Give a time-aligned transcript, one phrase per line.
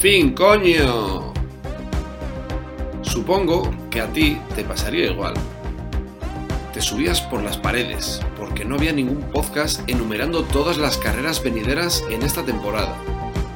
[0.00, 1.34] fin, coño!
[3.02, 5.34] Supongo que a ti te pasaría igual.
[6.72, 12.02] Te subías por las paredes, porque no había ningún podcast enumerando todas las carreras venideras
[12.08, 12.96] en esta temporada,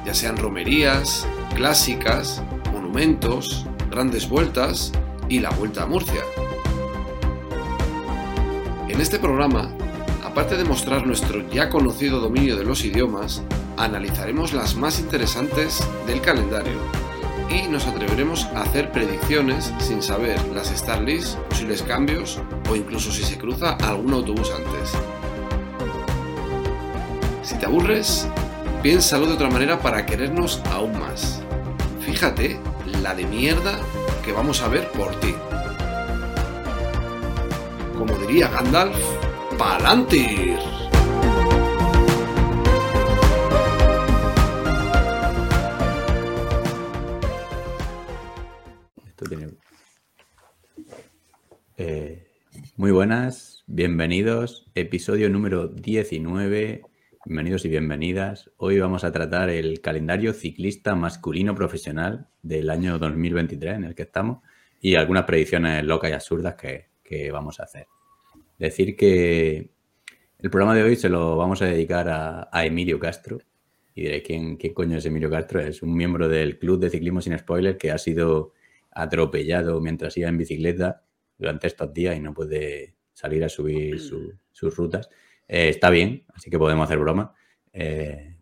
[0.04, 2.42] ya sean romerías, clásicas,
[2.74, 4.92] monumentos, grandes vueltas
[5.30, 6.20] y la vuelta a Murcia.
[8.90, 9.70] En este programa,
[10.22, 13.42] aparte de mostrar nuestro ya conocido dominio de los idiomas,
[13.76, 16.78] analizaremos las más interesantes del calendario
[17.50, 23.10] y nos atreveremos a hacer predicciones sin saber las star lists, posibles cambios o incluso
[23.12, 24.92] si se cruza algún autobús antes.
[27.42, 28.26] Si te aburres,
[28.82, 31.42] piénsalo de otra manera para querernos aún más.
[32.00, 32.58] Fíjate
[33.02, 33.78] la de mierda
[34.24, 35.34] que vamos a ver por ti.
[37.98, 38.96] Como diría Gandalf,
[39.58, 40.83] ¡Palantir!
[52.84, 56.82] Muy buenas, bienvenidos, episodio número 19,
[57.24, 58.50] bienvenidos y bienvenidas.
[58.58, 64.02] Hoy vamos a tratar el calendario ciclista masculino profesional del año 2023 en el que
[64.02, 64.40] estamos
[64.82, 67.86] y algunas predicciones locas y absurdas que, que vamos a hacer.
[68.58, 69.70] Decir que
[70.40, 73.38] el programa de hoy se lo vamos a dedicar a, Emilio Castro.
[73.94, 75.58] Y diré, ¿quién, ¿quién coño es Emilio Castro?
[75.58, 78.52] Es un miembro del Club de Ciclismo Sin Spoiler que ha sido
[78.90, 81.03] atropellado mientras iba en bicicleta
[81.38, 85.08] durante estos días y no puede salir a subir su- sus rutas.
[85.48, 87.34] Eh, está bien, así que podemos hacer broma.
[87.72, 88.36] Eh,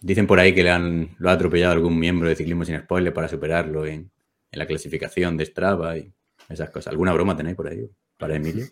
[0.00, 3.12] dicen por ahí que le han, lo ha atropellado algún miembro de Ciclismo Sin Spoiler
[3.12, 4.10] para superarlo en,
[4.50, 6.12] en la clasificación de Strava y
[6.48, 6.92] esas cosas.
[6.92, 8.66] ¿Alguna broma tenéis por ahí para Emilio?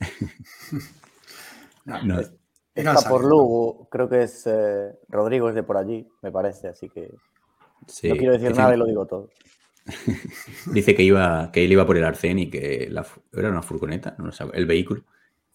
[1.84, 2.18] No.
[2.74, 6.88] Está por Lugo, creo que es eh, Rodrigo es de por allí, me parece, así
[6.88, 7.08] que
[7.86, 9.28] Sí, no quiero decir dicen- nada y lo digo todo.
[10.72, 14.14] Dice que iba, que él iba por el arcén y que la era una furgoneta,
[14.18, 15.04] no lo sabe, el vehículo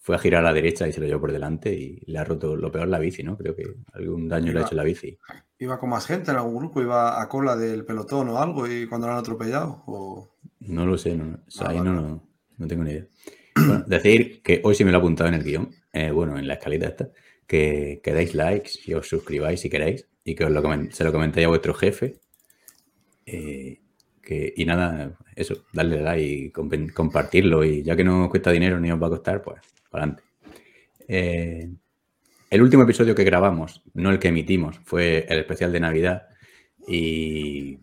[0.02, 2.24] fue a girar a la derecha y se lo llevó por delante y le ha
[2.24, 3.36] roto lo peor la bici, ¿no?
[3.36, 5.18] Creo que algún daño le ha Iba- hecho la bici.
[5.58, 8.86] Iba con más gente en algún grupo, iba a cola del pelotón o algo y
[8.86, 9.82] cuando lo han atropellado.
[9.86, 10.30] O...
[10.60, 11.90] No lo sé, no, o sea, Ah, ahí vale.
[11.90, 12.22] no, no,
[12.56, 13.06] no tengo ni idea.
[13.54, 16.46] Bueno, decir que hoy sí me lo he apuntado en el guion, eh, bueno, en
[16.48, 17.10] la escalita esta,
[17.46, 21.12] que, que deis likes y os suscribáis si queréis y que os lo se lo
[21.12, 22.20] comentéis a vuestro jefe.
[23.26, 23.79] Eh,
[24.30, 26.22] que, y nada, eso, darle like
[26.76, 29.60] y compartirlo y ya que no os cuesta dinero ni os va a costar, pues,
[29.90, 30.22] para adelante.
[31.08, 31.68] Eh,
[32.50, 36.28] el último episodio que grabamos, no el que emitimos, fue el especial de Navidad
[36.86, 37.78] y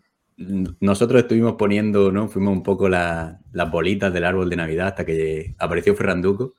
[0.80, 2.28] nosotros estuvimos poniendo, ¿no?
[2.28, 6.54] Fuimos un poco la- las bolitas del árbol de Navidad hasta que apareció Ferranduco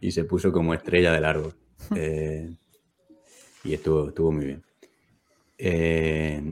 [0.00, 1.52] y se puso como estrella del árbol.
[1.96, 2.50] Eh,
[3.64, 4.62] y estuvo, estuvo muy bien.
[5.58, 6.42] Eh,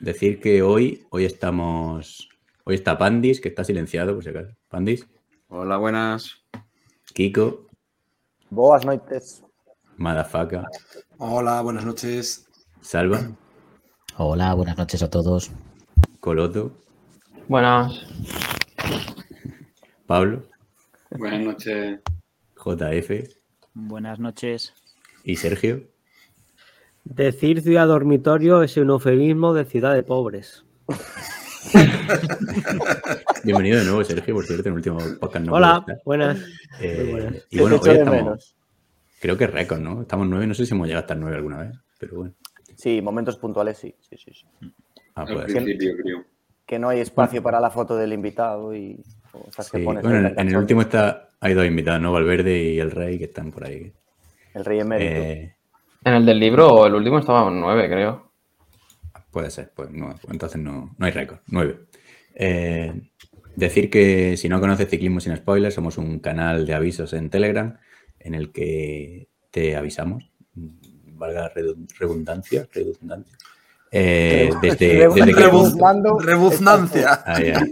[0.00, 2.28] decir que hoy, hoy estamos,
[2.64, 4.54] hoy está Pandis, que está silenciado, por si acaso.
[4.68, 5.06] Pandis,
[5.48, 6.44] Hola, buenas.
[7.14, 7.66] Kiko,
[8.50, 9.42] Boas noites.
[9.96, 10.64] Madafaka,
[11.18, 12.46] Hola, buenas noches.
[12.80, 13.30] Salva,
[14.18, 15.50] Hola, buenas noches a todos.
[16.20, 16.72] Coloto,
[17.48, 18.04] Buenas.
[20.06, 20.42] Pablo,
[21.10, 22.00] Buenas noches.
[22.56, 23.28] JF
[23.74, 24.72] Buenas noches.
[25.24, 25.88] y Sergio.
[27.14, 30.64] Decir ciudad dormitorio es un eufemismo de ciudad de pobres.
[33.44, 35.46] Bienvenido de nuevo, Sergio, por cierto, en el último podcast.
[35.46, 36.44] no Hola, buenas.
[36.80, 37.46] Eh, buenas.
[37.48, 38.56] y bueno, hoy estamos, menos.
[39.20, 40.02] creo que es récord, ¿no?
[40.02, 42.34] Estamos nueve, no sé si hemos llegado a estar nueve alguna vez, pero bueno.
[42.74, 43.94] Sí, momentos puntuales, sí.
[44.00, 44.44] sí, sí, sí.
[45.14, 46.24] Ah, principio, creo.
[46.66, 49.00] Que no hay espacio para la foto del invitado y
[49.30, 52.10] cosas que Sí, pones Bueno, en, el último está, hay dos invitados, ¿no?
[52.10, 53.92] Valverde y el Rey, que están por ahí.
[54.54, 55.20] El rey emérito.
[55.20, 55.55] Eh,
[56.06, 58.32] En el del libro, el último estaba en 9, creo.
[59.32, 61.40] puede ser, pues no, entonces no, no hay récord.
[61.48, 61.80] Nueve.
[62.32, 63.10] Eh,
[63.56, 67.76] decir que si no conoces Ciclismo sin Spoilers, somos un canal de avisos en Telegram
[68.20, 71.50] en el que te avisamos, valga
[71.98, 73.36] redundancia, redundancia.
[73.90, 76.18] Eh, desde, desde qué punto, Rebuznando.
[76.20, 77.22] Rebuznancia.
[77.26, 77.68] Ahí, ahí.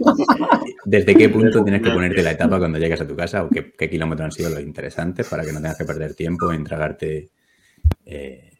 [0.83, 3.71] ¿Desde qué punto tienes que ponerte la etapa cuando llegas a tu casa o qué,
[3.71, 7.29] qué kilómetros han sido los interesantes para que no tengas que perder tiempo en tragarte
[8.05, 8.51] eh,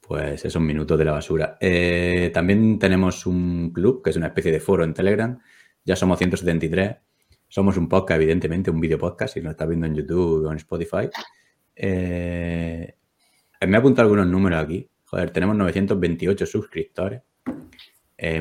[0.00, 1.56] pues esos minutos de la basura?
[1.60, 5.38] Eh, también tenemos un club que es una especie de foro en Telegram.
[5.84, 6.96] Ya somos 173.
[7.48, 10.56] Somos un podcast, evidentemente, un video podcast, si nos estás viendo en YouTube o en
[10.56, 11.08] Spotify.
[11.76, 12.96] Eh,
[13.66, 14.88] me he apuntado algunos números aquí.
[15.04, 17.22] Joder, tenemos 928 suscriptores.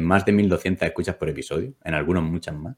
[0.01, 2.75] más de 1200 escuchas por episodio, en algunos muchas más.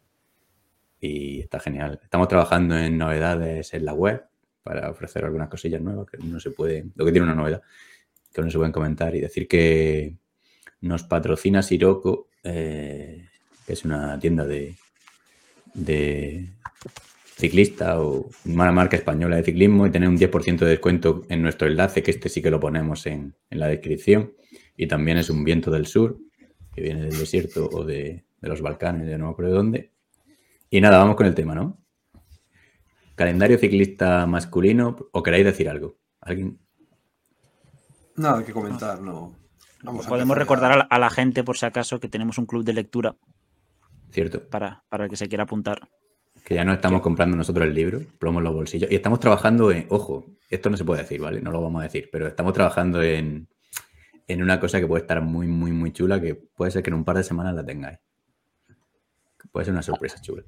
[1.00, 2.00] Y está genial.
[2.04, 4.26] Estamos trabajando en novedades en la web
[4.66, 7.62] para ofrecer algunas cosillas nuevas que no se puede, lo que tiene una novedad,
[8.34, 10.18] que no se pueden comentar y decir que
[10.82, 13.30] nos patrocina Siroco, eh,
[13.64, 14.74] que es una tienda de,
[15.76, 16.50] de
[17.36, 21.68] ciclista o una marca española de ciclismo y tener un 10% de descuento en nuestro
[21.68, 24.34] enlace, que este sí que lo ponemos en, en la descripción.
[24.76, 26.18] Y también es un viento del sur,
[26.74, 29.92] que viene del desierto o de, de los Balcanes, ya no me acuerdo de dónde.
[30.72, 31.85] Y nada, vamos con el tema, ¿no?
[33.16, 35.98] Calendario ciclista masculino, ¿o queréis decir algo?
[36.22, 36.60] ¿Alguien?
[38.18, 39.36] Nada que comentar, no.
[39.84, 42.64] Vamos Podemos recordar a la, a la gente, por si acaso, que tenemos un club
[42.64, 43.16] de lectura
[44.12, 45.90] Cierto, para, para el que se quiera apuntar.
[46.44, 48.90] que ya no estamos comprando nosotros el libro, plomo en los bolsillos.
[48.92, 51.42] Y estamos trabajando en, ojo, esto no se puede decir, ¿vale?
[51.42, 53.48] No lo vamos a decir, pero estamos trabajando en,
[54.28, 56.96] en una cosa que puede estar muy, muy, muy chula, que puede ser que en
[56.96, 58.00] un par de semanas la tengáis.
[59.52, 60.44] Puede ser una sorpresa chula.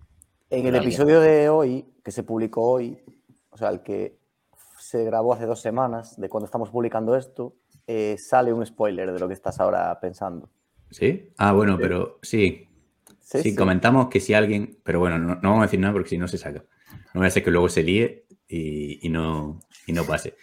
[0.49, 2.97] En el episodio de hoy, que se publicó hoy,
[3.49, 4.17] o sea, el que
[4.79, 7.55] se grabó hace dos semanas, de cuando estamos publicando esto,
[7.85, 10.49] eh, sale un spoiler de lo que estás ahora pensando.
[10.89, 11.33] ¿Sí?
[11.37, 12.67] Ah, bueno, pero sí,
[13.27, 16.17] Sí, comentamos que si alguien, pero bueno, no, no vamos a decir nada porque si
[16.17, 16.63] no se saca.
[17.13, 20.35] No voy a ser que luego se líe y, y no, y no pase.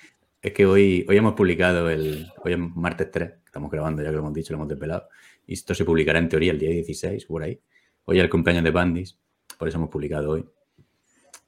[0.43, 4.11] Es que hoy, hoy hemos publicado el, hoy es martes 3, que estamos grabando ya
[4.11, 5.09] que lo hemos dicho, lo hemos desvelado.
[5.47, 7.59] Y esto se publicará en teoría el día 16, por ahí.
[8.05, 9.19] Hoy es el cumpleaños de Bandis,
[9.59, 10.45] por eso hemos publicado hoy.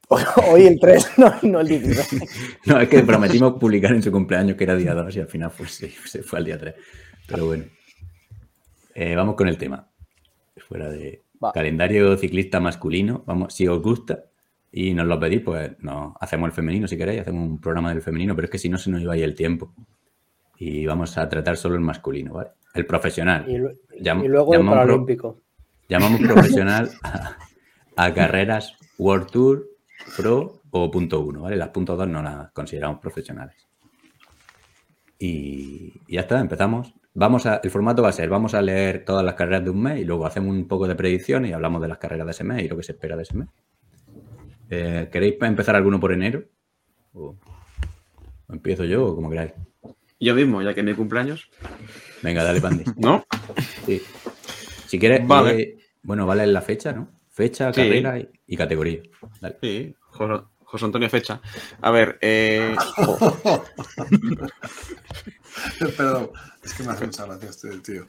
[0.49, 2.59] Hoy el 3, no, no el 16.
[2.65, 5.51] No, es que prometimos publicar en su cumpleaños, que era día 2, y al final
[5.57, 6.75] pues, sí, se fue al día 3.
[7.27, 7.65] Pero bueno.
[8.95, 9.87] Eh, vamos con el tema.
[10.67, 11.51] Fuera de Va.
[11.51, 13.23] calendario ciclista masculino.
[13.27, 14.23] Vamos, si os gusta
[14.71, 18.01] y nos lo pedís, pues nos hacemos el femenino si queréis, hacemos un programa del
[18.01, 19.73] femenino, pero es que si no se nos iba ahí el tiempo.
[20.57, 22.49] Y vamos a tratar solo el masculino, ¿vale?
[22.73, 23.45] El profesional.
[23.47, 23.57] Y,
[24.27, 25.41] luego el pro- Paralímpico.
[25.89, 27.37] Llamamos profesional a,
[27.97, 29.67] a carreras World Tour,
[30.15, 31.55] Pro o punto uno, ¿vale?
[31.55, 33.55] Las punto dos no las consideramos profesionales.
[35.19, 36.93] Y, y ya está, empezamos.
[37.13, 39.81] Vamos a, el formato va a ser, vamos a leer todas las carreras de un
[39.81, 42.43] mes y luego hacemos un poco de predicción y hablamos de las carreras de ese
[42.43, 43.47] mes y lo que se espera de ese mes.
[44.69, 46.43] Eh, ¿Queréis empezar alguno por enero?
[47.13, 47.35] ¿O,
[48.49, 49.53] empiezo yo o como queráis?
[50.19, 51.49] Yo mismo, ya que es mi cumpleaños.
[52.21, 52.83] Venga, dale, Pandi.
[52.97, 53.25] ¿No?
[53.85, 54.01] Sí.
[54.85, 55.55] Si quieres, Vale.
[55.57, 57.09] lee- bueno, vale la fecha, ¿no?
[57.37, 57.81] Fecha, Sí.
[57.81, 59.03] carrera y, y categoría.
[59.39, 59.59] Dale.
[59.61, 61.39] Sí, José, José Antonio Fecha.
[61.81, 62.75] A ver, eh,
[65.97, 66.29] Perdón,
[66.63, 68.07] es que me hace mucha gracia este tío.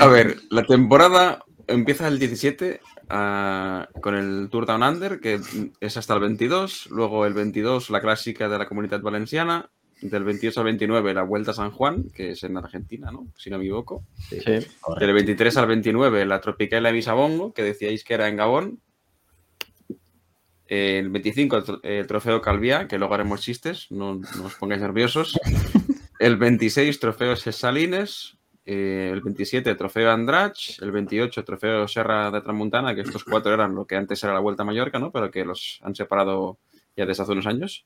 [0.00, 2.80] a ver, la temporada empieza el 17
[3.10, 5.40] ah, con el Tour Down Under, que
[5.80, 6.88] es hasta el 22.
[6.90, 9.70] Luego el 22, la clásica de la Comunidad Valenciana.
[10.02, 13.26] Del 28 al 29, la Vuelta a San Juan, que es en Argentina, ¿no?
[13.36, 14.04] Si no me equivoco.
[14.28, 14.40] Sí.
[14.98, 18.80] Del 23 al 29, la Tropicala de Misabongo, que decíais que era en Gabón.
[20.66, 24.80] El 25, el, tro- el Trofeo Calviá, que luego haremos chistes, no, no os pongáis
[24.80, 25.38] nerviosos.
[26.18, 28.36] El 26, Trofeo Salines.
[28.66, 30.80] Eh, el 27, Trofeo Andrach.
[30.80, 34.38] El 28, Trofeo Serra de Tramuntana, que estos cuatro eran lo que antes era la
[34.40, 35.10] Vuelta a Mallorca, ¿no?
[35.10, 36.58] Pero que los han separado
[36.96, 37.84] ya desde hace unos años.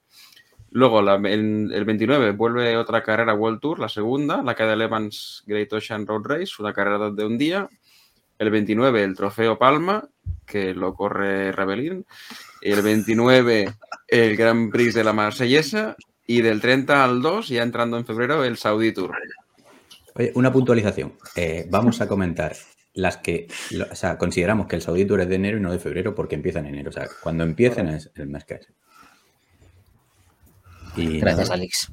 [0.76, 5.44] Luego, la- el, el 29, vuelve otra carrera World Tour, la segunda, la Cadel Evans
[5.46, 7.68] Great Ocean Road Race, una carrera de un día.
[8.40, 10.08] El 29, el Trofeo Palma,
[10.44, 12.04] que lo corre Rebelín.
[12.60, 13.72] El 29,
[14.08, 15.96] el Grand Prix de la Marsellesa.
[16.26, 19.12] Y del 30 al 2, ya entrando en febrero, el Saudi Tour.
[20.16, 21.12] Oye, una puntualización.
[21.36, 22.56] Eh, vamos a comentar
[22.94, 25.70] las que, lo- o sea, consideramos que el Saudi Tour es de enero y no
[25.70, 26.90] de febrero porque empieza en enero.
[26.90, 28.68] O sea, cuando empiecen es el mes que es.
[30.96, 31.92] Y Gracias, nada, Alex.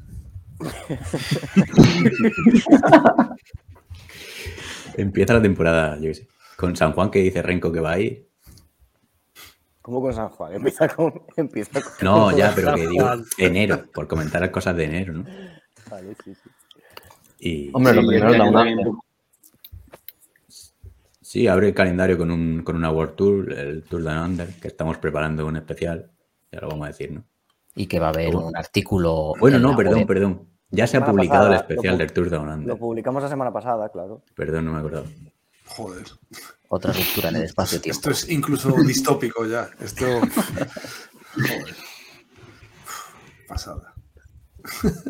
[4.98, 6.28] empieza la temporada, yo qué sé.
[6.58, 8.28] Con San Juan que dice Renco que va ahí.
[9.82, 10.54] ¿Cómo con San Juan?
[10.54, 11.14] Empieza con.
[11.36, 11.92] Empieza con...
[12.02, 13.24] No, ya, pero que digo Juan.
[13.38, 15.26] enero, por comentar las cosas de enero, ¿no?
[15.90, 16.50] Vale, sí, sí.
[17.40, 18.80] Y Hombre, lo Sí, primero es la también.
[21.22, 24.68] sí, abre el calendario con, un, con una World Tour, el Tour Down Under, que
[24.68, 26.12] estamos preparando un especial.
[26.52, 27.26] Ya lo vamos a decir, ¿no?
[27.76, 29.34] Y que va a haber un artículo.
[29.40, 30.08] Bueno, en no, perdón, web.
[30.08, 30.48] perdón.
[30.70, 32.68] Ya se ha publicado el pasada, especial lo pu- del Tour Down Under.
[32.68, 34.24] Lo publicamos la semana pasada, claro.
[34.36, 35.06] Perdón, no me acordaba.
[35.66, 36.04] Joder.
[36.70, 37.98] Otra ruptura en el espacio-tiempo.
[37.98, 39.70] Esto es incluso distópico ya.
[39.82, 40.06] Esto.
[41.36, 41.76] Joder.
[43.48, 43.94] Pasada.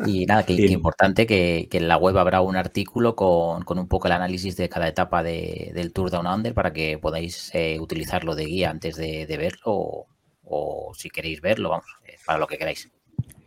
[0.06, 0.66] Y nada, que, Sí.
[0.66, 4.14] que importante que, que en la web habrá un artículo con, con un poco el
[4.14, 8.46] análisis de cada etapa de- del Tour Down Under para que podáis eh, utilizarlo de
[8.46, 10.06] guía antes de, de verlo o,
[10.44, 11.86] o si queréis verlo, vamos,
[12.26, 12.90] para lo que queráis.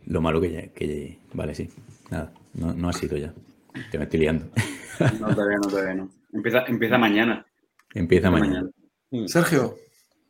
[0.06, 1.68] Lo malo que ya, que Vale, sí.
[2.10, 3.32] Nada, no, no ha sido ya.
[3.90, 4.46] Te me estoy liando.
[5.20, 6.10] No, todavía no, todavía no.
[6.32, 7.46] Empieza, empieza mañana.
[7.94, 8.70] Empieza mañana.
[9.26, 9.76] Sergio,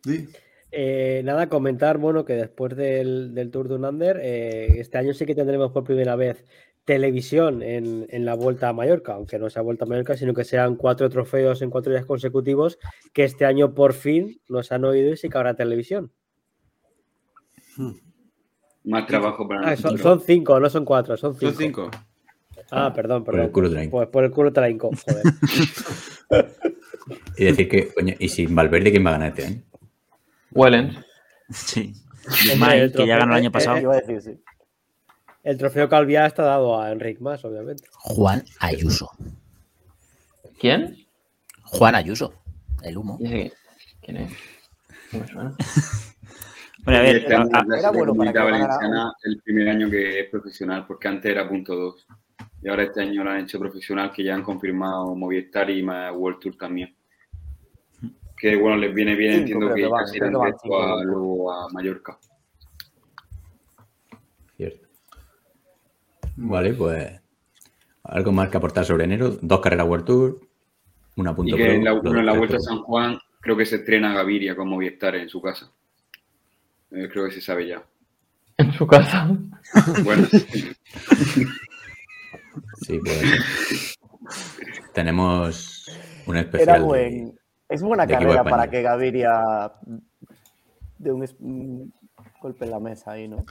[0.04, 0.28] di.
[0.72, 5.24] Eh, nada, comentar, bueno, que después del, del Tour de Under, eh, este año sí
[5.24, 6.44] que tendremos por primera vez
[6.84, 10.44] televisión en, en la Vuelta a Mallorca, aunque no sea Vuelta a Mallorca, sino que
[10.44, 12.78] sean cuatro trofeos en cuatro días consecutivos,
[13.12, 16.12] que este año por fin nos han oído y sí que habrá televisión.
[18.86, 20.00] Más trabajo para Ah, son, nosotros.
[20.00, 21.52] son cinco, no son cuatro, son cinco.
[21.52, 21.90] Son cinco.
[22.70, 23.46] Ah, perdón, Por perdón.
[23.46, 23.96] el culo trainco.
[23.98, 25.22] Pues por el culo trainco, joder.
[27.36, 29.62] Y decir que, coño, y sin Valverde, ¿quién va a ganar este año?
[30.52, 30.96] Wellens.
[31.50, 31.92] Sí.
[32.58, 33.76] Mike, el que ya ganó el año eh, pasado.
[33.76, 34.42] eh, Iba a decir, sí.
[35.44, 37.84] El trofeo Calviá está dado a Enric Más, obviamente.
[37.92, 39.10] Juan Ayuso.
[40.58, 41.06] ¿Quién?
[41.62, 42.34] Juan Ayuso.
[42.82, 43.18] El humo.
[43.20, 43.52] ¿Y ese
[44.02, 44.32] quién es?
[45.12, 45.54] Me suena.
[46.86, 49.90] Bueno, a ver, Este año a- a- la era bueno para Valenciana el primer año
[49.90, 52.06] que es profesional, porque antes era punto 2.
[52.62, 56.12] Y ahora este año lo han hecho profesional, que ya han confirmado Movistar y más
[56.14, 56.94] World Tour también.
[58.36, 61.68] Que bueno, les viene bien, Cinco entiendo que que van, casi van a, luego a
[61.72, 62.18] Mallorca.
[64.56, 64.86] Cierto.
[66.36, 67.20] Vale, pues
[68.04, 69.36] algo más que aportar sobre enero.
[69.42, 70.40] Dos carreras World Tour,
[71.16, 72.60] una Y punto que pro, en la, los bueno, en la tres Vuelta a.
[72.60, 75.72] San Juan creo que se estrena Gaviria con Movistar en su casa.
[76.90, 77.82] Eh, creo que se sabe ya.
[78.58, 79.28] En su casa.
[80.04, 80.26] Bueno,
[82.82, 83.96] Sí, pues.
[84.92, 85.86] Tenemos
[86.26, 86.68] un especial.
[86.68, 87.40] Era de- buen.
[87.68, 89.72] Es buena carrera para que Gaviria
[90.98, 91.92] de un, un
[92.40, 93.44] golpe en la mesa ahí, ¿no?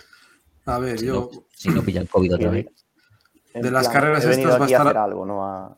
[0.66, 1.30] A ver, Si yo.
[1.32, 2.66] no, si no pilla el COVID otra vez.
[3.54, 5.46] De las plan, carreras estas va a estar- algo, ¿no?
[5.46, 5.78] A-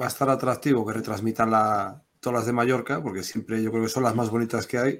[0.00, 3.84] va a estar atractivo que retransmitan la, todas las de Mallorca, porque siempre yo creo
[3.84, 4.98] que son las más bonitas que hay.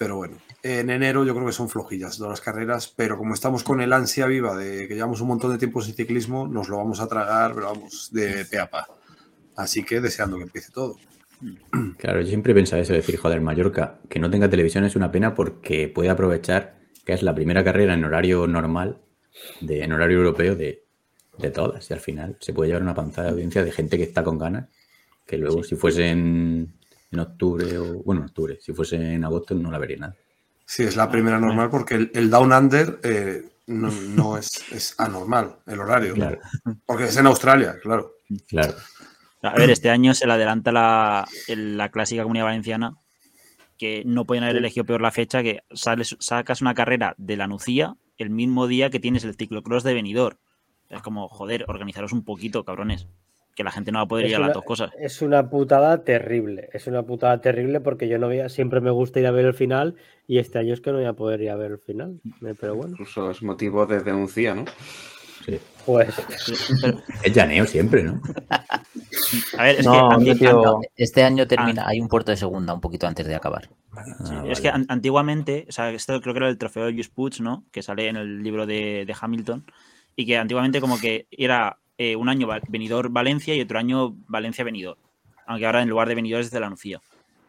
[0.00, 3.62] Pero bueno, en enero yo creo que son flojillas todas las carreras, pero como estamos
[3.62, 6.78] con el ansia viva de que llevamos un montón de tiempo sin ciclismo, nos lo
[6.78, 8.86] vamos a tragar, pero vamos, de pe a pa.
[9.56, 10.96] Así que deseando que empiece todo.
[11.98, 15.12] Claro, yo siempre he pensado eso, decir, joder, Mallorca, que no tenga televisión es una
[15.12, 19.02] pena porque puede aprovechar que es la primera carrera en horario normal,
[19.60, 20.82] de, en horario europeo de,
[21.36, 21.90] de todas.
[21.90, 24.38] Y al final se puede llevar una panza de audiencia de gente que está con
[24.38, 24.66] ganas,
[25.26, 26.08] que luego si fuese
[27.10, 30.16] en, octubre o, bueno, en octubre, si fuese en agosto no la vería nada.
[30.64, 34.94] Sí, es la primera normal porque el, el Down Under eh, no, no es, es
[34.98, 36.14] anormal, el horario.
[36.14, 36.38] Claro,
[36.86, 38.12] Porque es en Australia, claro.
[38.46, 38.74] claro.
[39.42, 42.96] A ver, este año se le adelanta la, la clásica comunidad valenciana,
[43.78, 47.46] que no pueden haber elegido peor la fecha, que sales, sacas una carrera de la
[47.46, 50.36] Nucía el mismo día que tienes el ciclocross de Benidorm.
[50.90, 53.06] Es como, joder, organizaros un poquito, cabrones.
[53.54, 54.90] Que la gente no va a poder ir a las una- dos cosas.
[54.98, 56.68] Es una putada terrible.
[56.72, 59.44] Es una putada terrible porque yo no voy a, siempre me gusta ir a ver
[59.44, 61.78] el final y este año es que no voy a poder ir a ver el
[61.78, 62.20] final.
[62.46, 64.64] Eh, Pero bueno, Incluso es motivo de denuncia, ¿no?
[65.44, 65.58] Sí.
[65.86, 66.14] pues
[66.82, 68.20] Pero, Es llaneo siempre, ¿no?
[69.58, 73.06] a ver, es No, que Este año termina, hay un puerto de segunda un poquito
[73.06, 73.64] antes de acabar.
[74.24, 77.12] Sí, Ah, es que an- antiguamente, o sea, esto creo que era el trofeo Just
[77.14, 77.64] Puig, ¿no?
[77.72, 79.64] Que sale en el libro de, de Hamilton.
[80.16, 84.64] Y que antiguamente como que era eh, un año venidor Valencia y otro año Valencia
[84.64, 84.96] venidor.
[85.46, 86.98] Aunque ahora en lugar de venidor es de la Nucía.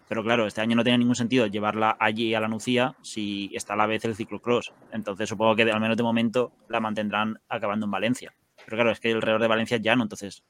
[0.10, 3.76] Pero claro, este año no tiene ningún sentido llevarla allí a la Nucía si está
[3.76, 4.74] a la vez el ciclocross.
[4.92, 8.34] Entonces supongo que de- al menos de momento la mantendrán acabando en Valencia.
[8.66, 10.44] Pero claro, es que alrededor de Valencia ya no, entonces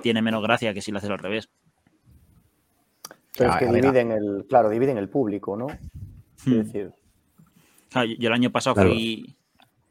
[0.00, 1.50] tiene menos gracia que si lo haces al revés.
[3.36, 5.66] Pero Ah, es que a ver, dividen el, claro, dividen el público, ¿no?
[5.66, 6.52] Es Hmm.
[6.62, 6.92] decir,
[7.90, 8.90] Claro, yo, yo el año pasado Claro.
[8.92, 9.36] fui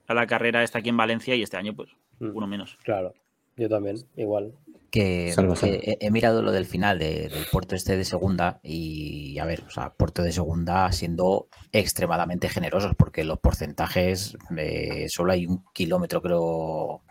[0.07, 1.89] a la carrera esta aquí en Valencia y este año pues
[2.19, 2.31] Mm.
[2.35, 2.75] uno menos.
[2.83, 3.13] claro,
[3.57, 4.53] yo también, igual.
[4.89, 5.31] Que,
[5.83, 9.63] he, he mirado lo del final de- del puerto este de segunda y a ver,
[9.65, 15.63] o sea, puerto de segunda siendo extremadamente generosos porque los porcentajes eh, solo hay un
[15.73, 17.03] kilómetro creo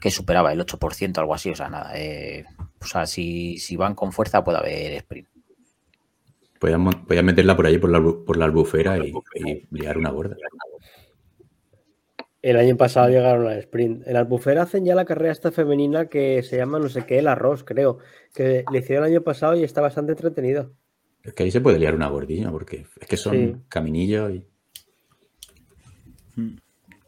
[0.00, 1.92] que superaba el 8%, algo así, o sea, nada.
[1.94, 2.44] eh,
[2.80, 5.28] o sea, si, si van con fuerza puede haber sprint.
[6.58, 10.36] Podían meterla por allí por la, por la albufera y, y liar una gorda.
[12.42, 14.06] El año pasado llegaron al sprint.
[14.06, 17.28] En Albufera hacen ya la carrera esta femenina que se llama no sé qué, el
[17.28, 17.98] arroz, creo.
[18.34, 20.72] Que le hicieron el año pasado y está bastante entretenido.
[21.22, 23.56] Es que ahí se puede liar una gordilla porque es que son Sí.
[23.68, 24.46] caminillos y.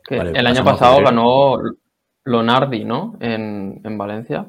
[0.06, 1.58] Que Vale, el año pasado ganó
[2.24, 3.16] Lonardi, ¿no?
[3.20, 4.46] En, en Valencia.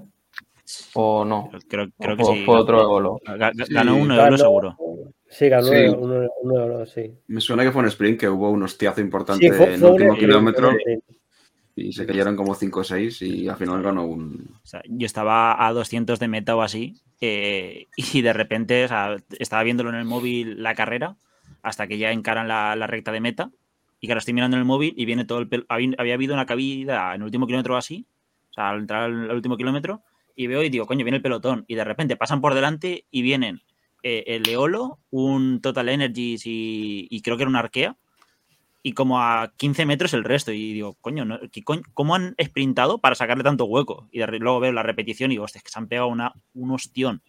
[0.95, 1.49] ¿O no?
[1.69, 2.45] Creo, ¿O creo que fue, sí.
[2.45, 3.19] fue otro Olo.
[3.25, 4.75] Ga- ga- Sí, ganó uno euro seguro.
[5.33, 5.75] Sí, ganó Sí.
[5.97, 7.11] uno, uno de los- sí.
[7.27, 9.85] Me suena que fue un sprint que hubo un hostiazo importante Sí, fue, en el
[9.91, 10.75] último kilómetro
[11.75, 14.47] y se cayeron como 5 o 6 y al final ganó un...
[14.63, 18.87] O sea, yo estaba a 200 de meta o así eh, y de repente o
[18.87, 21.15] sea, estaba viéndolo en el móvil la carrera
[21.63, 23.49] hasta que ya encaran la, la recta de meta
[23.99, 25.49] y claro, estoy mirando en el móvil y viene todo el...
[25.49, 28.05] pel- Había, había habido una caída en el último kilómetro o así,
[28.51, 30.01] o sea, al entrar al, al último kilómetro
[30.35, 33.21] y veo y digo, coño, viene el pelotón y de repente pasan por delante y
[33.23, 33.61] vienen
[34.03, 37.95] eh, el Eolo, un Total Energies y, y creo que era una Arkea
[38.85, 40.51] y como a 15 metros el resto.
[40.51, 41.39] Y digo, coño, ¿no?
[41.51, 44.07] ¿Qué coño- ¿cómo han sprintado para sacarle tanto hueco?
[44.11, 46.33] Y de luego veo la repetición y digo, hostia, es que se han pegado una,
[46.53, 47.21] un ostión.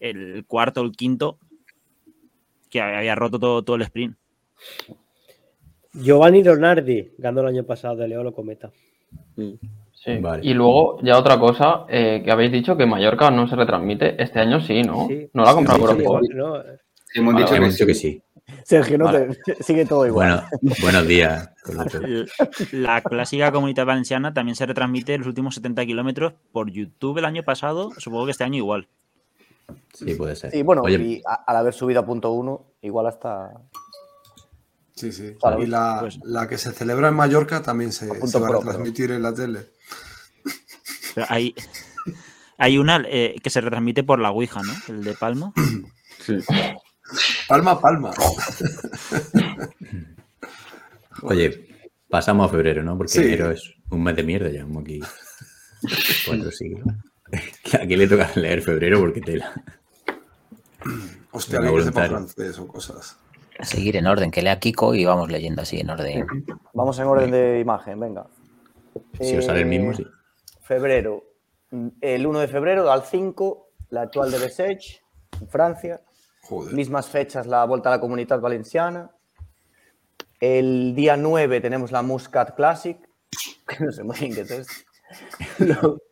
[0.00, 1.38] El cuarto, el quinto,
[2.70, 4.16] que había roto todo, todo el sprint.
[5.94, 8.70] Giovanni Leonardi ganó el año pasado de Leolo Cometa.
[10.04, 10.16] Sí.
[10.18, 10.40] Vale.
[10.44, 14.22] Y luego, ya otra cosa, eh, que habéis dicho que Mallorca no se retransmite.
[14.22, 15.06] Este año sí, ¿no?
[15.08, 15.28] Sí.
[15.34, 16.32] No la ha comprado por sí.
[17.10, 18.22] Sí, hemos Vale, dicho hemos que dicho que sí.
[18.64, 19.36] Sergio, no Vale.
[19.44, 20.44] te- sigue todo igual.
[20.62, 21.50] Bueno, buenos días.
[22.72, 27.42] La clásica comunidad valenciana también se retransmite los últimos 70 kilómetros por YouTube el año
[27.42, 27.90] pasado.
[27.98, 28.88] Supongo que este año igual.
[29.92, 30.50] Sí, puede ser.
[30.50, 33.50] Sí, bueno, Oye, y a- al haber subido a punto uno, igual hasta.
[34.94, 35.34] Sí, sí.
[35.40, 38.60] Claro, y la, pues- la que se celebra en Mallorca también se, va a pro,
[38.60, 39.66] transmitir en la tele.
[41.18, 41.52] Pero hay,
[42.58, 44.72] hay una eh, que se retransmite por la Ouija, ¿no?
[44.88, 45.52] El de Palma.
[46.20, 46.36] Sí.
[47.48, 48.10] Palma, palma.
[51.22, 51.68] Oye,
[52.10, 52.98] pasamos a febrero, ¿no?
[52.98, 53.20] Porque Sí.
[53.20, 55.00] enero es un mes de mierda, llevamos aquí
[56.26, 56.82] cuatro siglos.
[57.80, 59.52] Aquí le toca leer febrero porque tela.
[61.30, 62.10] Hostia, que sepa voluntario.
[62.10, 63.16] francés o cosas.
[63.60, 66.26] Seguir en orden, que lea Kiko y vamos leyendo así en orden.
[66.74, 68.26] Vamos en orden de imagen, venga.
[69.20, 70.04] Si os sale el mismo, sí.
[70.68, 71.24] Febrero.
[72.02, 75.02] El 1 de febrero al 5, la actual de Besech,
[75.40, 76.02] en Francia.
[76.42, 76.74] Joder.
[76.74, 79.10] Mismas fechas la Vuelta a la Comunidad Valenciana.
[80.38, 82.98] El día 9 tenemos la Muscat Classic,
[83.66, 84.74] que no sé muy bien qué es esto.
[85.58, 86.02] Luego,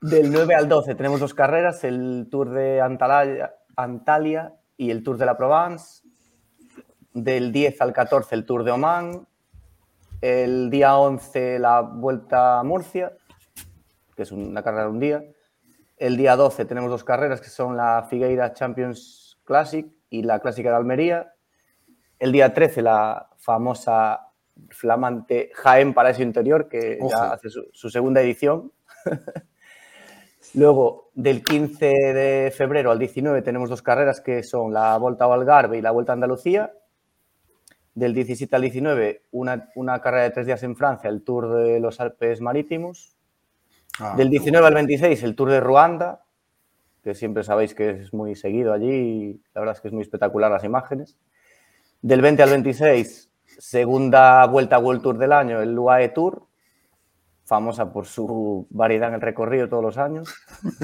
[0.00, 5.16] del 9 al 12 tenemos dos carreras, el Tour de Antalya, Antalya y el Tour
[5.16, 6.02] de la Provence.
[7.12, 9.28] Del 10 al 14 el Tour de Oman.
[10.20, 13.12] El día 11 la Vuelta a Murcia,
[14.16, 15.24] que es una carrera de un día.
[15.96, 20.70] El día 12 tenemos dos carreras que son la Figueira Champions Classic y la Clásica
[20.70, 21.34] de Almería.
[22.18, 24.28] El día 13 la famosa
[24.70, 27.10] flamante Jaén Paraíso Interior, que Ojo.
[27.10, 28.72] ya hace su, su segunda edición.
[30.54, 35.32] Luego, del 15 de febrero al 19 tenemos dos carreras que son la Volta ao
[35.32, 36.72] Algarve y la Vuelta a Andalucía.
[37.94, 41.80] Del 17 al 19, una, una carrera de tres días en Francia, el Tour de
[41.80, 43.15] los Alpes Marítimos.
[44.00, 46.22] Ah, Del qué 19 al 26, el Tour de Ruanda,
[47.04, 50.02] que siempre sabéis que es muy seguido allí y la verdad es que es muy
[50.02, 51.16] espectacular las imágenes.
[52.02, 56.46] Del 20 al 26, segunda vuelta World Tour del año, el UAE Tour,
[57.44, 60.34] famosa por su variedad en el recorrido todos los años.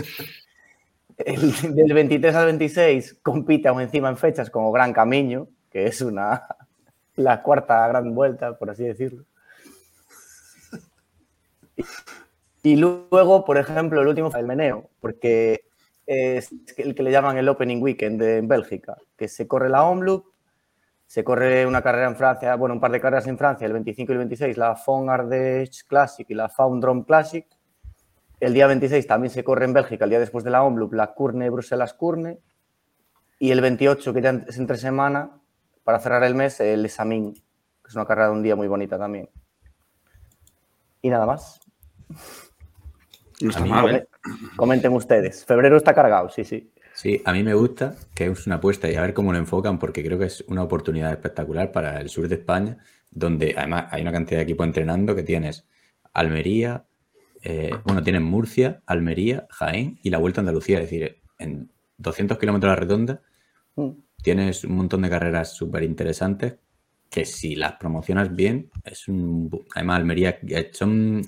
[1.19, 6.01] El- del 23 al 26 compite aún encima en fechas como Gran Camino, que es
[6.03, 6.47] una,
[7.17, 9.25] la cuarta gran vuelta, por así decirlo.
[12.63, 15.65] Y luego, por ejemplo, el último fue el meneo, porque
[16.07, 20.27] es el que le llaman el Opening Weekend en Bélgica, que se corre la Omloop,
[21.07, 24.13] se corre una carrera en Francia, bueno, un par de carreras en Francia, el 25
[24.13, 27.47] y el 26, la Fond Ardèche Classic y la Foundrom Classic.
[28.41, 31.13] El día 26 también se corre en Bélgica, el día después de la Omloop, la
[31.15, 32.39] Curne Bruselas Curne.
[33.39, 35.39] Y el 28, que ya es entre semana,
[35.85, 38.99] para cerrar el mes, el Examin, que es una carrera de un día muy bonita
[38.99, 39.29] también.
[41.03, 41.61] Y nada más.
[43.43, 44.07] No está A mí- mal, ¿eh?
[44.57, 45.45] Comenten ustedes.
[45.45, 46.71] Febrero está cargado, sí, sí.
[46.95, 49.79] Sí, a mí me gusta que es una apuesta y a ver cómo lo enfocan,
[49.79, 52.77] porque creo que es una oportunidad espectacular para el sur de España,
[53.11, 55.67] donde además hay una cantidad de equipos entrenando que tienes
[56.13, 56.85] Almería,
[57.43, 60.79] eh, bueno, tienes Murcia, Almería, Jaén y la Vuelta a Andalucía.
[60.79, 63.23] Es decir, en 200 kilómetros a la redonda
[63.75, 63.89] Mm.
[64.23, 66.57] tienes un montón de carreras súper interesantes
[67.09, 69.51] que si las promocionas bien, es un...
[69.75, 70.39] Además, Almería
[70.73, 71.23] son...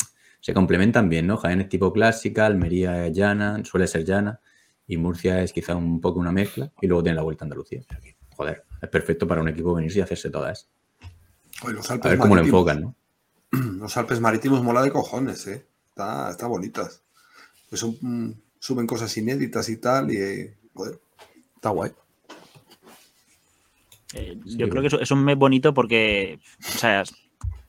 [0.45, 1.39] Se complementan bien, ¿no?
[1.39, 4.41] Jaén es tipo clásica, Almería es llana, suele ser llana,
[4.87, 7.81] y Murcia es quizá un poco una mezcla, y luego tiene la Vuelta a Andalucía.
[8.03, 10.69] Que, joder, es perfecto para un equipo venirse y hacerse todas.
[11.63, 12.95] Oye, los A ver cómo lo enfocan, ¿no?
[13.79, 15.67] Los Alpes marítimos mola de cojones, ¿eh?
[15.89, 17.03] Está, está bonitas.
[17.71, 21.01] Pues son, suben cosas inéditas y tal, y eh, joder,
[21.55, 21.93] está guay.
[24.13, 24.91] Eh, Sí, yo creo bueno.
[24.91, 27.03] que es, es un mes bonito porque, o sea,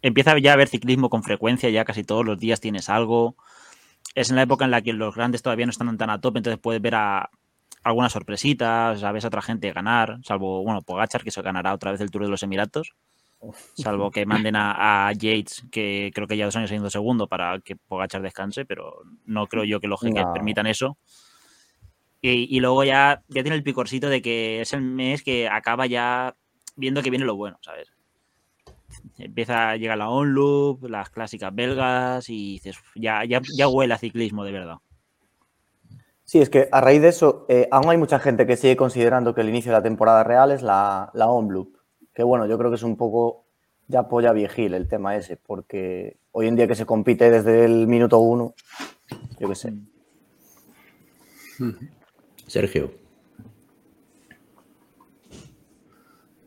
[0.08, 3.36] empieza ya a haber ciclismo con frecuencia, ya casi todos los días tienes algo.
[4.14, 6.38] Es en la época en la que los grandes todavía no están tan a tope,
[6.40, 7.30] entonces puedes ver a
[7.84, 11.92] algunas sorpresitas, a ves a otra gente ganar, salvo, bueno, Pogachar, que se ganará otra
[11.92, 12.94] vez el Tour de los Emiratos,
[13.74, 17.60] salvo que manden a, a Yates, que creo que ya dos años siendo segundo, para
[17.60, 20.34] que Pogachar descanse, pero no creo yo que los jeques No.
[20.34, 20.98] permitan eso.
[22.22, 25.88] Y, y luego ya, ya tiene el picorcito de que es el mes que acaba
[25.88, 26.36] ya
[26.76, 27.92] viendo que viene lo bueno, ¿sabes?
[29.18, 33.94] Empieza a llegar la on-loop, las clásicas belgas y dices, "Uf, ya, ya, ya huele
[33.94, 34.78] a ciclismo de verdad.
[36.24, 39.36] Sí, es que a raíz de eso, eh, aún hay mucha gente que sigue considerando
[39.36, 41.78] que el inicio de la temporada real es la, la on-loop.
[42.14, 43.46] Que bueno, yo creo que es un poco
[43.88, 47.88] ya polla viejil el tema ese, porque hoy en día que se compite desde el
[47.88, 48.56] minuto uno,
[49.40, 49.74] yo qué sé.
[52.48, 52.92] Sergio.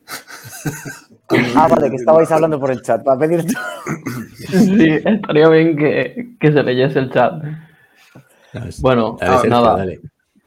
[1.55, 3.53] Ah, vale, que estabais hablando por el chat, para pedirte.
[4.49, 7.33] Sí, estaría bien que, que se leyese el chat.
[8.81, 9.77] Bueno, ah, nada.
[9.77, 9.99] dale.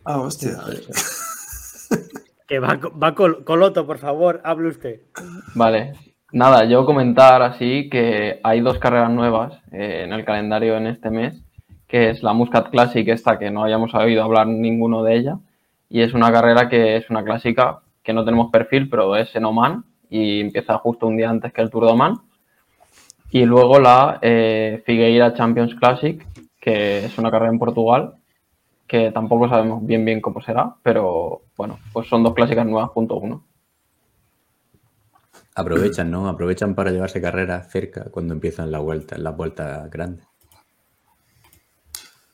[0.05, 0.57] Ah, hostia.
[2.49, 5.01] Que va, va Col- Coloto, por favor, hable usted.
[5.55, 5.93] Vale,
[6.33, 11.11] nada, yo comentar así que hay dos carreras nuevas eh, en el calendario en este
[11.11, 11.41] mes,
[11.87, 15.39] que es la Muscat Classic, esta que no hayamos oído hablar ninguno de ella,
[15.89, 19.45] y es una carrera que es una clásica que no tenemos perfil, pero es en
[19.45, 22.21] Oman y empieza justo un día antes que el Tour de Oman.
[23.31, 26.23] Y luego la eh, Figueira Champions Classic,
[26.61, 28.17] que es una carrera en Portugal,
[28.87, 33.17] que tampoco sabemos bien bien cómo será, pero bueno, pues son dos clásicas nuevas punto
[33.17, 33.43] uno.
[35.55, 36.29] Aprovechan, ¿no?
[36.29, 40.23] Aprovechan para llevarse carrera cerca cuando empiezan la vuelta, la vuelta grande.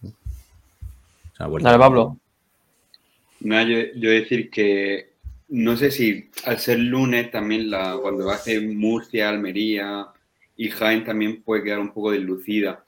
[0.03, 2.17] O sea, vuelta- Dale, Pablo.
[3.41, 5.15] Nada, yo, yo decir que
[5.49, 10.07] no sé si al ser lunes también la, cuando hace Murcia, Almería
[10.57, 12.85] y Jaén también puede quedar un poco deslucida.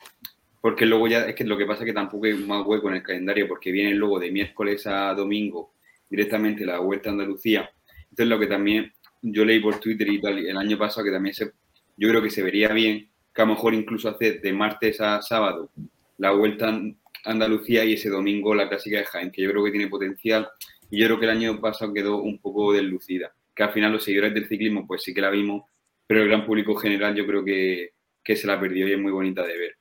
[0.61, 2.96] Porque luego ya es que lo que pasa es que tampoco hay más hueco en
[2.96, 5.73] el calendario porque viene luego de miércoles a domingo
[6.11, 7.70] directamente la Vuelta a Andalucía.
[8.11, 8.92] Entonces lo que también
[9.23, 11.53] yo leí por Twitter y tal el año pasado que también se,
[11.96, 15.23] yo creo que se vería bien que a lo mejor incluso hacer de martes a
[15.23, 15.70] sábado
[16.18, 19.70] la Vuelta a Andalucía y ese domingo la clásica de Jaén, que yo creo que
[19.70, 20.49] tiene potencial
[20.90, 24.05] y yo creo que el año pasado quedó un poco deslucida, que al final los
[24.05, 25.64] seguidores del ciclismo pues sí que la vimos,
[26.07, 27.90] pero el gran público general yo creo que,
[28.22, 29.76] que se la perdió y es muy bonita de ver.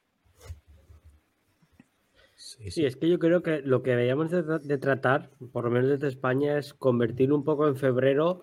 [2.35, 5.71] Sí, Sí, es que yo creo que lo que deberíamos de, de tratar, por lo
[5.71, 8.41] menos desde España, es convertir un poco en febrero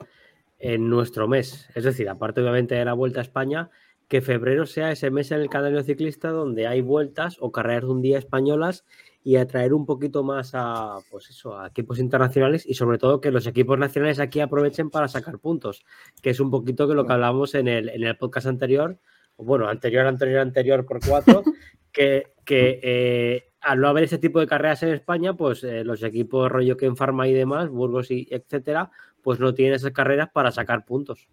[0.59, 1.69] en nuestro mes.
[1.75, 3.71] Es decir, aparte obviamente de la Vuelta a España,
[4.09, 7.91] que febrero sea ese mes en el calendario ciclista donde hay vueltas o carreras de
[7.91, 8.85] un día españolas
[9.27, 13.33] y atraer un poquito más a, pues eso, a equipos internacionales y sobre todo que
[13.33, 15.85] los equipos nacionales aquí aprovechen para sacar puntos,
[16.23, 19.01] que es un poquito que lo que hablábamos en el, en el podcast anterior,
[19.37, 21.43] bueno, anterior, anterior, anterior por cuatro,
[21.93, 26.05] que, que eh, al no haber ese tipo de carreras en España, pues eh, los
[26.05, 30.29] equipos rollo que en Farma y demás, Burgos y etcétera, pues no tienen esas carreras
[30.33, 31.27] para sacar puntos.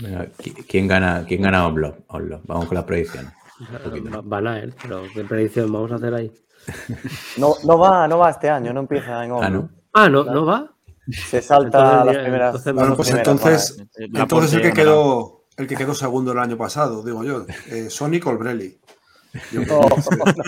[0.00, 1.68] Venga, ¿qui- ¿quién gana, quién gana.
[1.68, 3.32] Vamos con las predicciones.
[3.60, 6.32] Va- Van a él, pero ¿qué predicción vamos a hacer ahí?
[7.36, 9.48] No, no va, no va este año, no empieza en Ah.
[9.50, 9.70] ¿no?
[9.92, 10.72] Ah, no, no va.
[11.10, 12.46] Se salta Entonces, las primeras.
[12.48, 16.32] entonces Bueno, pues primeras, entonces, La entonces el Ponte que quedó, el que quedó segundo
[16.32, 18.78] el año pasado, digo yo, eh, Sonic Olbrelli.
[19.52, 19.80] Yo creo.
[19.80, 20.42] vale.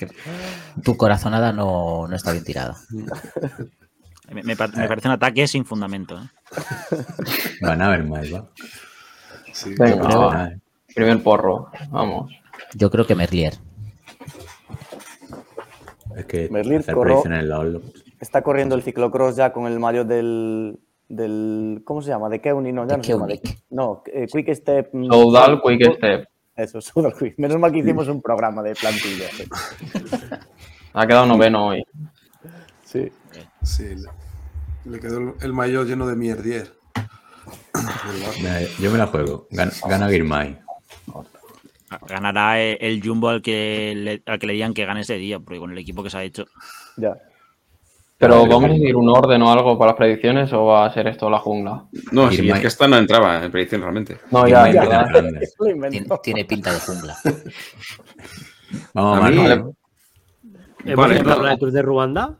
[0.82, 2.76] Tu corazonada no, no está bien tirada.
[4.30, 6.18] Me, me pa- me parece un ataque sin fundamento.
[6.18, 6.26] ¿eh?
[7.60, 8.48] Van a ver más, va.
[9.52, 9.74] Sí.
[9.78, 10.52] Venga,
[10.94, 12.30] Primer porro, vamos.
[12.74, 13.54] Yo creo que Merlier.
[16.16, 17.82] Es que Merlín hacer corro- en Oslo.
[18.20, 20.78] Está corriendo el ciclocross ya con el maillot del,
[21.08, 21.82] del.
[21.84, 22.28] ¿Cómo se llama?
[22.28, 23.26] De Keuni, no, ya De no se llama.
[23.26, 23.62] de- Keunic.
[23.70, 24.90] no, eh, Quick Step.
[24.92, 26.26] mm, Soudal, Quick Step.
[26.54, 27.38] Eso, Soudal Quick.
[27.38, 29.26] Menos mal que hicimos un programa de plantilla.
[30.94, 31.82] Ha quedado noveno hoy.
[32.84, 33.10] Sí.
[33.62, 33.94] Sí,
[34.84, 36.74] le, quedó el, el maillot lleno de mierdier.
[38.78, 39.46] Yo me la juego.
[39.50, 40.60] Gana, gana Girmay.
[42.08, 45.38] Ganará eh, el Jumbo al que, le, al que le digan que gane ese día,
[45.40, 46.46] porque con el equipo que se ha hecho.
[46.96, 47.16] Ya.
[48.18, 51.08] Pero vamos a seguir un orden o algo para las predicciones o va a ser
[51.08, 51.86] esto la jungla.
[52.12, 54.18] No, Mike- es que esta no entraba en predicción realmente.
[54.30, 55.08] No, ya, ya.
[56.22, 57.16] Tiene, pinta de jungla.
[58.94, 59.30] Vamos a A.
[59.56, 59.74] ¿no?
[60.84, 61.46] ¿Hemos Vale, empezado no.
[61.46, 62.38] la de Tour de Ruanda?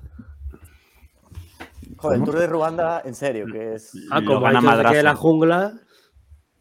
[1.96, 3.92] Joder, el Tour de Ruanda, en serio, que es.
[4.10, 5.72] Ah, como la jungla.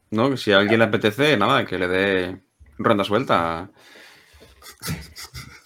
[0.09, 2.41] No, que si a alguien le apetece, nada, que le dé
[2.83, 3.69] ronda suelta.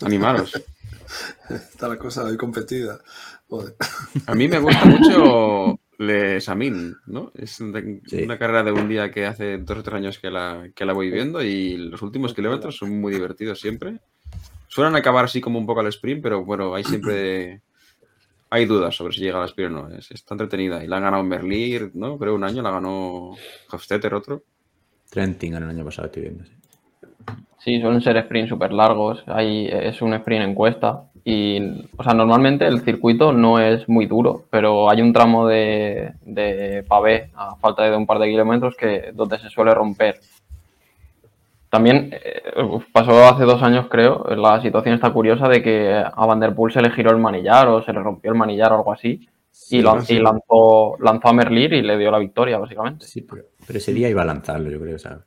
[0.01, 0.62] Animaros.
[1.49, 2.99] Está la cosa hoy competida.
[3.47, 3.75] Joder.
[4.28, 7.32] A mí me gusta mucho Le Samin, ¿no?
[7.36, 8.23] Es de- Sí.
[8.23, 10.93] una carrera de un día que hace dos o tres años que la, que la
[10.93, 13.99] voy viendo y los últimos kilómetros son muy divertidos siempre.
[14.67, 17.62] Suelen acabar así como un poco al sprint, pero bueno, hay siempre...
[18.51, 19.95] Hay dudas sobre si llega al sprint o no.
[19.97, 20.82] Es, está entretenida.
[20.84, 22.17] Y la han ganado Merlir, ¿no?
[22.17, 23.32] Creo un año la ganó
[23.71, 24.43] Hofstetter otro.
[25.10, 26.45] Trentin ganó el año pasado, estoy viendo.
[26.45, 26.51] sí.
[27.57, 29.23] Sí, suelen ser sprints súper largos.
[29.27, 31.05] Ahí es un sprint en cuesta.
[31.23, 31.59] Y,
[31.97, 36.85] o sea, normalmente el circuito no es muy duro, pero hay un tramo de, de
[36.88, 40.19] pavé a falta de un par de kilómetros que donde se suele romper.
[41.71, 42.43] También eh,
[42.93, 46.71] pasó hace dos años, creo, la situación está curiosa de que a Van Der Poel
[46.71, 49.27] se le giró el manillar o se le rompió el manillar o algo así.
[49.71, 53.07] y lanzó, lanzó a Merlir y le dio la victoria, básicamente.
[53.07, 54.95] Sí, pero, pero ese día iba a lanzarlo, yo creo.
[54.95, 55.19] O sea,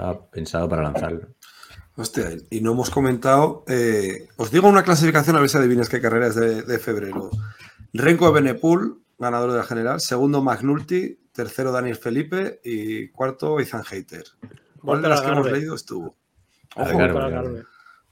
[0.00, 1.28] estaba pensado para lanzarlo.
[1.96, 3.64] Hostia, y no hemos comentado.
[3.68, 7.30] eh, os digo una clasificación a ver si adivinas qué carrera es de, de febrero.
[7.92, 10.00] Renko de Benepul, ganador de la general.
[10.00, 11.18] Segundo, Magnulti.
[11.32, 12.60] Tercero, Daniel Felipe.
[12.64, 14.24] Y cuarto, Izan Hater.
[14.82, 16.16] ¿Cuál de las que hemos leído estuvo?
[16.76, 17.22] Ojo, Para Algarve.
[17.24, 17.64] Algarve.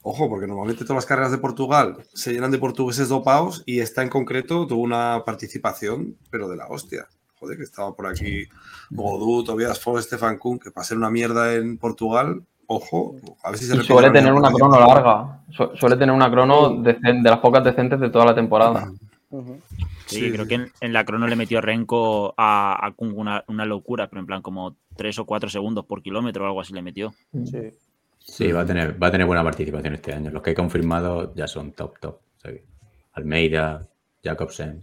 [0.03, 4.03] ojo, porque normalmente todas las carreras de Portugal se llenan de portugueses dopados y esta
[4.03, 7.09] en concreto tuvo una participación, pero de la hostia.
[7.39, 8.45] Joder, que estaba por aquí
[8.91, 13.59] Godú, Tobias Fo, Stefan Kuhn, que para ser una mierda en Portugal, ojo, a ver
[13.59, 15.41] si se Y suele tener una crono larga.
[15.51, 18.91] Su- suele tener una crono de las pocas decentes de toda la temporada.
[19.31, 20.49] Sí, Sí, creo sí.
[20.49, 24.21] que en, en la crono le metió Renko a, a Kung una, una locura, pero
[24.21, 27.13] en plan como 3 o 4 segundos por kilómetro o algo así le metió.
[27.45, 27.75] Sí.
[28.21, 30.31] Sí, va a tener, va a tener buena participación este año.
[30.31, 32.15] Los que he confirmado ya son top, top.
[32.37, 32.65] O sea que
[33.13, 33.87] Almeida,
[34.25, 34.83] Jacobsen,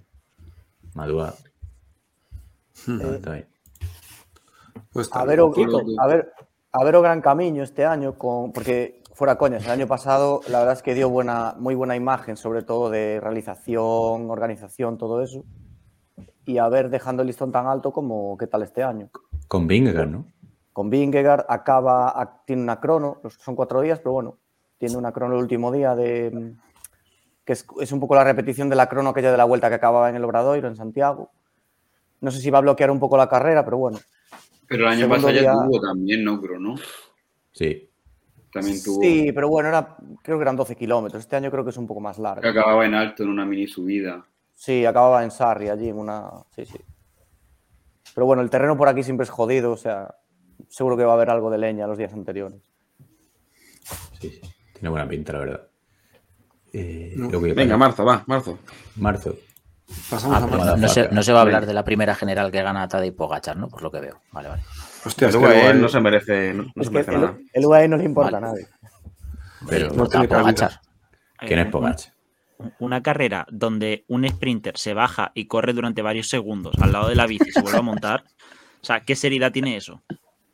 [0.94, 1.34] Madua.
[2.88, 3.22] Ahí.
[4.92, 5.40] Pues A ver,
[6.00, 6.34] a ver,
[6.72, 10.60] a ver o gran camino este año, con, porque fuera coñas, el año pasado la
[10.60, 15.44] verdad es que dio buena, muy buena imagen, sobre todo de realización, organización, todo eso.
[16.46, 19.10] Y a ver, dejando el listón tan alto como qué tal este año.
[19.48, 20.26] Con Vingegaard, ¿no?
[20.74, 24.38] Con Vingegaard acaba, a- tiene una crono, son cuatro días, pero bueno,
[24.78, 26.54] tiene una crono el último día de
[27.46, 29.76] que es, es un poco la repetición de la crono aquella de la vuelta que
[29.76, 31.32] acababa en el Obradoiro, en Santiago.
[32.22, 34.00] No sé si va a bloquear un poco la carrera, pero bueno.
[34.68, 36.42] Pero el año Segundo pasado ya día- tuvo también, ¿no?
[36.42, 36.76] Crono.
[37.52, 37.90] Sí.
[38.52, 39.02] También tuvo.
[39.02, 41.22] Sí, pero bueno, era, creo que eran 12 kilómetros.
[41.22, 42.42] Este año creo que es un poco más largo.
[42.42, 44.26] Que acababa en alto en una mini subida.
[44.54, 46.30] Sí, acababa en Sarri, allí en una.
[46.56, 46.78] Sí, sí.
[48.14, 50.16] Pero bueno, el terreno por aquí siempre es jodido, o sea,
[50.70, 52.62] seguro que va a haber algo de leña los días anteriores.
[54.22, 54.42] Sí, sí.
[54.74, 55.68] Tiene buena pinta, la verdad.
[56.72, 57.30] Eh, No.
[57.30, 58.58] que- Venga, marzo, va, marzo.
[58.96, 59.36] Marzo.
[60.10, 61.14] Pasamos Ah, a no, se, Motherfucker.
[61.14, 63.68] no se va a hablar de la primera general que gana Tadej Pogachar, ¿no?
[63.70, 64.20] Por lo que veo.
[64.32, 64.64] Vale, vale.
[65.06, 67.38] Hostia, es Pero que bueno, igual- no se merece, no, se merece el, nada.
[67.54, 68.48] el UAE no le importa Vale.
[68.48, 68.68] a nadie.
[69.70, 70.28] Pero, No tiene.
[70.28, 70.80] Pogacar.
[71.40, 72.14] ¿quién es Eh, Pogacar?
[72.80, 77.16] Una carrera donde un sprinter se baja y corre durante varios segundos al lado de
[77.16, 78.24] la bici y se vuelve a montar.
[78.82, 80.02] O sea, ¿qué seriedad tiene eso?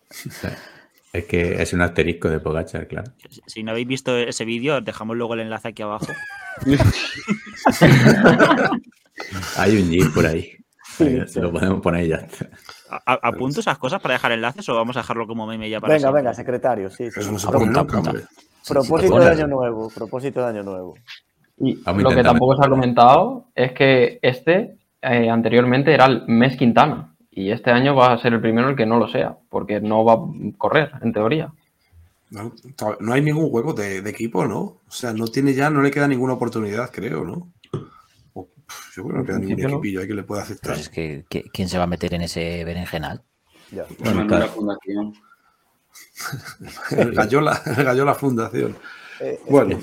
[1.13, 3.11] Es que es un asterisco de Pogachar, claro.
[3.29, 6.07] Si- Si no habéis visto ese vídeo, os dejamos luego el enlace aquí abajo.
[9.61, 10.51] Hay un GIF por ahí.
[10.97, 11.17] Sí.
[11.39, 12.27] Lo podemos poner ya.
[12.89, 15.93] A- ¿Apunto esas cosas para dejar enlaces o vamos a dejarlo como meme ya para
[15.93, 16.21] Venga, siempre?
[16.21, 17.09] venga, secretario, sí.
[17.09, 17.19] sí.
[17.21, 17.85] Eso no se Apunta.
[18.67, 20.95] Propósito de año nuevo, propósito de año nuevo.
[21.57, 26.57] Y lo que tampoco se ha comentado es que este eh, anteriormente era el mes
[26.57, 29.79] Quintana y este año va a ser el primero el que no lo sea, porque
[29.79, 30.19] no va a
[30.57, 31.51] correr, en teoría.
[32.29, 32.51] No,
[32.99, 34.59] no hay ningún huevo de, de equipo, ¿no?
[34.59, 37.47] O sea, no tiene ya, no le queda ninguna oportunidad, creo, ¿no?
[38.71, 39.69] O, pf, yo creo que no queda ningún no.
[39.77, 40.71] equipillo ahí que le pueda aceptar.
[40.73, 43.21] Pues es que, ¿qui- ¿quién se va a meter en ese berenjenal?
[43.71, 43.85] Ya.
[43.99, 44.47] Bueno, claro.
[44.47, 45.13] fundación.
[46.97, 48.77] El Gallola, el Gallola Fundación.
[49.19, 49.77] Eh, Bueno.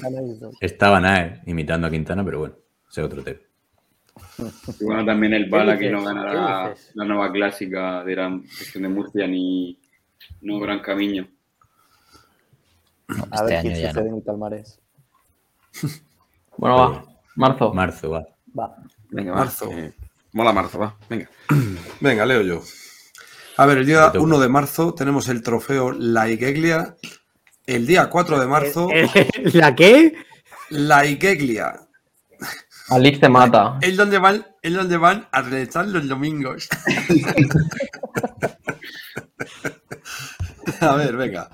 [0.61, 2.55] Estaba Nae imitando a Quintana, pero bueno,
[2.91, 3.39] ese es otro tema.
[4.81, 8.89] Y bueno, también el Bala que no ganará la nueva clásica de la región de
[8.89, 9.79] Murcia ni
[10.43, 11.27] no Gran Camino.
[13.09, 14.17] No, A este ver año quién ya sucede no.
[14.17, 14.23] en
[14.53, 14.65] el.
[16.59, 17.05] Bueno, va,
[17.37, 17.73] marzo.
[17.73, 18.27] Marzo, va.
[18.59, 18.77] Va.
[19.11, 19.39] Venga, va.
[19.39, 19.71] Marzo.
[19.73, 19.93] eh,
[20.33, 20.97] mola marzo, va.
[21.09, 21.29] Venga.
[22.01, 22.63] Venga, leo yo.
[23.57, 24.25] A ver, el día Te toca.
[24.25, 26.97] 1 de marzo tenemos el trofeo La Igeglia.
[27.67, 29.09] El día 4 de marzo, Eh,
[29.53, 30.15] ¿La qué?
[30.71, 31.75] La Igeglia.
[32.91, 33.79] Alix te mata.
[33.83, 36.69] Es donde van, es donde van a realizar los domingos.
[40.81, 41.51] a ver, venga.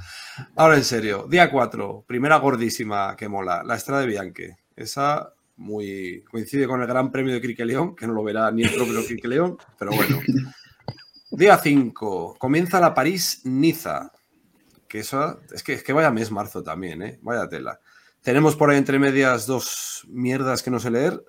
[0.57, 1.27] Ahora en serio.
[1.29, 4.57] Día 4, primera gordísima que mola, la Estrada de Bianche.
[4.77, 8.75] Esa muy coincide con el Gran Premio de Criqueleón, que no lo verá ni el
[8.75, 10.21] propio Criqueleón, pero bueno.
[11.31, 14.13] Día 5, comienza la París-Niza.
[14.87, 17.19] Que eso es que, es que vaya mes marzo también, ¿eh?
[17.23, 17.81] Vaya tela.
[18.23, 21.25] Tenemos por ahí entre medias dos mierdas que no sé leer.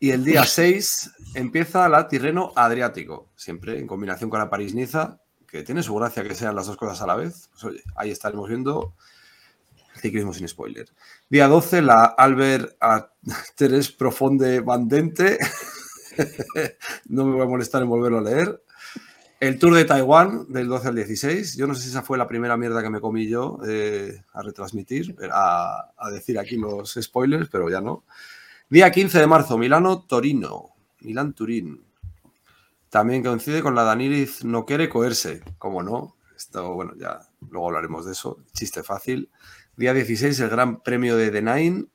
[0.00, 5.62] Y el día 6 empieza la Tirreno Adriático, siempre en combinación con la París-Niza, que
[5.62, 7.48] tiene su gracia que sean las dos cosas a la vez.
[7.50, 8.94] Pues oye, ahí estaremos viendo
[9.98, 10.88] ciclismo sin spoiler.
[11.30, 13.12] Día 12, la Albert a
[13.54, 15.38] Teres Profonde Vandente.
[17.06, 18.62] no me voy a molestar en volverlo a leer.
[19.38, 21.56] El Tour de Taiwán del 12 al 16.
[21.58, 24.42] Yo no sé si esa fue la primera mierda que me comí yo eh, a
[24.42, 28.04] retransmitir, a, decir aquí los spoilers, pero ya no.
[28.70, 30.70] Día 15 de marzo, Milano, Torino.
[31.00, 31.84] Milán, Turín.
[32.88, 35.42] También coincide con la Danilis no quiere coerse.
[35.58, 38.38] Como no, esto, bueno, ya luego hablaremos de eso.
[38.54, 39.30] Chiste fácil.
[39.78, 41.86] Día 16, el Gran Premio de The Nine.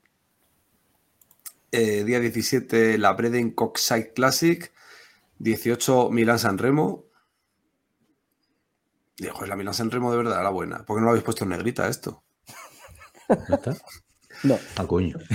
[1.73, 4.71] Eh, día 17, la Breden Coxside Classic.
[5.39, 7.03] 18 Milán San Remo.
[9.17, 10.85] Dijo, es la Milán San Remo de verdad, la buena.
[10.85, 12.23] ¿Por qué no lo habéis puesto en negrita esto?
[13.27, 13.75] ¿No está?
[14.43, 14.57] No.
[14.77, 15.17] Ah, coño.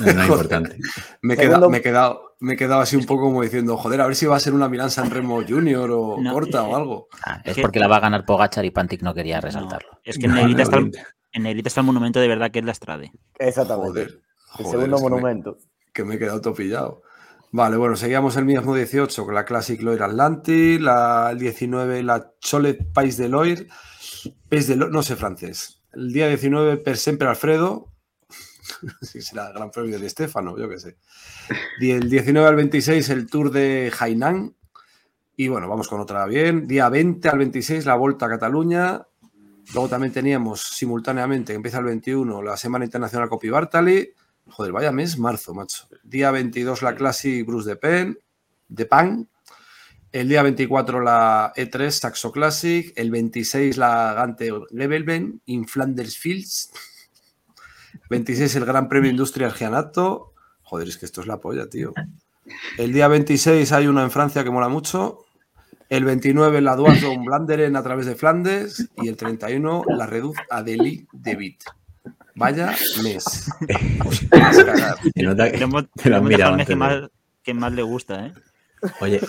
[0.00, 0.76] No, es importante.
[1.22, 4.06] Me quedado, me, he quedado, me he quedado así un poco como diciendo, joder, a
[4.06, 6.74] ver si va a ser una Milán San Remo Junior o No, corta eh, o
[6.76, 7.08] algo.
[7.24, 10.00] Ah, es que- porque la va a ganar Pogachar y Pantic no quería No, resaltarlo.
[10.02, 11.14] es que en No, negrita, no, está.
[11.34, 13.12] En negrita está el monumento de verdad que es la Estrade.
[13.38, 13.88] Exactamente.
[13.88, 14.08] Joder.
[14.08, 15.58] el joder, segundo es que me- monumento.
[15.92, 17.02] que me he quedado topillado.
[17.52, 22.32] Vale, bueno, seguíamos el mismo 18 con la Classic Loire Atlantic, la el 19 la
[22.40, 23.68] Cholet Pais de Loire,
[24.48, 25.80] Pais de no sé francés.
[25.92, 27.92] El día 19 Per Sempre Alfredo,
[29.02, 30.96] si será el Gran Premio de Estefano, yo qué sé.
[31.78, 34.56] Y el 19 al 26 el Tour de Hainan.
[35.36, 36.66] Y bueno, vamos con otra bien.
[36.66, 39.06] Día 20 al 26 la Volta a Cataluña.
[39.72, 44.12] Luego también teníamos simultáneamente, que empieza el 21, la Semana Internacional Copy Bartali.
[44.48, 45.88] Joder, vaya mes, marzo, macho.
[46.02, 48.18] Día 22 la Classic Bruce de Pen,
[48.68, 49.28] de Pan.
[50.12, 52.92] El día 24 la E3 Saxo Classic.
[52.94, 56.70] El 26 la Gante Levelben in Flanders Fields.
[58.10, 60.34] 26 el Gran Premio Industrial Gianato.
[60.62, 61.94] Joder, es que esto es la polla, tío.
[62.78, 65.23] El día 26 hay una en Francia que mola mucho.
[65.88, 68.88] El 29 la Duardon Blanderen a través de Flandes.
[68.96, 71.62] Y el 31 la Reduz Adeli de Bit.
[72.36, 73.48] Vaya mes.
[74.04, 74.96] Os vais a cagar.
[75.14, 75.66] Se nota que te
[76.10, 77.02] lo has mirado que más,
[77.42, 78.32] que más le gusta, ¿eh?
[79.00, 79.20] Oye,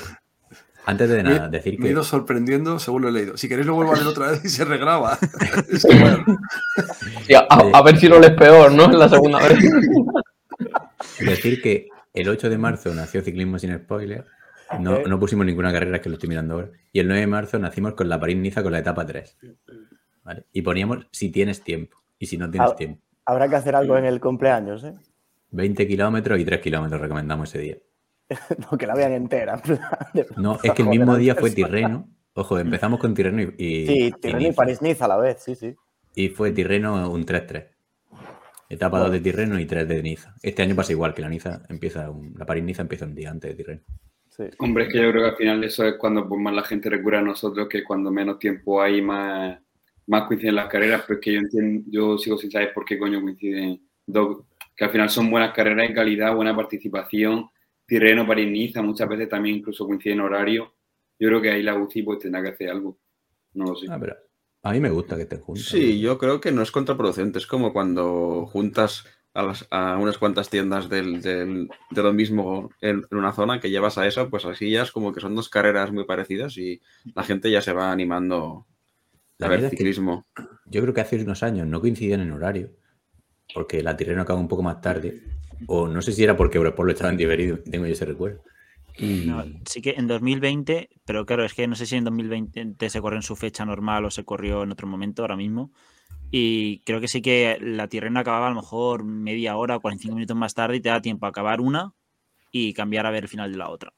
[0.87, 3.37] antes de nada, Me- decir Me he que ido sorprendiendo según lo he leído.
[3.37, 5.17] Si queréis lo vuelvo a leer otra vez y se regraba.
[5.71, 6.25] Es que, bueno,
[7.27, 8.85] Y a, a- a ver si lo lees peor, ¿no?
[8.85, 9.59] En la segunda vez.
[11.19, 14.25] Decir que el 8 de marzo nació Ciclismo sin Spoiler.
[14.79, 15.07] No, Ok.
[15.07, 16.69] no pusimos ninguna carrera, que lo estoy mirando ahora.
[16.91, 19.37] Y el 9 de marzo nacimos con la París-Niza con la etapa 3.
[20.23, 20.45] ¿vale?
[20.51, 23.01] Y poníamos si tienes tiempo y si no tienes tiempo.
[23.25, 24.93] Habrá que hacer algo en el cumpleaños, ¿eh?
[25.51, 27.77] 20 kilómetros y 3 kilómetros recomendamos ese día.
[28.71, 29.53] No, que la vean entera.
[29.53, 29.79] en plan
[30.13, 31.51] de- No, es que el mismo día fue.
[31.51, 32.09] Tirreno.
[32.33, 34.55] Ojo, empezamos con Tirreno y, y, Sí, y Tirreno y Niza.
[34.55, 35.75] París-Niza a la vez, sí, sí.
[36.15, 37.67] Y fue Tirreno un 3-3.
[38.67, 40.33] Etapa 2 de Tirreno y 3 de Niza.
[40.41, 43.51] Este año pasa igual que la Niza empieza un- la París-Niza empieza un día antes
[43.51, 43.81] de Tirreno.
[44.35, 44.43] Sí.
[44.59, 46.89] Hombre, es que yo creo que al final eso es cuando pues, más la gente
[46.89, 49.59] recurre a nosotros, que cuando menos tiempo hay, más,
[50.07, 52.97] más coinciden las carreras, pero es que yo entiendo, yo sigo sin saber por qué
[52.97, 54.45] coño coinciden dos,
[54.75, 57.49] que al final son buenas carreras de calidad, buena participación,
[57.85, 60.73] Tirreno, París, Niza, muchas veces también incluso coinciden horario.
[61.19, 62.97] Yo creo que ahí la UCI pues tendrá que hacer algo.
[63.53, 63.87] No lo sé.
[63.89, 64.15] Ah, pero
[64.63, 65.65] a mí me gusta que estén juntos.
[65.65, 67.39] Sí, yo creo que no es contraproducente.
[67.39, 72.71] Es como cuando juntas a, las- a unas cuantas tiendas del, del- de lo mismo
[72.81, 75.35] en, en una zona que llevas a eso, pues así ya es como que son
[75.35, 76.81] dos carreras muy parecidas y
[77.15, 78.67] la gente ya se va animando
[79.37, 80.25] La a ver verdad es que ciclismo.
[80.65, 82.71] yo creo que hace unos años no coincidían en horario.
[83.53, 85.21] Porque la Tirreno acaba un poco más tarde.
[85.67, 87.59] O no sé si era porque Europol lo estaba en diferido.
[87.59, 88.43] Tengo yo ese recuerdo.
[89.21, 93.01] No, sí que en 2020, pero claro, es que no sé si en 2020 se
[93.01, 95.71] corrió en su fecha normal o se corrió en otro momento ahora mismo.
[96.31, 100.15] Y creo que sí que la Tirreno acababa a lo mejor media hora o 45
[100.15, 101.93] minutos más tarde y te da tiempo a acabar una
[102.51, 103.93] y cambiar a ver el final de la otra.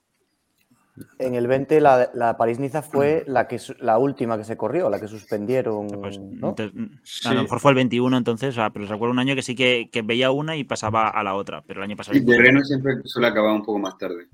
[1.20, 4.90] En el 20 la, la París-Niza fue la, que, su- la última que se corrió,
[4.90, 6.50] la que suspendieron, Pues, ¿no?
[6.50, 7.28] entonces, mm, Sí.
[7.28, 9.56] A lo mejor fue el 21 entonces, o sea, pero recuerdo un año que sí
[9.56, 12.18] que, que veía una y pasaba a la otra, pero el año pasado...
[12.18, 14.28] Y Tirreno siempre suele acabar un poco más tarde.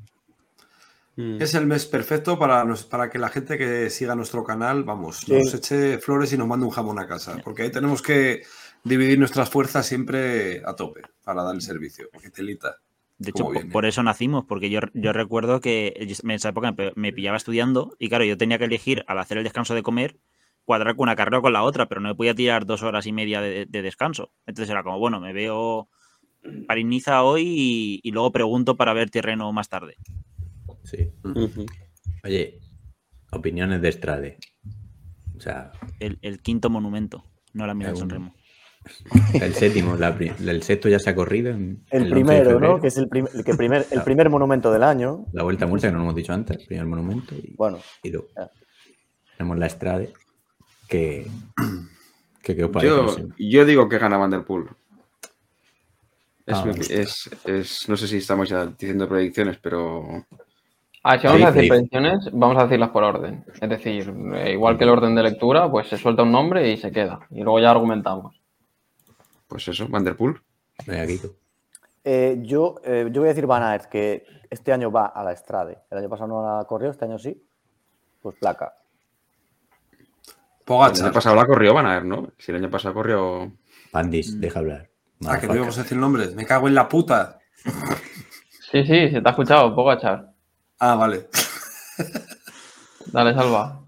[1.16, 1.42] Mm.
[1.42, 5.18] es el mes perfecto para, nos- para que la gente que siga nuestro canal, vamos,
[5.20, 5.34] Sí.
[5.34, 7.38] nos eche flores y nos mande un jamón a casa.
[7.44, 8.42] Porque ahí tenemos que
[8.84, 12.08] dividir nuestras fuerzas siempre a tope para dar el servicio.
[12.34, 12.78] Telita.
[13.20, 17.38] De hecho, por eso nacimos, porque yo, yo recuerdo que en esa época me, pillaba
[17.38, 20.18] estudiando y claro, yo tenía que elegir al hacer el descanso de comer,
[20.66, 23.06] cuadrar con una carrera o con la otra, pero no me podía tirar dos horas
[23.06, 24.32] y media de, de descanso.
[24.48, 25.88] Entonces era como, bueno, me veo
[26.68, 29.96] París-Niza hoy y, y luego pregunto para ver terreno más tarde.
[30.84, 31.12] Sí.
[32.24, 32.60] Oye,
[33.32, 34.38] opiniones de Estrade.
[35.36, 38.36] O sea, El, el quinto monumento, no la Milán Es un- Sanremo.
[39.42, 41.52] el séptimo, la el sexto ya se ha corrido.
[41.52, 42.60] En, El, 11 de primero.
[42.60, 42.80] ¿no?
[42.82, 45.26] Que es el, prim- el que primer, el primer monumento del año.
[45.34, 47.34] La vuelta a Murcia, que no lo hemos dicho antes, el primer monumento.
[47.36, 48.50] Y, Bueno, y luego ya.
[49.38, 50.12] tenemos la Estrade.
[50.88, 51.26] Que,
[52.44, 52.94] que ¿qué os parece?
[52.94, 53.26] Yo, No sé.
[53.40, 54.66] yo digo que gana Van der Poel.
[56.46, 60.26] Es, Ah, es- es- no sé si estamos ya diciendo predicciones, pero
[61.06, 63.44] Ah, si vamos a decir predicciones, vamos a decirlas por orden.
[63.62, 66.78] Es decir, eh, igual que el orden de lectura, pues se suelta un nombre y
[66.78, 67.28] se queda.
[67.30, 68.40] Y luego ya argumentamos.
[69.48, 70.36] pues eso, Van der Poel.
[70.88, 71.28] Venga, Kiko.
[72.06, 75.34] eh, yo, eh, yo voy a decir Van Aert, que este año va a la
[75.34, 75.80] Estrade.
[75.92, 77.40] El año pasado no la corrió, este año sí.
[78.22, 78.74] Pues placa.
[79.92, 81.04] El Pogacar.
[81.04, 82.32] año pasado la corrió Van Aert, ¿no?
[82.38, 83.52] Si el año pasado corrió...
[83.92, 84.90] Pandis, deja hablar.
[85.28, 86.34] Ah, que no íbamos a decir nombres.
[86.34, 87.38] Me cago en la puta.
[88.72, 90.33] Sí, sí, se te ha escuchado, Pogachar.
[90.86, 91.30] Ah, vale.
[93.06, 93.80] Dale, Salva.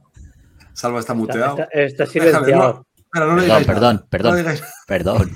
[0.72, 1.58] Salva está muteado.
[1.60, 2.86] está- está silenciado.
[3.14, 3.36] no.
[3.36, 4.52] No Perdón, perdón, No
[4.88, 5.32] perdón.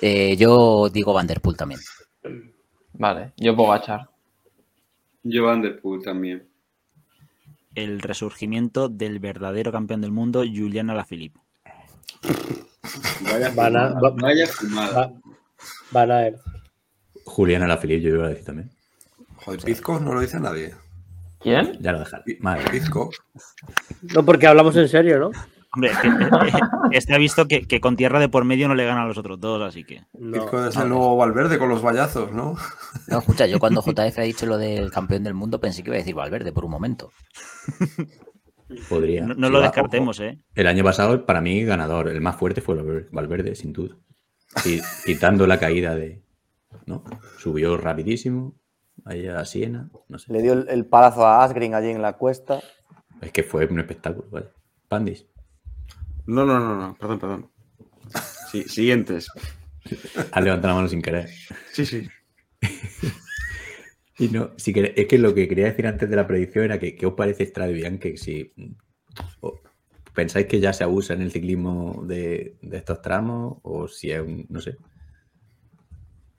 [0.00, 1.80] Eh, yo digo Vanderpool también.
[2.94, 4.08] Vale, yo Pogachar.
[5.22, 6.48] Yo Van Der Poel también.
[7.76, 11.38] El resurgimiento del verdadero campeón del mundo, Julian Alaphilippe.
[13.20, 14.00] Vaya Van a- fumada.
[14.00, 14.92] va- Vaya fumada.
[15.06, 15.12] Va-
[15.92, 16.40] Van a ver.
[17.24, 18.70] Julián Alaphilippe, yo iba a decir también.
[19.36, 20.74] Joder, Pizco no lo dice nadie.
[21.40, 21.78] ¿Quién?
[21.80, 22.36] Ya lo dejaré.
[22.40, 22.70] Madre.
[22.70, 23.10] Pizco.
[24.14, 25.30] No, porque hablamos en serio, ¿no?
[25.72, 26.60] Hombre, que, eh,
[26.90, 29.16] este ha visto que, que con tierra de por medio no le gana a los
[29.18, 30.02] otros dos, así que.
[30.18, 30.32] No.
[30.32, 32.56] Pizco es el nuevo Valverde con los vallazos, ¿no?
[33.06, 35.94] No, escucha, yo cuando JF ha dicho lo del campeón del mundo pensé que iba
[35.96, 37.12] a decir Valverde por un momento.
[38.88, 39.26] Podría.
[39.26, 40.28] No, lo va, descartemos, ojo.
[40.28, 40.38] ¿eh?
[40.54, 42.08] El año pasado, para mí, ganador.
[42.08, 43.96] El más fuerte fue Valverde- Valverde, sin duda.
[44.64, 46.22] Y, quitando la caída de.
[46.86, 47.02] ¿No?
[47.38, 48.54] Subió rapidísimo.
[49.04, 49.88] Ahí a Siena.
[50.08, 50.32] No sé.
[50.32, 52.60] Le dio el, el palazo a Asgreen allí en la cuesta.
[53.20, 54.46] Es que fue un espectáculo, vale.
[54.88, 55.26] Pandis.
[56.26, 57.50] No, no, no, no, perdón, perdón.
[58.50, 59.28] Sí, siguientes.
[60.32, 61.28] Has levantado la mano sin querer.
[61.72, 62.08] Sí, sí.
[64.18, 66.78] Y no, si quere- es que lo que quería decir antes de la predicción era
[66.78, 68.18] que ¿qué os parece Strade Bianche?
[68.18, 68.52] Si
[69.40, 69.58] o-
[70.14, 74.20] pensáis que ya se abusa en el ciclismo de, de estos tramos o si es
[74.20, 74.76] un, no sé.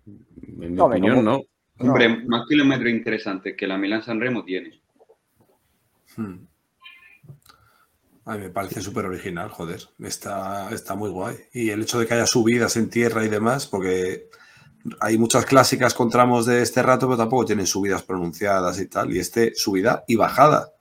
[0.05, 1.41] En mi Hombre, opinión, como- no.
[1.81, 4.81] Hombre, más kilómetros interesantes que la Milán San Remo tiene.
[6.15, 6.45] Hmm.
[8.25, 9.81] A mí me parece súper original, joder.
[9.99, 11.35] Está, está muy guay.
[11.53, 14.29] Y el hecho de que haya subidas en tierra y demás, porque
[14.99, 19.15] hay muchas clásicas con tramos de este rato, pero tampoco tienen subidas pronunciadas y tal.
[19.15, 20.71] Y este, subida y bajada,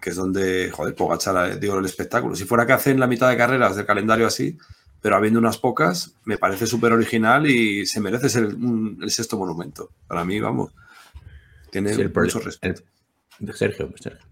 [0.00, 2.34] que es donde, joder, Pogachar dio el espectáculo.
[2.34, 4.58] Si fuera que hacen la mitad de carreras del calendario así,
[5.02, 9.36] pero habiendo unas pocas, me parece súper original y se merece ser un- el sexto
[9.36, 9.90] monumento.
[10.06, 10.72] Para mí, vamos.
[11.70, 12.82] Tiene Sí, el mucho respeto.
[13.40, 14.24] el- Sergio, pues, Sergio.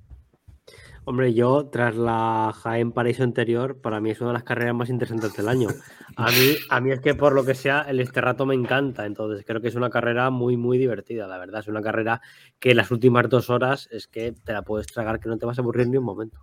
[1.05, 4.91] Hombre, yo, tras la Jaén Paraíso anterior, para mí es una de las carreras más
[4.91, 5.69] interesantes del año.
[6.15, 9.07] A mí, a mí es que por lo que sea, el este rato me encanta.
[9.07, 11.61] Entonces, creo que es una carrera muy, muy divertida, la verdad.
[11.61, 12.21] Es una carrera
[12.61, 15.59] que las últimas dos horas es que te la puedes tragar, que no te vas
[15.59, 16.39] a aburrir ni un momento.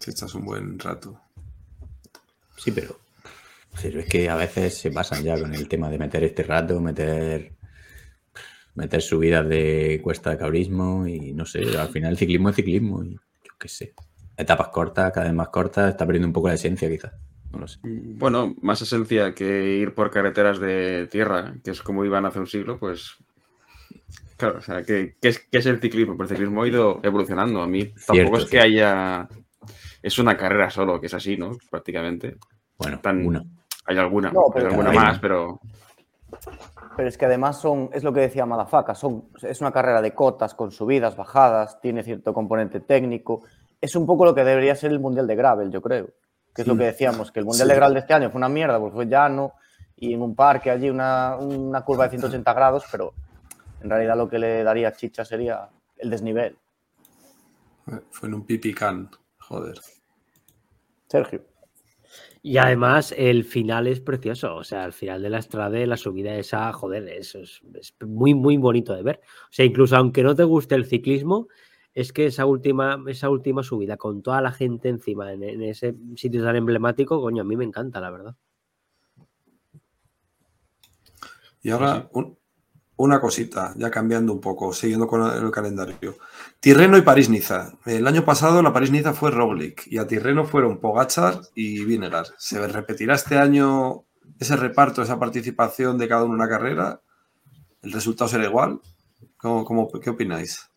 [0.00, 1.18] Si echas un buen rato.
[2.56, 2.96] Sí, pero,
[3.82, 6.80] pero es que a veces se pasan ya con el tema de meter este rato,
[6.80, 7.52] meter
[8.74, 13.02] meter subidas de cuesta de cabrismo y no sé, al final el ciclismo es ciclismo
[13.04, 13.94] y yo qué sé.
[14.36, 17.12] Etapas cortas, cada vez más cortas, está perdiendo un poco la esencia quizás.
[17.52, 17.78] No lo sé.
[17.82, 22.46] Bueno, más esencia que ir por carreteras de tierra, que es como iban hace un
[22.46, 23.16] siglo, pues.
[24.36, 26.16] Claro, o sea, ¿qué, qué es, qué es el ciclismo?
[26.16, 27.60] Pues el ciclismo ha ido evolucionando.
[27.60, 28.66] A mí tampoco Cierto, es que cierto.
[28.66, 29.28] haya.
[30.02, 31.58] Es una carrera solo, que es así, ¿no?
[31.70, 32.36] Prácticamente.
[32.78, 33.44] Bueno, Tan- una.
[33.86, 35.60] Hay alguna, No, hay pero- alguna Hay más, pero.
[36.96, 40.14] Pero es que además son, es lo que decía Madafaka, son, es una carrera de
[40.14, 43.42] cotas con subidas, bajadas, tiene cierto componente técnico.
[43.80, 46.10] Es un poco lo que debería ser el Mundial de Gravel, yo creo.
[46.54, 47.70] Que es lo que decíamos, que el Mundial Sí.
[47.72, 49.52] de Gravel de este año fue una mierda, porque fue llano
[49.96, 53.14] y en un parque allí una, una curva de 180 grados, pero
[53.80, 56.58] en realidad lo que le daría chicha sería el desnivel.
[58.10, 59.08] Fue en un pipicán,
[59.38, 59.78] joder.
[61.08, 61.42] Sergio.
[62.42, 66.34] Y además el final es precioso, o sea, al final de la estrada, la subida
[66.36, 69.20] esa, joder, eso es, es muy, muy bonito de ver.
[69.44, 71.48] O sea, incluso aunque no te guste el ciclismo,
[71.92, 75.94] es que esa última, esa última subida con toda la gente encima en, en ese
[76.16, 78.36] sitio tan emblemático, coño, a mí me encanta, la verdad.
[81.62, 82.38] Y ahora un-
[83.02, 86.16] una cosita, ya cambiando un poco, siguiendo con el calendario.
[86.60, 87.72] Tirreno y París-Niza.
[87.86, 92.26] El año pasado la París-Niza fue Roglic y a Tirreno fueron Pogachar y Vinegar.
[92.36, 94.04] ¿Se repetirá este año
[94.38, 97.00] ese reparto, esa participación de cada uno en una carrera?
[97.82, 98.80] ¿El resultado será igual?
[99.38, 100.68] ¿Cómo, cómo- qué opináis?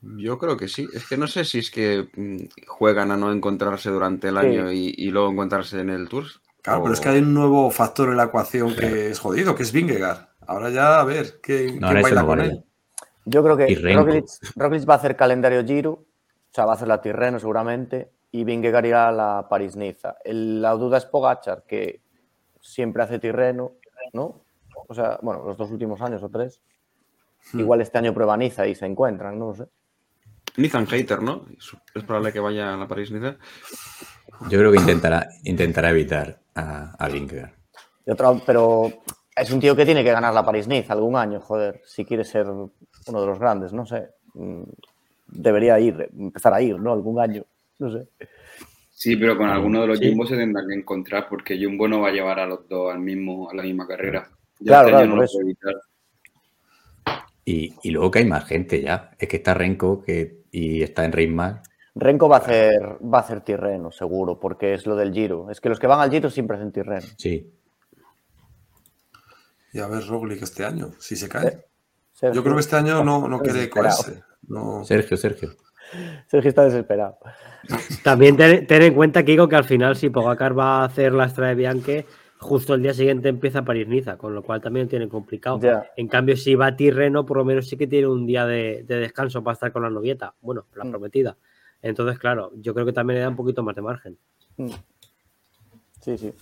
[0.00, 0.88] Yo creo que sí.
[0.94, 4.46] Es que no sé si es que mm, juegan a no encontrarse durante el Sí.
[4.46, 6.24] año y, y luego encontrarse en el Tour.
[6.62, 9.54] Claro, O- pero es que hay un nuevo factor en la ecuación que es jodido,
[9.54, 10.31] que es Vingegaard.
[10.46, 12.50] Ahora ya a ver qué, No, quién baila no con vale.
[12.50, 12.64] él.
[13.24, 13.94] Yo creo que.
[13.94, 14.26] Roglic,
[14.56, 16.06] Roglic va a hacer calendario Giro, o
[16.50, 20.16] sea, va a hacer la Tirreno seguramente, y Vingegaard irá a la París-Niza.
[20.24, 22.00] La duda es Pogachar, que
[22.60, 23.72] siempre hace Tirreno,
[24.12, 24.44] ¿no?
[24.88, 26.60] O sea, bueno, los dos últimos años o tres.
[27.52, 27.60] Hmm.
[27.60, 29.66] Igual este año prueba Niza y se encuentran, no lo sé.
[30.56, 31.46] Nathan Hater, ¿no?
[31.94, 33.36] Es, probable que vaya a la París-Niza.
[34.48, 37.52] Yo creo que intentará, intentará evitar a, a Vingegaard.
[38.04, 39.02] Pero
[39.36, 42.46] es un tío que tiene que ganar la París-Niza algún año, joder, si quiere ser
[42.48, 42.70] uno
[43.20, 44.08] de los grandes, no sé.
[44.34, 44.62] Mm,
[45.34, 46.92] Debería ir, empezar a ir, ¿no?
[46.92, 47.42] Algún año,
[47.78, 48.06] no sé.
[48.90, 50.08] Sí, pero con alguno de los Sí.
[50.10, 53.00] Jumbo se tendrán que encontrar porque Jumbo no va a llevar a los dos al
[53.00, 54.28] mismo, a la misma carrera.
[54.60, 55.38] Ya Claro, este claro, no por lo eso.
[55.38, 55.74] puede evitar.
[57.44, 59.10] Y, y luego que hay más gente ya.
[59.18, 61.62] Es que está Renko, que y está en Ritmac.
[61.94, 65.50] Renko va a hacer, va a hacer Tirreno, seguro, porque es lo del Giro.
[65.50, 67.06] Es que los que van al Giro siempre hacen Tirreno.
[67.16, 67.50] Sí.
[69.72, 71.64] Y a ver Roglic este año, si se cae.
[72.12, 74.22] Sergio, Yo creo que este año no, no quiere coerse.
[74.48, 74.84] No.
[74.84, 75.50] Sergio, Sergio.
[76.26, 77.16] Sergio está desesperado.
[78.04, 81.28] También ten, ten en cuenta, Kiko, que al final si Pogacar va a hacer la
[81.28, 82.06] Strade Bianche,
[82.38, 85.58] justo el día siguiente empieza París-Niza, con lo cual también lo tiene complicado.
[85.60, 85.90] Ya.
[85.96, 88.84] En cambio, si va a Tirreno, por lo menos sí que tiene un día de,
[88.86, 90.34] de descanso para estar con la novieta.
[90.40, 90.90] Bueno, la Mm.
[90.90, 91.36] prometida.
[91.80, 94.18] Entonces, claro, yo creo que también le da un poquito más de margen.
[94.56, 94.70] Mm.
[96.00, 96.32] Sí, sí.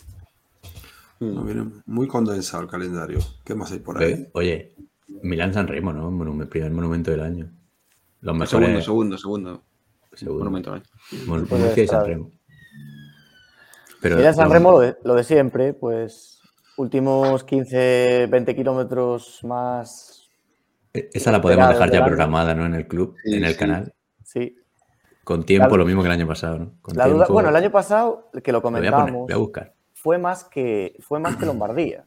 [1.21, 3.19] No, viene muy condensado el calendario.
[3.45, 4.27] ¿Qué más hay por ahí?
[4.33, 4.75] Oye,
[5.23, 6.11] Milán San Remo, ¿no?
[6.11, 7.51] Monu- primer monumento del año.
[8.23, 8.51] Los mejores.
[8.51, 9.63] Segundo, segundo, segundo.
[10.15, 10.39] segundo.
[10.45, 10.83] Monumento.
[11.27, 12.07] Mon- Pues Murcia y San.
[12.07, 12.31] Remo.
[14.01, 16.41] Pero Mira, en San no- Remo lo de, lo de siempre, pues
[16.79, 20.31] últimos 15, 20 kilómetros más.
[20.95, 22.09] e-, Esa la podemos dejar ya del año.
[22.09, 22.65] programada, ¿no?
[22.65, 23.59] En el club, Sí, en el sí.
[23.59, 23.95] canal.
[24.25, 24.57] Sí.
[25.23, 26.73] Con tiempo, La- lo mismo que el año pasado, ¿no?
[26.81, 29.27] Con La duda, tiempo- bueno, el año pasado, que lo Lo voy a poner, comentamos,
[29.27, 29.75] voy a buscar.
[30.03, 32.05] Fue más que fue más que Lombardía.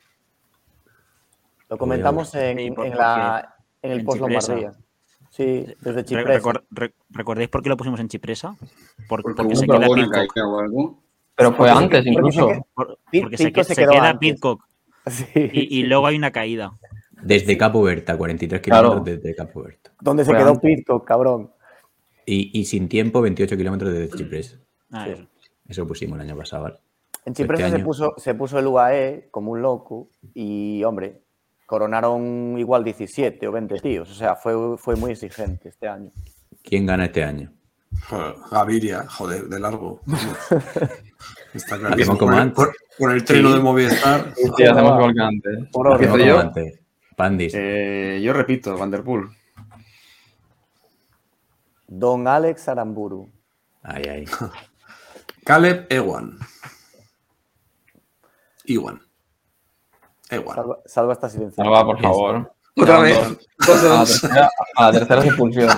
[1.70, 4.54] Lo comentamos en, en la, en el en post Cipresa.
[4.54, 4.80] Lombardía.
[5.30, 6.40] Sí, desde Re- Chipre.
[6.40, 8.56] recuer- re- ¿Recordáis por qué lo pusimos en Chipresa?
[9.10, 10.34] Por- Porque porque se queda alguna Pitcock.
[10.34, 11.00] caída o algo.
[11.36, 12.50] Pero fue Porque- antes porque incluso.
[12.50, 14.20] se porque se, Pitcock que- se se quedó queda.
[14.20, 14.64] Pitcock
[15.08, 15.26] Sí.
[15.36, 16.78] y, y luego hay una caída.
[17.24, 18.90] Desde Capo Berta, 43 Claro.
[18.90, 19.92] kilómetros desde Capo Berta.
[20.02, 20.62] Donde se quedó antes.
[20.62, 21.52] Pitcock, cabrón.
[22.26, 24.60] Y, y sin tiempo, 28 kilómetros desde Chipres.
[24.92, 25.12] Ah, Sí.
[25.14, 25.26] eso.
[25.68, 26.76] Eso pusimos el año pasado, ¿vale?
[27.26, 27.86] En Chipre Este se año.
[27.86, 31.22] puso, se puso el UAE como un loco y, hombre,
[31.66, 34.12] coronaron igual 17 o 20 tíos.
[34.12, 36.12] O sea, fue, fue muy exigente este año.
[36.64, 37.52] ¿Quién gana este año?
[38.52, 40.02] Gaviria, joder, de largo.
[41.54, 42.18] Está clarísimo.
[42.18, 42.52] como Con
[42.98, 43.56] con- el treno Sí.
[43.56, 44.34] de Movistar.
[44.36, 45.70] Sí, hacemos igual que antes.
[45.72, 46.10] Por orden.
[46.10, 46.40] ¿Empiezo Como yo?
[46.48, 46.80] antes.
[47.16, 47.54] Pandis.
[47.56, 49.30] Eh, yo repito, Vanderpool.
[51.88, 53.30] Don Alex Aramburu.
[53.84, 54.26] Ahí, ahí.
[55.46, 56.38] Caleb Ewan.
[58.66, 59.02] Iwan.
[60.30, 60.56] Ewan.
[60.56, 61.64] Salva, salva esta silencio.
[61.64, 62.54] Salva, por favor.
[62.76, 63.18] Otra Van vez.
[63.68, 63.84] dos.
[63.84, 65.70] A la tercera, a la tercera es expulsión.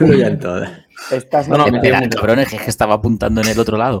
[0.00, 0.80] Uno ya todas.
[1.10, 3.98] Estás No, no, me Espera, cabrones, que es que estaba apuntando en el otro lado.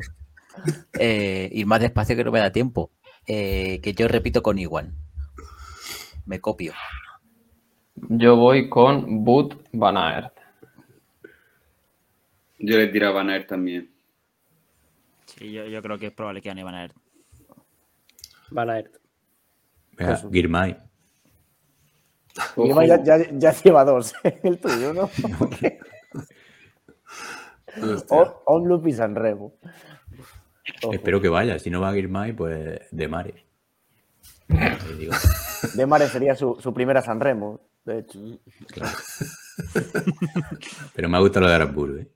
[0.98, 2.92] Eh, ir más despacio que no me da tiempo.
[3.26, 4.94] Eh, que yo repito con Iwan.
[6.26, 6.72] Me copio.
[7.96, 10.32] Yo voy con Boot Van Aert.
[12.60, 13.90] Yo le tiraba a Nair también.
[15.26, 16.94] Sí, yo, yo creo que es probable que gane Van Aert.
[18.50, 18.90] Van a ir.
[19.96, 20.76] Venga, Girmay.
[22.56, 24.14] Lleva- ya, ya- ya lleva dos.
[24.42, 25.10] El tuyo, ¿no?
[25.40, 25.78] Hostia.
[28.08, 29.54] O- Onloop y Sanremo.
[30.92, 31.58] Espero que vaya.
[31.58, 33.46] Si no va a Girmay, pues de Mare.
[35.74, 38.18] De Mare sería su, su primera Sanremo, de hecho.
[38.68, 38.98] claro.
[40.94, 42.08] Pero me ha gustado lo de Aramburu, ¿eh?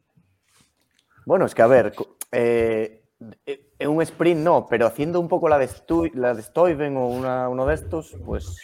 [1.26, 1.94] Bueno, es que a ver,
[2.32, 3.03] eh,
[3.46, 7.06] en un sprint no, pero haciendo un poco la de, Stu- la de Stuyven o
[7.08, 8.56] una- uno de estos, pues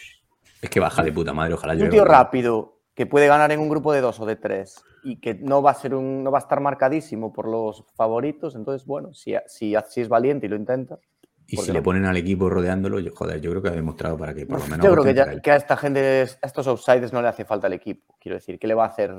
[0.61, 1.89] Es que baja de puta madre, ojalá un yo.
[1.89, 5.33] tío rápido que puede ganar en un grupo de dos o de tres y que
[5.35, 9.13] no va a ser un, no va a estar marcadísimo por los favoritos, entonces bueno,
[9.13, 10.99] si, si, si es valiente y lo intenta.
[11.47, 14.17] Y si no- le ponen al equipo rodeándolo, yo, joder, yo creo que ha demostrado
[14.17, 14.85] para que por lo menos.
[14.85, 17.67] Yo creo que, ya- que a esta gente, a estos outsiders no le hace falta
[17.67, 18.15] el equipo.
[18.19, 19.11] Quiero decir, ¿qué le va a hacer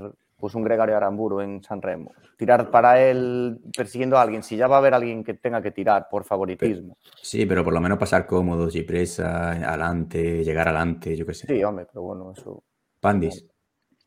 [0.42, 2.10] pues un Gregario Aramburu en San Remo?
[2.36, 5.70] Tirar para él persiguiendo a alguien, si ya va a haber alguien que tenga que
[5.70, 6.98] tirar por favoritismo.
[7.22, 11.46] Sí, pero por lo menos pasar cómodo, y presa, adelante, llegar adelante, yo qué sé.
[11.46, 12.64] Sí, hombre, pero bueno, eso.
[12.98, 13.46] Pandis.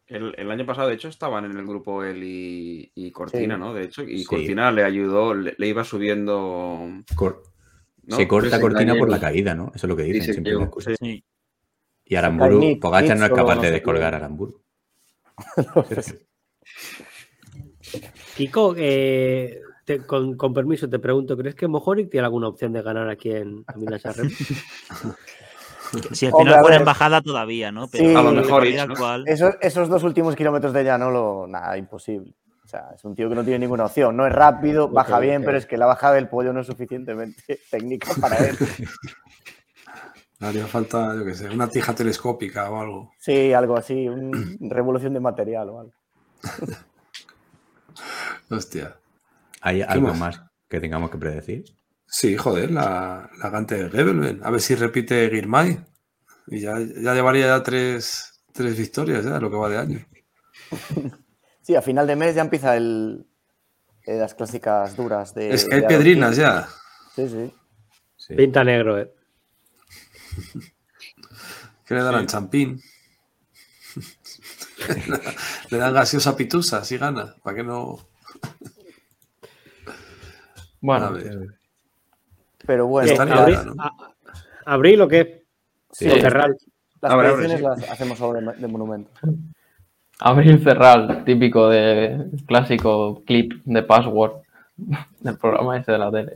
[0.08, 3.60] El, el año pasado, de hecho, estaban en el grupo él y, y Cortina, Sí.
[3.62, 3.74] ¿no?
[3.74, 4.26] De hecho, y Sí.
[4.26, 6.82] Cortina le ayudó, le, le iba subiendo.
[7.16, 7.44] Cor-
[8.04, 8.18] ¿no?
[8.18, 9.72] Se corta cortina por la caída, ¿no?
[9.74, 10.54] Eso es lo que dicen siempre.
[12.08, 14.62] Y Aramburu, Pogacar no es capaz de descolgar a Aramburu.
[18.36, 22.82] Kiko, eh, te- con, con permiso, te pregunto, ¿crees que Mojoric tiene alguna opción de
[22.82, 24.30] ganar aquí en Remo?
[26.12, 27.88] Si al final a fuera embajada todavía, ¿no?
[27.88, 28.14] Sí.
[28.16, 28.64] A lo mejor,
[29.28, 32.34] Esos, esos dos últimos kilómetros de llano, lo, nada, imposible.
[32.64, 34.18] O sea, es un tío que no tiene ninguna opción.
[34.18, 37.60] No es rápido, baja bien, pero es que la bajada del pollo no es suficientemente
[37.72, 38.58] técnica para él.
[40.48, 43.12] Haría falta, yo qué sé, una tija telescópica o algo.
[43.20, 44.38] Sí, algo así, una
[44.76, 45.94] revolución de material o algo.
[48.50, 48.96] Hostia.
[49.62, 50.20] ¿Hay algo más?
[50.20, 51.66] más que tengamos que predecir?
[52.06, 54.42] Sí, joder, la, la Gante de Gebelben.
[54.44, 55.80] A ver si repite Girmay.
[56.48, 60.06] Y ya, ya llevaría ya tres, tres victorias ya, lo que va de año.
[61.62, 63.26] Sí, a final de mes ya empieza el,
[64.06, 65.54] eh, las clásicas duras de.
[65.54, 66.68] es que hay de pedrinas ya.
[67.16, 67.54] Sí, sí.
[68.16, 68.36] Sí.
[68.36, 69.12] Pinta negro, ¿eh?
[71.86, 72.26] ¿Qué le darán?
[72.28, 72.82] Champín.
[75.70, 77.98] Le dan gaseosa pitusa si gana, para que no.
[80.82, 81.48] Bueno, A ver.
[82.66, 83.14] Pero bueno, ¿Qué?
[83.14, 83.84] Está las- ¿Abril, liada, ¿no?
[83.84, 84.14] a-
[84.66, 85.44] ¿Abril o qué?
[85.92, 86.50] sí, ¿O cerrar?
[87.02, 87.82] las Abre, abre, predicciones sí.
[87.84, 89.14] las hacemos ahora de, de monumentos.
[90.20, 94.42] Abril Cerral, típico de clásico clip de password
[95.20, 96.34] del programa ese de la tele.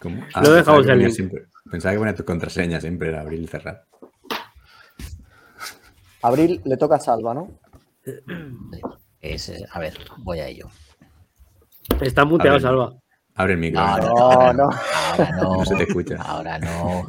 [0.00, 0.24] ¿Cómo?
[0.42, 1.14] Lo dejamos que en ponía link.
[1.16, 3.86] siempre- Pensaba que ponía tu contraseña siempre era abrir y cerrar.
[6.20, 7.48] Abril le toca a Salva, ¿no?
[9.22, 10.68] Es, eh, a ver, voy a ello.
[12.02, 12.68] Está muteado, Abril.
[12.68, 12.92] Salva.
[13.36, 13.80] Abre el micro.
[13.80, 14.02] No, anda.
[14.02, 14.70] no, No, ahora no.
[14.70, 15.56] Ahora no.
[15.56, 16.16] No se te escucha.
[16.16, 17.08] Ahora no.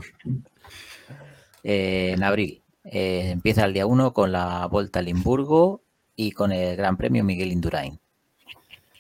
[1.64, 5.82] Eh, en abril eh, empieza el día 1 con la Volta a Limburgo
[6.16, 8.00] y con el Gran Premio Miguel Indurain.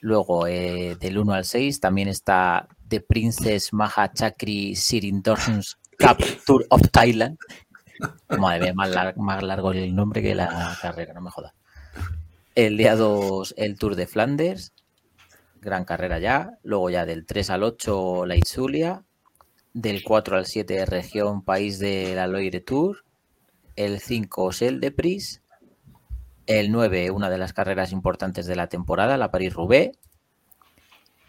[0.01, 6.63] Luego, eh, del 1 al 6, también está The Princess Maha Chakri Sirindorns Cup Tour
[6.69, 7.39] of Thailand.
[8.37, 11.53] Madre mía, más, lar- más largo el nombre que la carrera, no me jodas.
[12.53, 14.73] El día 2, el Tour de Flandes.
[15.59, 16.59] Gran carrera ya.
[16.61, 19.03] Luego ya del 3 al 8, la Itzulia.
[19.73, 23.05] Del 4 al 7, región País de la Loire Tour.
[23.75, 25.41] El 5, Sel de Pris.
[26.45, 29.97] El 9, una de las carreras importantes de la temporada, la París-Roubaix.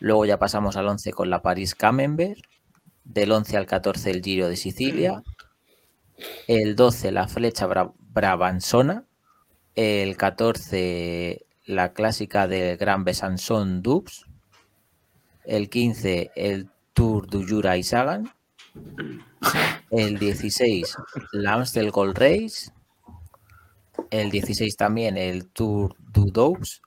[0.00, 2.40] Luego ya pasamos al 11 con la París-Camembert.
[3.04, 5.22] Del 11 al 14, el Giro de Sicilia.
[6.46, 9.04] El 12, la Flecha Bra- Brabanzona.
[9.74, 14.26] El 14, la clásica del Gran Besançon Dubs.
[15.44, 18.30] El 15, el Tour du Jura y Sagan.
[19.90, 20.96] El 16,
[21.32, 22.70] la Amstel Gold Race.
[24.10, 26.80] El 16 también el Tour du Doubs.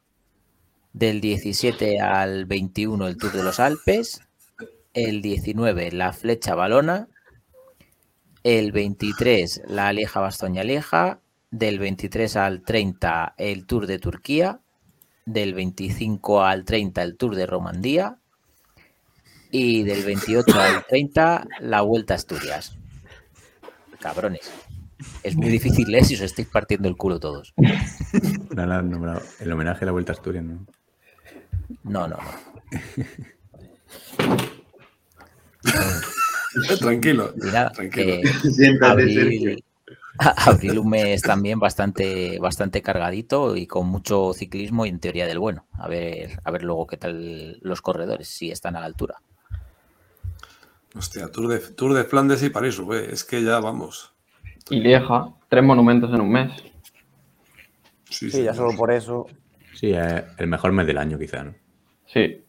[0.97, 4.19] Del 17 al 21 el Tour de los Alpes.
[4.95, 7.07] El 19 la Flecha Balona.
[8.43, 11.19] El 23 la Aleja Bastoña Aleja.
[11.51, 14.59] Del 23 al 30 el Tour de Turquía.
[15.27, 18.17] Del 25 al 30 el Tour de Romandía.
[19.51, 22.75] Y del 28 al 30 la Vuelta a Asturias.
[23.99, 24.51] Cabrones.
[25.21, 27.53] Es muy difícil leer si os estáis partiendo el culo todos.
[28.49, 30.65] El homenaje a la Vuelta Asturias, ¿no?
[31.83, 32.31] No, no, no.
[36.79, 37.33] Tranquilo.
[37.73, 38.29] Tranquilo.
[38.55, 39.51] Siéntate, Sergio.
[39.51, 39.63] abril,
[40.45, 45.39] abril un mes también bastante, bastante cargadito y con mucho ciclismo y en teoría del
[45.39, 45.65] bueno.
[45.73, 49.21] A ver, a ver luego qué tal los corredores, si están a la altura.
[50.95, 53.11] Hostia, Tour de, Tour de Flandes y París-Roubaix.
[53.11, 54.13] Es que ya vamos.
[54.69, 56.51] Y Lieja, tres monumentos en un mes.
[58.09, 59.27] Sí, Sí, ya solo por eso.
[59.79, 61.55] Sí, eh, el mejor mes del año, quizá, ¿no?
[62.05, 62.43] Sí.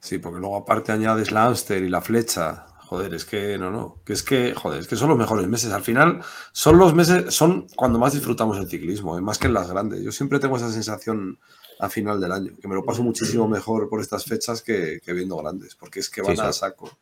[0.00, 2.66] Sí, porque luego aparte añades la Amster y la flecha.
[2.80, 4.02] Joder, es que no, no.
[4.04, 5.72] Que es que, joder, es que son los mejores meses.
[5.72, 6.20] Al final,
[6.52, 10.02] son los meses, son cuando más disfrutamos el ciclismo, eh, más que en las grandes.
[10.02, 11.38] Yo siempre tengo esa sensación
[11.78, 15.12] a final del año, que me lo paso muchísimo mejor por estas fechas que, que
[15.14, 16.98] viendo grandes, porque es que van a saco.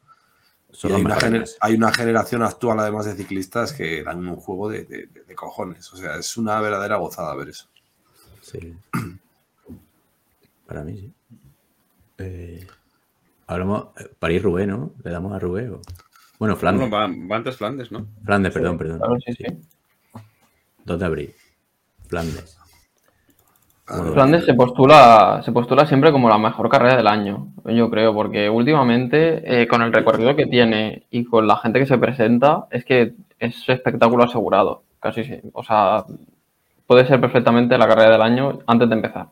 [0.94, 5.92] Hay, una hay generación actual, además de ciclistas, que dan un juego de- de cojones.
[5.92, 7.68] O sea, es una verdadera gozada ver eso.
[8.50, 8.74] Sí.
[10.66, 11.12] Para mí, sí.
[12.18, 12.66] Eh,
[13.46, 13.88] hablamos.
[13.98, 14.92] eh, París-Roubaix, ¿no?
[15.04, 15.70] Le damos a Roubaix.
[15.70, 15.80] o-
[16.38, 16.88] Bueno, Flandes.
[16.90, 18.06] Bueno, va, va antes Flandes, ¿no?
[18.24, 18.98] Flandes, perdón, perdón.
[18.98, 19.44] Claro, sí, sí.
[20.84, 21.34] 2 de abril.
[22.08, 22.56] Flandes.
[23.88, 28.14] Bueno, Flandes se postula, se postula siempre como la mejor carrera del año, yo creo,
[28.14, 32.68] porque últimamente, eh, con el recorrido que tiene y con la gente que se presenta,
[32.70, 34.84] es que es espectáculo asegurado.
[35.00, 35.40] Casi sí.
[35.54, 36.04] O sea,
[36.90, 39.28] puede ser perfectamente la carrera del año antes de empezar.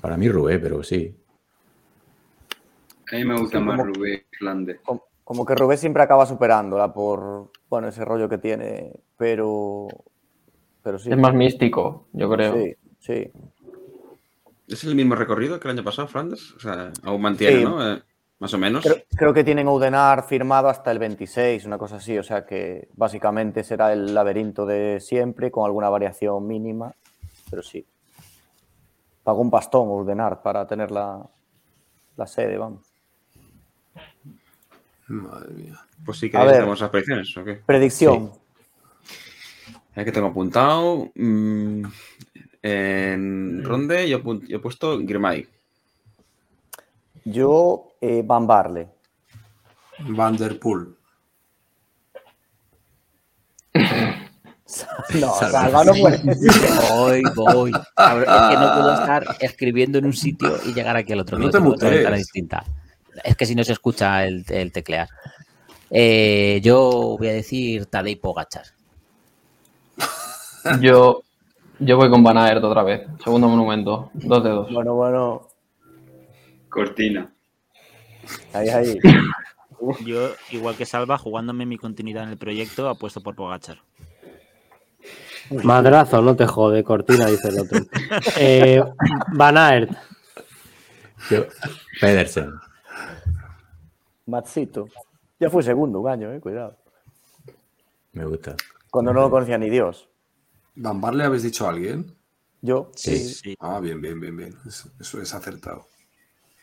[0.00, 1.12] Para mí Roubaix, pero sí.
[3.12, 4.80] A mí me gusta Sí, más como- Rubén Flandes.
[4.84, 9.88] Como, como que Rubén siempre acaba superándola por bueno, ese rollo que tiene, pero.
[10.84, 11.10] Pero sí.
[11.10, 12.54] Es más místico, yo creo.
[12.54, 13.32] Sí, sí.
[14.68, 16.52] ¿Es el mismo recorrido que el año pasado, Flandes?
[16.52, 17.64] O sea, aún mantiene, Sí.
[17.64, 17.94] ¿no?
[17.94, 18.00] Eh,
[18.38, 18.84] más o menos.
[18.84, 22.16] Creo, creo que tienen Oudenar firmado hasta el 26, una cosa así.
[22.18, 26.94] O sea que básicamente será el laberinto de siempre, con alguna variación mínima.
[27.50, 27.84] Pero sí.
[29.24, 31.20] Pagó un pastón Oudenar para tener la,
[32.16, 32.86] la sede, vamos.
[35.08, 35.80] Madre mía.
[36.04, 37.54] Pues sí A que tenemos las predicciones, ¿o qué?
[37.64, 38.32] Predicción.
[39.94, 41.10] Es que tengo apuntado.
[41.14, 41.84] mm,
[42.62, 45.48] en Ronde yo, yo he puesto Girmay.
[47.30, 48.88] Yo, eh, Van Barle.
[50.00, 50.94] Van der Poel.
[55.18, 55.82] No, Salva.
[55.82, 56.18] No puede.
[56.90, 57.70] Voy, voy.
[57.70, 61.38] Es que no puedo estar escribiendo en un sitio y llegar aquí al otro.
[61.38, 62.14] No te mutees.
[62.18, 62.64] distinta.
[63.24, 65.08] Es que si no se escucha el, el teclear.
[65.90, 68.66] Eh, yo voy a decir Tadej Pogachar.
[70.82, 71.22] Yo,
[71.78, 73.06] Yo voy con Van Aert otra vez.
[73.24, 74.10] Segundo monumento.
[74.12, 74.72] Dos de dos.
[74.72, 75.47] Bueno, bueno.
[76.68, 77.32] Cortina.
[78.52, 78.98] Ahí, ahí.
[80.04, 83.78] Yo, igual que Salva, jugándome mi continuidad en el proyecto, apuesto por Pogachar.
[85.64, 87.78] Madrazo, no te jode, cortina, dice el otro.
[88.38, 88.82] Eh,
[89.32, 89.90] Van Aert.
[91.30, 91.46] Yo,
[92.00, 92.52] Pedersen.
[94.26, 94.88] Matsito.
[95.40, 96.76] Ya fue segundo un año, eh, cuidado.
[98.12, 98.56] Me gusta.
[98.90, 100.08] Cuando no lo conocía ni Dios.
[100.74, 102.14] ¿Van Barle habéis dicho a alguien?
[102.60, 103.16] Yo, Sí.
[103.18, 103.34] sí.
[103.34, 103.56] Sí.
[103.60, 104.54] Ah, bien, bien, bien, bien.
[104.66, 105.86] Eso, eso es acertado.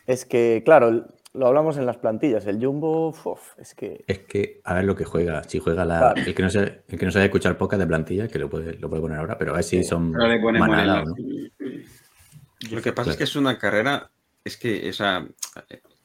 [0.06, 2.46] Es que, claro, lo hablamos en las plantillas.
[2.46, 4.04] El Jumbo, uf, es que.
[4.06, 5.42] Es que a ver lo que juega.
[5.44, 5.98] Si juega la.
[5.98, 6.22] Claro.
[6.26, 8.74] El que no sabe, el que no sabe escuchar pocas de plantilla, que lo puede,
[8.78, 11.14] lo puede poner ahora, pero a ver si son le manada o no.
[12.70, 14.10] Lo que pasa es que es una carrera,
[14.44, 15.26] es que esa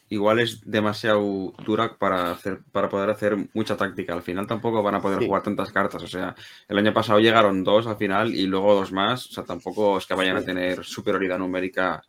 [0.09, 4.13] igual es demasiado dura para hacer, para poder hacer mucha táctica.
[4.13, 5.25] Al final tampoco van a poder Sí.
[5.25, 6.03] jugar tantas cartas.
[6.03, 6.35] O sea,
[6.67, 9.27] el año pasado llegaron dos al final y luego dos más.
[9.27, 12.03] O sea, tampoco es que vayan a tener superioridad numérica.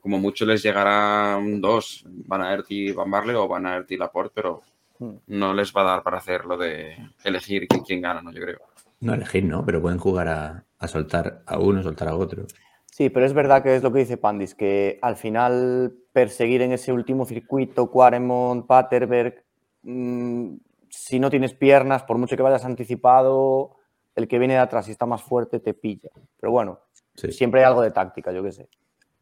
[0.00, 3.96] Como mucho les llegará un dos, Van Aert y Van Barle o Van Aert y
[3.96, 4.62] Laporte, pero
[5.00, 5.14] Hmm.
[5.28, 8.32] no les va a dar para hacer lo de elegir quién, quién gana, ¿no?
[8.32, 8.58] Yo creo.
[8.98, 9.64] No elegir, ¿no?
[9.64, 12.46] Pero pueden jugar a, a soltar a uno, soltar a otro.
[12.86, 16.72] Sí, pero es verdad que es lo que dice Pandis, que al final perseguir en
[16.72, 19.44] ese último circuito, Quaremont, Paterberg,
[19.82, 20.54] mm,
[20.88, 23.76] si no tienes piernas, por mucho que vayas anticipado,
[24.16, 26.10] el que viene de atrás y está más fuerte te pilla.
[26.40, 26.80] Pero bueno,
[27.14, 27.30] Sí.
[27.30, 28.68] siempre hay algo de táctica, yo qué sé.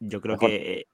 [0.00, 0.50] Yo creo Mejor.
[0.50, 0.86] que eh,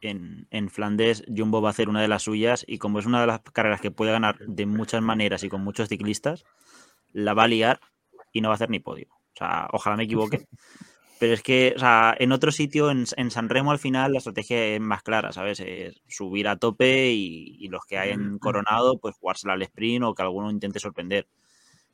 [0.00, 3.20] en, en Flandes Jumbo va a hacer una de las suyas y como es una
[3.20, 6.44] de las carreras que puede ganar de muchas maneras y con muchos ciclistas,
[7.12, 7.80] la va a liar
[8.32, 9.08] y no va a hacer ni podio.
[9.10, 10.46] O sea, ojalá me equivoque.
[11.20, 14.18] Pero es que, o sea, en otro sitio, en, en San Remo, al final la
[14.18, 15.58] estrategia es más clara, ¿sabes?
[15.58, 20.04] Es subir a tope y, y los que hay en Coronado, pues jugársela al sprint
[20.04, 21.26] o que alguno intente sorprender.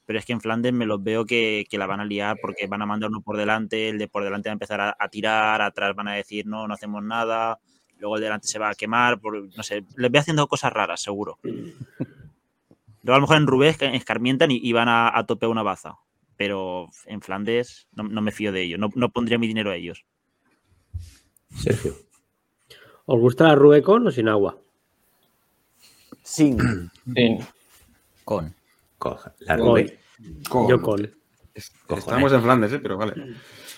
[0.06, 2.66] Pero es que en Flandes me los veo que, que la van a liar porque
[2.66, 5.08] van a mandar uno por delante, el de por delante va a empezar a, a
[5.08, 7.58] tirar, atrás van a decir no, no hacemos nada,
[7.98, 11.00] luego el delante se va a quemar, por, no sé, les veo haciendo cosas raras,
[11.00, 11.38] seguro.
[13.02, 15.62] Luego a lo mejor en Rubén esca- escarmientan y, y van a, a tope una
[15.62, 15.96] baza.
[16.38, 19.76] Pero en Flandes no, no me fío de ellos, no, no pondría mi dinero a
[19.76, 20.06] ellos.
[21.54, 21.94] Sergio.
[23.04, 24.58] ¿Os gusta la Rubicon o sin agua?
[26.22, 26.58] Sin.
[27.14, 27.38] Sí.
[28.24, 28.54] Con.
[28.98, 29.34] Coja.
[29.40, 29.56] La.
[30.48, 30.80] Con- Yo.
[30.80, 31.10] Cojones.
[31.98, 32.78] Estamos en Flandes, ¿eh?
[32.80, 33.14] pero vale.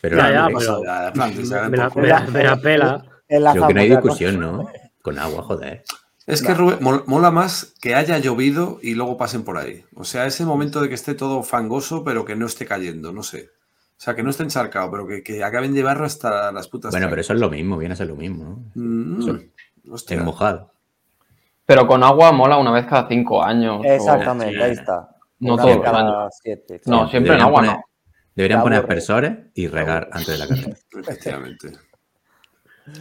[0.00, 1.90] Pero Ya, la ya, pero- Ya, Flandes, la, la-
[2.44, 3.04] la pela.
[3.52, 4.68] creo que no hay discusión, ¿no?
[5.02, 5.82] Con agua, joder.
[6.26, 9.84] Es que Rubén, mol- mola más que haya llovido y luego pasen por ahí.
[9.94, 13.22] O sea, ese momento de que esté todo fangoso, pero que no esté cayendo, no
[13.22, 13.50] sé.
[13.98, 16.90] O sea, que no esté encharcado, pero que, que acaben de barro hasta las putas.
[16.90, 18.82] Bueno, pero eso es lo mismo, viene a ser lo mismo, ¿no?
[18.82, 19.38] Mm, eso-
[19.90, 20.16] hostia.
[20.18, 20.72] En mojado.
[21.66, 23.80] Pero con agua mola una vez cada cinco años.
[23.84, 25.10] Exactamente, ahí está.
[25.40, 26.80] No Una cada siete.
[26.86, 27.82] No, siempre en agua poner- no.
[28.34, 30.76] Deberían poner aspersores y regar antes de la carrera.
[31.00, 31.72] Efectivamente.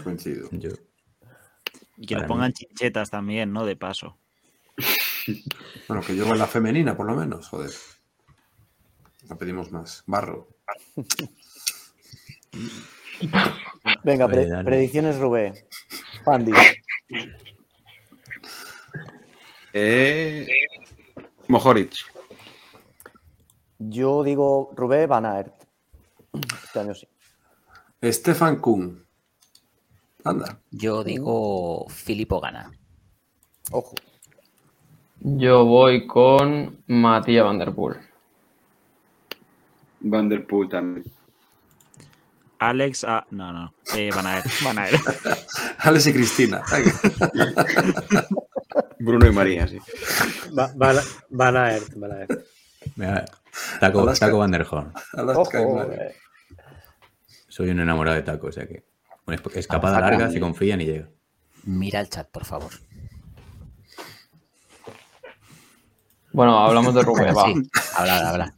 [0.03, 0.49] Coincido.
[0.51, 0.70] Yo,
[1.97, 2.53] Y que nos Para pongan mí.
[2.53, 3.66] chinchetas también, ¿no?
[3.66, 4.18] De paso.
[5.88, 7.72] Bueno, que llueva en la femenina, por lo menos, joder.
[9.28, 10.03] No pedimos más.
[10.05, 10.49] Barro.
[14.03, 15.53] Venga, pre- predicciones Rubén.
[16.24, 16.51] Pandi.
[19.78, 20.47] Eh,
[21.49, 21.95] Mojoric.
[23.78, 25.53] Yo digo Rubén Van Aert.
[26.63, 27.05] Este año sí.
[28.01, 29.05] Stefan Kuhn.
[30.23, 30.61] Anda.
[30.71, 32.71] Yo digo Filippo gana.
[33.71, 33.95] Ojo.
[35.19, 37.97] Yo voy con Matías Van Der Poel.
[39.99, 41.05] Van der Poel también.
[42.59, 44.93] Alex, ah, no, no, eh, van a ver, van a ver.
[45.80, 46.63] Alex y Cristina.
[49.06, 49.78] Bruno y María, sí.
[50.58, 50.97] Va- Van,
[51.30, 52.32] Van Aert, Van Aert.
[52.95, 53.26] Mira,
[53.80, 54.26] Taco, Alaska.
[54.28, 54.93] Taco Van der Horn.
[55.14, 55.84] Alaska Ojo.
[55.91, 56.16] Eh.
[57.47, 58.84] Soy un enamorado de Taco, o sea que.
[59.28, 60.18] Una escapada Alaska.
[60.18, 61.08] larga, se confían y llega.
[61.64, 62.70] Mira el chat, por favor.
[66.32, 67.45] Bueno, hablamos de Rubén, va.
[67.45, 67.53] Sí,
[67.97, 68.56] habla, habla.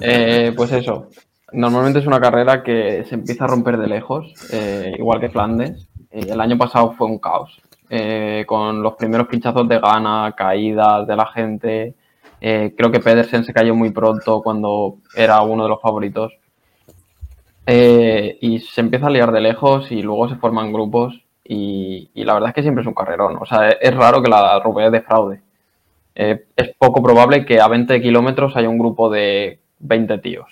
[0.00, 1.08] Eh, pues eso.
[1.52, 5.88] Normalmente es una carrera que se empieza a romper de lejos, eh, igual que Flandes.
[6.10, 7.60] El año pasado fue un caos,
[7.96, 11.94] eh, con los primeros pinchazos de gana, caídas de la gente.
[12.40, 16.32] Eh, creo que Pedersen se cayó muy pronto cuando era uno de los favoritos.
[17.66, 21.22] Eh, y se empieza a liar de lejos y luego se forman grupos.
[21.44, 23.36] Y, la verdad es que siempre es un carrerón.
[23.40, 25.40] O sea, es, raro que la Roubaix defraude.
[26.16, 30.50] Eh, es poco probable que a 20 kilómetros haya un grupo de 20 tíos.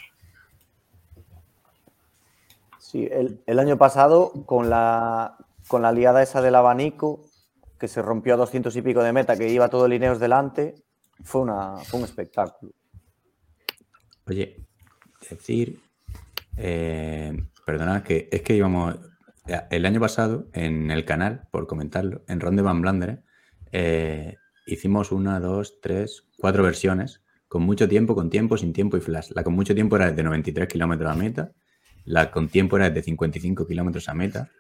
[2.79, 7.21] Sí, el, el año pasado, con la, con la liada esa del abanico,
[7.83, 10.77] que se rompió a 200 y pico de meta, que iba todo Lineos delante,
[11.25, 12.71] fue, una, fue un espectáculo.
[14.25, 14.65] Oye,
[15.29, 15.81] decir
[16.57, 17.33] Eh,
[17.67, 19.01] perdonad, que es que íbamos.
[19.71, 23.25] El año pasado, en el canal, por comentarlo, en Ronde Van Blanderen,
[23.73, 29.01] eh, hicimos una, dos, tres, cuatro versiones, con mucho tiempo, con tiempo, sin tiempo y
[29.01, 29.33] flash.
[29.35, 31.51] La con mucho tiempo era de 93 kilómetros a meta,
[32.05, 34.51] la con tiempo era de 55 kilómetros a meta,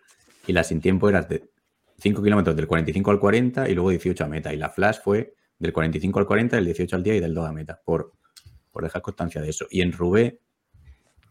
[0.45, 1.53] y la sin tiempo era de
[1.99, 4.53] 5 kilómetros del 45 al 40 y luego 18 a meta.
[4.53, 7.49] Y la flash fue del 45 al 40, del 18 al día y del 2
[7.49, 8.13] a meta, por,
[8.71, 9.67] por dejar constancia de eso.
[9.71, 10.41] Y en Rubé,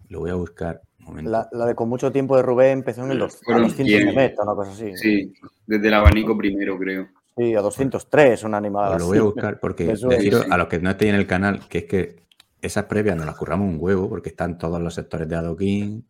[0.09, 1.31] lo voy a buscar un momento.
[1.31, 3.85] La, la de con mucho tiempo de Rubén empezó en el dos- a Fueron 200
[3.93, 4.15] de 100.
[4.15, 4.95] meta, una cosa así.
[4.97, 5.33] Sí,
[5.65, 7.07] desde el abanico primero, creo.
[7.37, 10.47] Sí, a 203, una animada lo voy a buscar porque deciros sí.
[10.51, 12.15] a los que no estéis en el canal que es que
[12.61, 16.05] esas previas nos las curramos un huevo porque están todos los sectores de adoquín.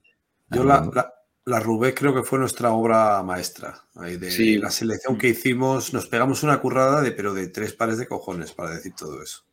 [0.50, 1.14] Yo la, la,
[1.46, 3.84] la Rubé creo que fue nuestra obra maestra.
[3.96, 4.58] Ahí de Sí.
[4.58, 8.52] la selección que hicimos, nos pegamos una currada de, pero de tres pares de cojones
[8.52, 9.44] para decir todo eso.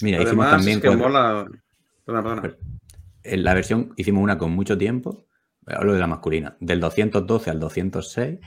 [0.00, 1.46] Mira, hicimos también es que mola.
[2.04, 2.56] Perdona, perdona.
[3.24, 5.26] en la versión hicimos una con mucho tiempo,
[5.66, 8.38] hablo de la masculina, del 212 al 206,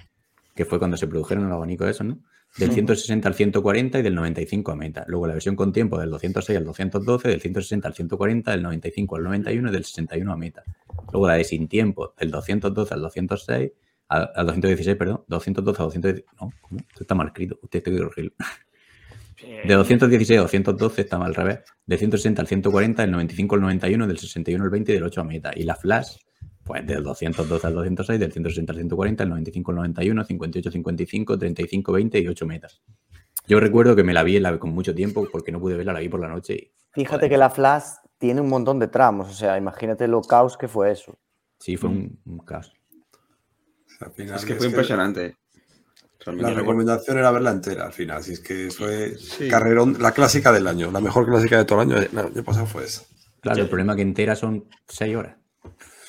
[0.56, 2.18] que fue cuando se produjeron los abanicos esos, ¿no?
[2.58, 5.06] Del 160 al 140 y del 95 a meta.
[5.08, 9.16] Luego la versión con tiempo del 206 al 212, del 160 al 140, del 95
[9.16, 10.64] al 91 y del 61 a meta.
[11.12, 13.72] Luego la de sin tiempo del 212 al 206,
[14.10, 16.26] al, al 216, perdón, 212 a 210.
[16.42, 16.80] No, ¿cómo?
[16.82, 18.34] Esto está mal escrito, usted que corregirlo.
[19.66, 21.60] De 216 a 212 está mal al revés.
[21.86, 25.22] De 160 al 140, del 95 al 91, del 61 al 20 y del 8
[25.22, 25.52] a meta.
[25.56, 26.18] Y la flash,
[26.72, 31.38] pues del 212 al 206, del 160 al 140, del 95 al 91, 58, 55,
[31.38, 32.82] 35, 20 y 8 metas.
[33.46, 35.92] Yo recuerdo que me la vi en la, con mucho tiempo porque no pude verla,
[35.92, 36.54] la vi por la noche.
[36.54, 40.56] Y, Fíjate que la Flash tiene un montón de tramos, o sea, imagínate lo caos
[40.58, 41.20] que fue eso.
[41.60, 42.72] sí, fue un, un caos.
[44.00, 45.36] Al final, Es que fue impresionante.
[46.26, 48.20] La recomendación era verla entera al final.
[48.20, 49.50] Así es que fue Sí.
[49.50, 52.02] carrerón, la clásica del año, la mejor clásica de todo el año.
[52.02, 53.04] El año pasado fue esa.
[53.42, 55.41] Claro, el problema es que entera son 6 horas.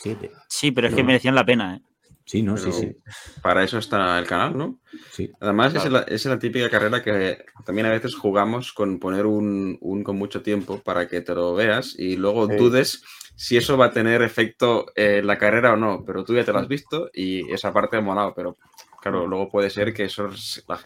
[0.03, 0.31] 7.
[0.49, 1.81] Sí, pero es que merecían la pena, ¿eh?
[2.25, 2.97] Sí, no, sí, Pero sí.
[3.43, 4.79] Para eso está el canal, ¿no?
[5.11, 5.29] sí.
[5.41, 9.77] Además, es, la, es la típica carrera que también a veces jugamos con poner un,
[9.81, 12.57] un con mucho tiempo para que te lo veas y luego Sí.
[12.57, 13.03] dudes
[13.35, 16.53] si eso va a tener efecto en la carrera o no, pero tú ya te
[16.53, 18.57] lo has visto y esa parte ha molado, pero
[19.01, 20.29] claro, luego puede ser que eso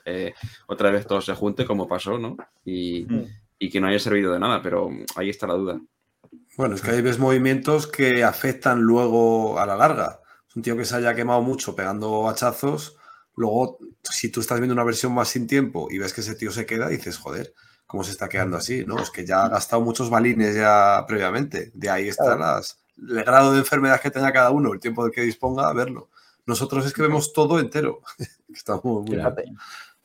[0.07, 0.33] eh,
[0.69, 2.37] otra vez todo se junte como pasó, ¿no?
[2.64, 3.25] Y, Mm.
[3.59, 5.81] y que no haya servido de nada, pero ahí está la duda.
[6.57, 10.20] Bueno, es que ahí ves movimientos que afectan luego a la larga.
[10.48, 12.96] Es un tío que se haya quemado mucho pegando hachazos.
[13.34, 16.50] Luego, si tú estás viendo una versión más sin tiempo y ves que ese tío
[16.50, 17.52] se queda, dices, joder,
[17.86, 18.84] ¿cómo se está quedando así?
[18.86, 21.70] No, es que ya ha gastado muchos balines ya previamente.
[21.74, 22.40] De ahí está Claro.
[22.40, 25.74] las, el grado de enfermedad que tenga cada uno, el tiempo del que disponga, a
[25.74, 26.09] verlo.
[26.46, 28.00] Nosotros es que vemos todo entero.
[28.54, 29.16] Estamos muy.
[29.16, 29.44] Fíjate.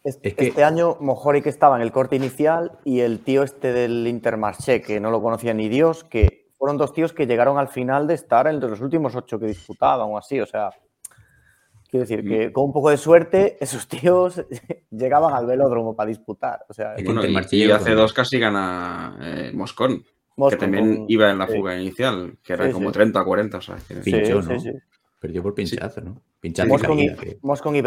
[0.04, 3.44] Es- Es que- Este año Mojori que estaba en el corte inicial y el tío
[3.44, 7.58] este del Intermarché, que no lo conocía ni Dios, que fueron dos tíos que llegaron
[7.58, 10.40] al final de estar entre los últimos ocho que disputaban o así.
[10.40, 10.70] O sea,
[11.90, 14.46] quiero decir que con un poco de suerte esos tíos
[14.92, 16.64] llegaban al velódromo para disputar.
[16.70, 20.06] O sea, Bueno, y, Intermarché y hace dos casi gana eh, Moscón,
[20.38, 21.58] Moscon que también con- iba en la sí.
[21.58, 22.94] fuga inicial, que era Sí, como sí.
[22.94, 24.72] 30 o 40, o sea, que- Sí, Pinchó, sí, ¿no?
[25.22, 26.20] Perdió por pinchazo, ¿no?
[26.40, 27.82] Pinchazo Moscon y, que- Moscon y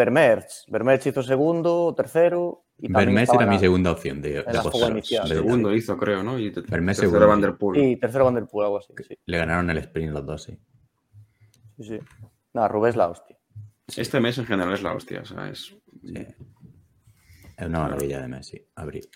[1.08, 2.66] hizo segundo, tercero.
[2.78, 2.88] Y
[3.42, 4.42] era mi segunda opción de, de
[4.92, 5.26] inicial.
[5.26, 6.38] Segundo hizo, creo, ¿no?
[6.38, 6.62] Y te-
[6.94, 7.28] tercero segundo.
[7.28, 7.80] Van der Poel.
[7.80, 8.92] Sí, tercero Van der Poel, algo así.
[9.08, 10.56] Sí, Le ganaron el sprint los dos, sí.
[11.76, 11.82] sí.
[11.84, 11.98] sí.
[12.52, 13.36] Nada, Rubén es la hostia.
[13.96, 15.76] Este mes en general es la hostia, o sea, es...
[16.04, 16.14] Sí.
[17.56, 18.64] Es una maravilla de mes, sí.
[18.76, 19.08] Abril.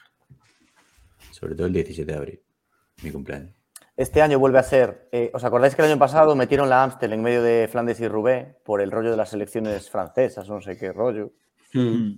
[1.31, 2.43] Sobre todo el 17 de abril.
[3.05, 3.55] Mi cumpleaños.
[3.99, 5.09] Este año vuelve a ser.
[5.11, 8.07] eh, ¿Os acordáis que el año pasado metieron la Amstel en medio de Flandes y
[8.07, 11.32] Roubaix por el rollo de las elecciones francesas, no sé qué rollo?
[11.74, 12.12] Mm.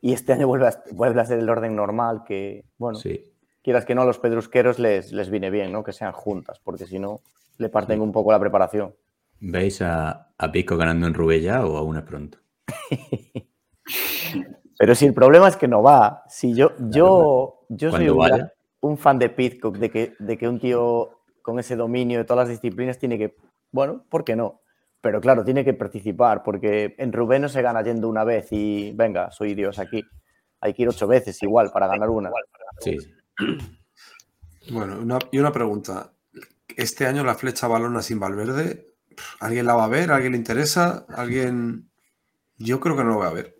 [0.00, 3.32] Y este año vuelve a, vuelve a ser el orden normal, que, bueno, Sí.
[3.62, 5.84] quieras que no, a los pedrusqueros les, les viene bien, ¿no?
[5.84, 7.20] Que sean juntas, porque si no,
[7.58, 8.92] le parten un poco la preparación.
[9.38, 12.38] ¿Veis a, a Pico ganando en Rubé ya o aún es pronto?
[14.76, 18.52] Pero si el problema es que no va, si yo, yo, yo soy un, vaya.
[18.82, 22.48] Un fan de Pitcock, de que, de que un tío con ese dominio de todas
[22.48, 23.34] las disciplinas tiene que,
[23.70, 24.60] bueno, ¿por qué no?
[25.00, 28.92] Pero claro, tiene que participar, porque en Rubén no se gana yendo una vez y
[28.94, 30.04] venga, soy Dios aquí.
[30.60, 32.30] Hay que ir ocho veces igual para ganar una.
[32.78, 33.12] Sí, sí.
[34.70, 36.12] Bueno, una- y una pregunta.
[36.76, 38.86] Este año la flecha balona sin Valverde,
[39.40, 40.12] ¿alguien la va a ver?
[40.12, 41.04] ¿Alguien le interesa?
[41.08, 41.90] ¿Alguien...?
[42.58, 43.56] Yo creo que no lo va a ver.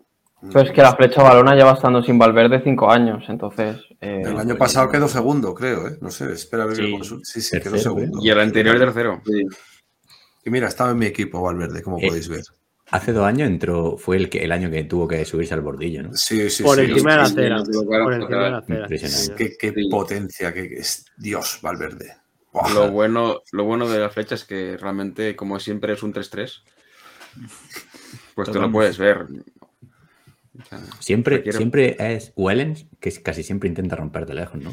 [0.51, 3.77] Pero es que la flecha balona lleva estando sin Valverde cinco años, entonces.
[4.01, 5.97] eh, El año pasado quedó segundo, creo, ¿eh?
[6.01, 6.89] No sé, espera a ver que Sí.
[6.91, 7.25] lo consulte.
[7.25, 8.19] Sí, sí, quedó Tercero, segundo.
[8.21, 9.21] Y el anterior tercero.
[9.25, 9.45] Sí.
[10.45, 12.43] Y mira, estaba en mi equipo Valverde, como Eh, podéis ver.
[12.91, 16.03] Hace dos años entró, fue el, que, el año que tuvo que subirse al bordillo,
[16.03, 16.13] ¿no?
[16.13, 16.81] Sí, sí, Por sí.
[16.91, 17.63] encima de la acera.
[17.63, 18.81] Por encima de la acera.
[18.81, 19.35] Impresionante.
[19.35, 19.89] Qué, qué Sí.
[19.89, 22.17] potencia, que es Dios, Valverde.
[22.75, 26.63] Lo bueno, lo bueno de la flecha es que realmente, como siempre, es un 3-3.
[28.35, 29.25] Pues te lo puedes ver.
[30.61, 34.71] O sea, Siempre, siempre es Wellens que casi siempre intenta romper de lejos, ¿no?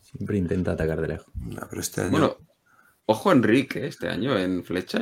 [0.00, 1.26] Siempre intenta atacar de lejos.
[1.36, 2.36] No, pero este año- Bueno,
[3.06, 5.00] ojo Enrique este año en flecha.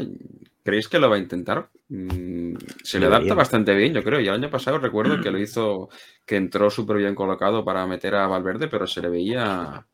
[0.64, 1.70] ¿Creéis que lo va a intentar?
[1.88, 2.54] Mm,
[2.84, 4.20] Se le adapta bastante bien, yo creo.
[4.20, 5.88] Y el año pasado recuerdo que lo hizo,
[6.24, 9.84] que entró súper bien colocado para meter a Valverde, pero se le veía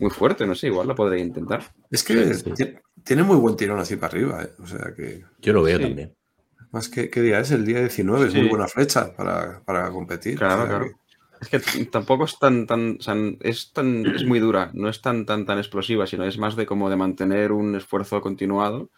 [0.00, 1.62] muy fuerte, no sé, igual lo podría intentar.
[1.90, 2.74] es que Sí.
[3.04, 4.50] tiene muy buen tirón así para arriba, ¿eh?
[4.58, 5.22] O sea que.
[5.40, 5.84] Yo lo veo Sí.
[5.84, 6.14] también.
[6.72, 10.36] Más que qué día es, el día 19, es muy buena flecha para, para competir.
[10.38, 10.84] Claro, O sea claro.
[10.86, 11.08] que-
[11.40, 15.00] Es que tampoco es tan, tan, o sea, es tan, es muy dura, no es
[15.00, 18.90] tan, tan, tan explosiva, sino es más de como de mantener un esfuerzo continuado.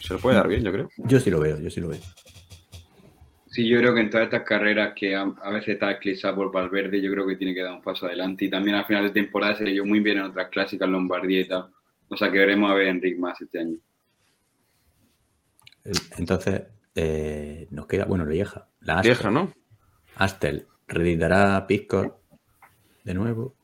[0.00, 0.90] Se le puede dar bien, yo creo.
[0.98, 2.00] Yo sí lo veo, yo sí lo veo.
[3.46, 6.52] Sí, yo creo que en todas estas carreras que a, a veces está eclipsada por
[6.52, 8.44] Valverde, yo creo que tiene que dar un paso adelante.
[8.44, 11.40] Y también a final de temporada se le dio muy bien en otras clásicas, Lombardía
[11.40, 11.70] y tal.
[12.08, 13.78] O sea que veremos a ver Enric más este año.
[16.16, 16.62] Entonces,
[16.94, 18.68] eh, nos queda, bueno, Lieja.
[18.80, 19.12] La Astel.
[19.12, 19.52] Vieja, ¿no?
[20.16, 22.20] Astel reeditará Piscor
[23.04, 23.54] de nuevo.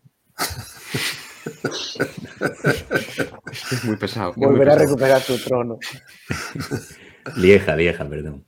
[3.70, 4.30] Es muy pesado.
[4.30, 5.78] es muy Volver a recuperar tu trono.
[7.36, 8.44] Lieja, Lieja, perdón.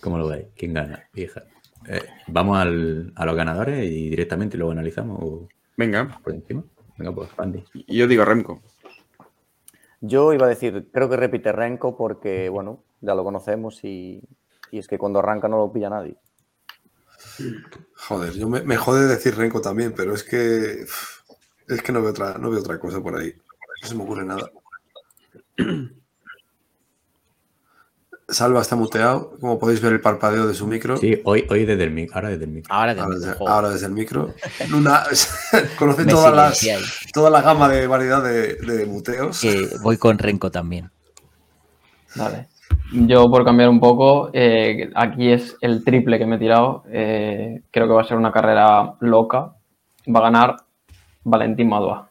[0.00, 0.46] ¿Cómo lo veis?
[0.56, 1.08] ¿Quién gana?
[1.12, 1.44] Lieja.
[1.88, 6.62] Eh, ¿Vamos al- a los ganadores y directamente luego analizamos o Venga, por encima?
[6.96, 7.64] Venga, pues, Andy.
[7.88, 8.62] yo digo Remco.
[10.06, 14.22] Yo iba a decir, creo que repite Renko porque, bueno, ya lo conocemos y,
[14.70, 16.18] y es que cuando arranca no lo pilla nadie.
[17.94, 20.84] Joder, yo me, me jode decir Renko también, pero es que.
[21.66, 23.32] Es que no veo otra, no veo otra cosa por ahí.
[23.82, 24.50] No se me ocurre nada.
[28.28, 29.36] Salva está muteado.
[29.40, 30.96] Como podéis ver el parpadeo de su micro.
[30.96, 32.74] Sí, hoy, hoy desde el micro, ahora desde el micro.
[32.74, 34.34] Ahora desde, joder, ahora desde el micro.
[34.68, 35.04] Luna
[35.78, 36.66] conoce todas las,
[37.12, 39.40] toda la gama de variedad de, de muteos.
[39.40, 40.90] que voy con Renko también.
[42.16, 42.48] Vale.
[42.92, 46.84] Yo, por cambiar un poco, eh, aquí es el triple que me he tirado.
[46.90, 49.54] Eh, creo que va a ser una carrera loca.
[50.06, 50.56] Va a ganar
[51.24, 52.08] Valentín Madua.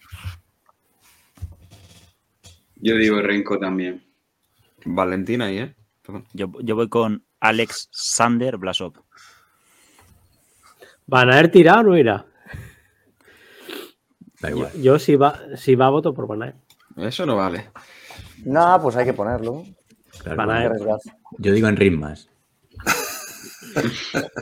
[2.76, 4.04] Yo digo Renko también.
[4.86, 5.76] Valentina ahí, ¿eh?
[6.06, 6.26] Perdón.
[6.34, 8.94] Yo, yo voy con Alex Sander Blasov.
[11.08, 12.26] ¿Van a ir tirado o no irá?
[14.40, 14.72] Da Yo, igual.
[14.82, 16.58] yo si va, si va voto por Van Aert.
[16.98, 17.70] Eso no vale.
[18.46, 19.64] Nada, pues hay que ponerlo.
[20.20, 20.76] Claro, Van Aert.
[21.40, 22.30] Yo digo en ritmas.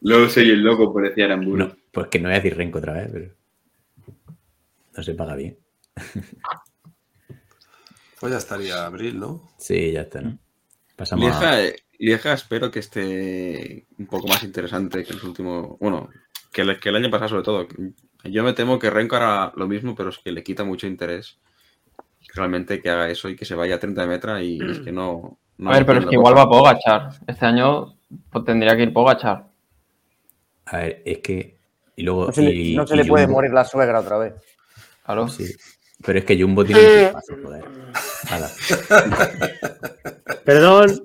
[0.00, 1.56] Luego soy el loco por decir Aramburu.
[1.56, 3.34] No, pues que no voy a decir Renko otra vez, pero
[4.96, 5.58] no se paga bien.
[8.20, 9.48] Pues ya estaría abril, ¿no?
[9.58, 10.38] Sí, ya está, ¿no?
[10.96, 11.28] Pasamos a...
[11.28, 15.78] Lieja, eh, Lieja espero que esté un poco más interesante que los últimos.
[15.78, 16.08] Bueno,
[16.52, 17.68] que el, que el año pasado, sobre todo.
[18.24, 21.38] Yo me temo que Renko hará lo mismo, pero es que le quita mucho interés
[22.34, 24.92] realmente que haga eso y que se vaya a 30 de metra y es que
[24.92, 25.38] no.
[25.56, 27.10] no A ver, pero es que igual va Pogachar.
[27.26, 27.94] Este año
[28.30, 29.46] pues, tendría que ir Pogachar.
[30.66, 31.56] A ver, es que...
[31.96, 32.26] Y luego...
[32.26, 34.34] No se le, y- no se y le puede Jumbo- morir la suegra otra vez.
[35.04, 35.28] Claro.
[35.28, 35.46] Sí.
[36.04, 37.64] Pero es que Jumbo tiene un equipazo, joder.
[38.30, 38.50] Hala.
[40.44, 41.02] Perdón.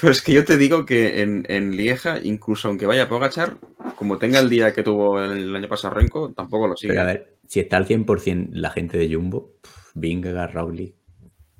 [0.00, 3.58] Pero es que yo te digo que en, en Lieja, incluso aunque vaya a Pogachar,
[3.96, 6.94] como tenga el día que tuvo el año pasado Renko, tampoco lo sigue.
[6.94, 9.52] Pero a ver, si está al 100% la gente de Jumbo,
[9.94, 10.94] Vingegaard, Roglic,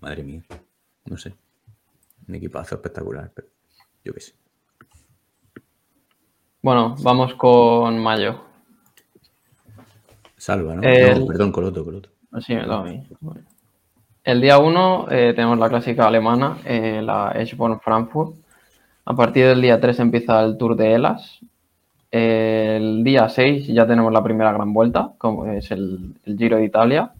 [0.00, 0.42] madre mía,
[1.04, 1.34] no sé.
[2.26, 3.48] Un equipazo espectacular, pero
[4.04, 4.34] yo qué sé.
[6.62, 8.49] Bueno, vamos con Mayo.
[10.40, 10.82] Salva, ¿no?
[10.82, 12.08] El- No, perdón, Coloto, Coloto.
[12.32, 13.02] Así me toca a mí.
[14.24, 18.34] El día 1 tenemos la clásica alemana, eh, la Eschborn Frankfurt.
[19.04, 21.40] A partir del día 3 empieza el Tour de Elas.
[22.10, 26.64] El día 6 ya tenemos la primera gran vuelta, como es el, el Giro de
[26.64, 27.12] Italia.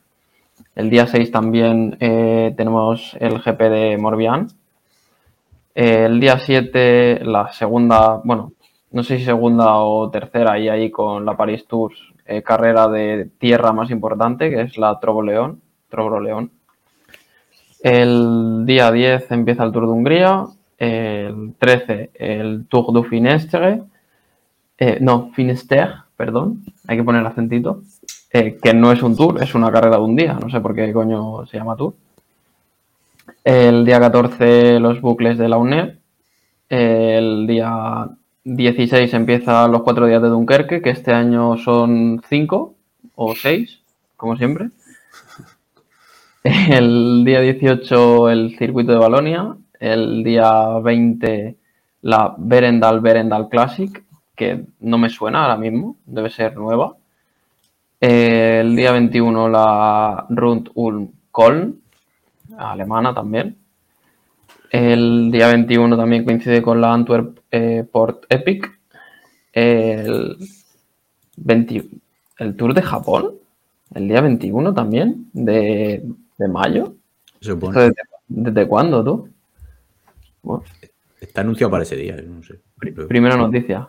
[0.75, 4.49] El día 6 también eh, tenemos el GP de Morbihan.
[5.75, 8.53] El día 7 la segunda, bueno,
[8.93, 11.97] no sé si segunda o tercera, y ahí con la Paris Tours,
[12.31, 15.61] eh, carrera de tierra más importante, que es la Trobo-León.
[15.91, 16.51] Trobo-León.
[17.83, 20.45] El día 10 empieza el Tour de Hungría.
[20.79, 23.83] El 13 el Tour du Finestre.
[24.79, 27.83] Eh, no, Finisterre, perdón, hay que poner acentito.
[28.33, 30.35] eh, que no es un tour, es una carrera de un día.
[30.41, 31.95] No sé por qué coño se llama tour.
[33.45, 35.99] El día 14 los bucles de la UNED.
[36.69, 38.07] El día
[38.45, 42.75] 16 empiezan los cuatro días de Dunkerque, que este año son cinco
[43.15, 43.81] o seis,
[44.17, 44.71] como siempre.
[46.43, 49.57] El día 18 el circuito de Balonia.
[49.79, 51.57] El día 20
[52.03, 54.03] la Berendal Berendal Classic,
[54.35, 56.97] que no me suena ahora mismo, debe ser nueva.
[58.01, 61.83] El día 21 la Rund Ulm Köln,
[62.57, 63.59] alemana también.
[64.71, 68.79] El día 21 también coincide con la Antwerp eh, Port Epic.
[69.53, 70.37] El,
[71.37, 71.85] 20
[72.39, 73.35] el Tour de Japón,
[73.95, 76.03] el día 21 también, de,
[76.39, 76.95] de mayo.
[77.41, 77.71] Se supone.
[77.71, 79.29] ¿Esto ¿Desde, desde cuándo tú?
[80.43, 80.65] Bueno,
[81.21, 82.61] Está anunciado para ese día, no sé.
[83.07, 83.89] primera noticia.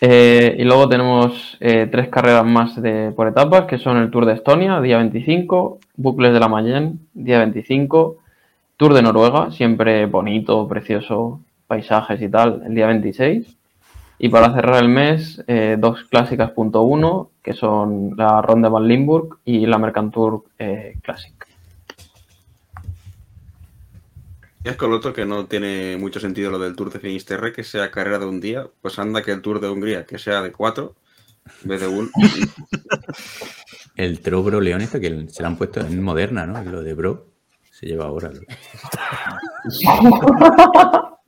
[0.00, 4.24] Eh, y luego tenemos eh, tres carreras más de, por etapas, que son el Tour
[4.24, 8.16] de Estonia, día 25, Bucles de la Mayenne, día 25,
[8.76, 11.40] Tour de Noruega, siempre bonito, precioso,
[11.74, 13.46] paisajes y tal, el día 26.
[14.20, 18.86] Y para cerrar el mes, eh, dos clásicas punto uno, que son la Ronde van
[18.86, 21.34] Limburg y la Mercantour eh, Classic.
[24.64, 27.52] Y es con lo otro que no tiene mucho sentido lo del Tour de Finisterre,
[27.52, 30.40] que sea carrera de un día, pues anda que el Tour de Hungría, que sea
[30.42, 30.94] de cuatro,
[31.62, 32.10] en vez de un.
[33.96, 36.60] El Trobro León este que se lo han puesto en Moderna, ¿no?
[36.64, 37.26] Lo de Bro
[37.70, 38.30] se lleva ahora.
[38.32, 38.40] ¿no?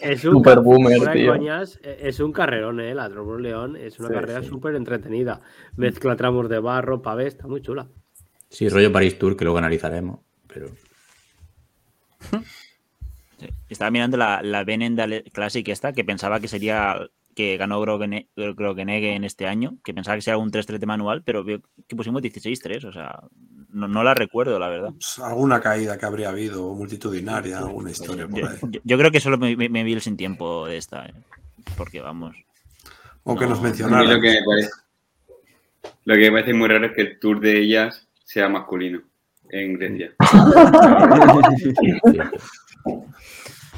[0.00, 1.32] Es, un, Super boomer, fuera de tío.
[1.32, 2.94] coñas, e- es un carrerón, ¿eh?
[2.94, 4.48] La Trombo León es una Sí, carrera sí.
[4.48, 5.40] súper entretenida.
[5.76, 7.88] Mezcla tramos de barro, pavé, está muy chula.
[8.48, 10.20] Sí, rollo París Tour, que luego analizaremos.
[10.46, 10.68] Pero
[13.38, 13.46] Sí.
[13.68, 16.96] Estaba mirando la, la Benendal Classic esta, que pensaba que sería
[17.36, 21.22] que ganó Grogene- Grogenegge en este año, que pensaba que sería un 3-3 de manual,
[21.22, 23.20] pero veo que pusimos 16-3, o sea,
[23.70, 24.90] no, no la recuerdo, la verdad.
[24.92, 28.56] Pues alguna caída que habría habido, multitudinaria, alguna historia por Yo, ahí.
[28.62, 31.14] yo- yo creo que solo me, me- me vi el sin tiempo de esta, eh,
[31.76, 32.36] porque vamos.
[33.24, 34.08] O que no, nos mencionaran.
[34.08, 34.70] lo que me parece,
[36.04, 39.02] lo que me parece muy raro es que el tour de ellas sea masculino
[39.50, 40.12] en Grecia.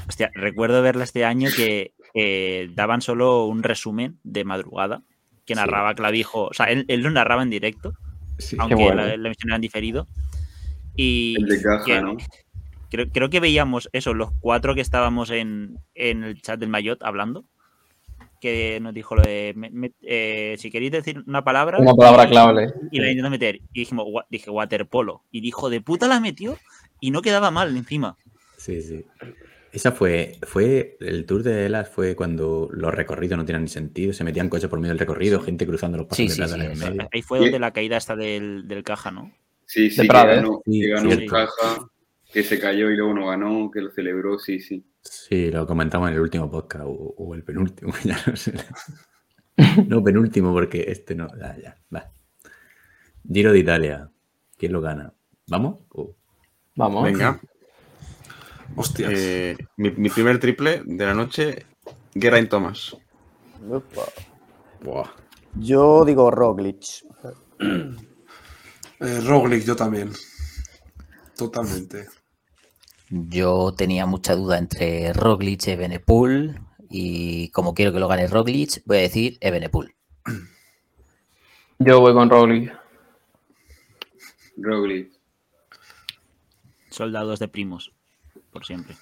[0.09, 5.03] Hostia, recuerdo verla este año que eh, daban solo un resumen de madrugada
[5.47, 5.61] que Sí.
[5.61, 7.95] narraba Clavijo, o sea, él, él lo narraba en directo,
[8.41, 8.57] Sí.
[8.59, 8.97] aunque bueno.
[9.03, 10.09] la, la emisión era en diferido.
[10.97, 12.17] Y El de caja, que- ¿no?
[12.91, 17.03] creo, creo que veíamos eso, los cuatro que estábamos en, en el chat del Mayot
[17.03, 17.45] hablando,
[18.41, 22.27] que nos dijo lo de, me- me- eh, si queréis decir una palabra, Una palabra
[22.29, 22.73] clave.
[22.91, 26.59] y la intentó meter, y dijimos, "Wa- dije, waterpolo, y dijo, de puta la metió,
[27.01, 28.17] y no quedaba mal encima.
[28.57, 29.05] Sí, sí.
[29.73, 34.13] Esa fue, fue, el tour de Elas fue cuando los recorridos no tenían ni sentido,
[34.13, 36.61] se metían coches por medio del recorrido, gente cruzando los pasos Sí, de plata sí,
[36.61, 36.87] en el eso.
[36.91, 37.09] medio.
[37.13, 39.33] Ahí fue donde la caída está del, del caja, ¿no?
[39.67, 41.33] Sí, sí, que ganó, Sí, que ganó un cierto.
[41.35, 41.89] caja,
[42.33, 44.85] que se cayó y luego no ganó, que lo celebró, sí, sí.
[45.03, 48.53] Sí, lo comentamos en el último podcast o, o el penúltimo, ya no sé.
[49.87, 51.29] No, penúltimo, porque este no.
[51.39, 52.11] Ya, ya, va.
[53.31, 54.11] Giro de Italia.
[54.57, 55.13] ¿Quién lo gana?
[55.49, 55.81] ¿Vamos?
[56.77, 57.05] Vamos.
[57.05, 57.39] Venga.
[58.77, 59.13] Hostias.
[59.15, 61.67] Eh, mi, mi primer triple de la noche,
[62.15, 62.97] Geraint Thomas.
[64.83, 65.11] Buah.
[65.55, 66.85] Yo digo Roglic.
[69.03, 70.13] Eh, Roglic, yo también.
[71.35, 72.07] Totalmente.
[73.09, 76.61] Yo tenía mucha duda entre Roglic y Evenepoel
[76.91, 79.95] y como quiero que lo gane Roglic, voy a decir Evenepoel.
[81.79, 82.79] Yo voy con Roglic.
[84.59, 85.11] Roglic.
[86.91, 87.95] Soldados de primos,
[88.51, 88.97] por siempre.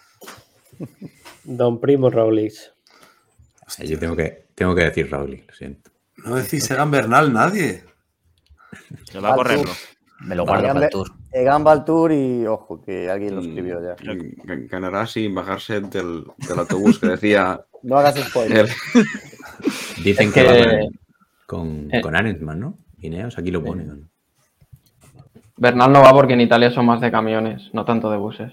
[1.44, 2.54] Don Primo Roglic.
[3.78, 5.90] Eh, Yo tengo que, tengo que decir Rowley, lo siento.
[6.16, 7.84] No decís Egan Bernal nadie.
[9.04, 9.70] Se va a correrlo.
[10.20, 11.12] Me lo guardo para el tour.
[11.32, 13.96] Egan va al tour y ojo, que alguien lo escribió ya.
[14.68, 18.68] Ganará sin bajarse del, del autobús que decía No hagas spoiler.
[20.04, 20.88] Dicen que, que- va
[21.46, 22.00] con, eh.
[22.00, 22.14] con
[22.60, 22.78] ¿no?
[23.00, 23.84] Ineos, aquí lo pone.
[23.84, 24.08] ¿no?
[25.56, 28.52] Bernal no va porque en Italia son más de camiones, no tanto de buses.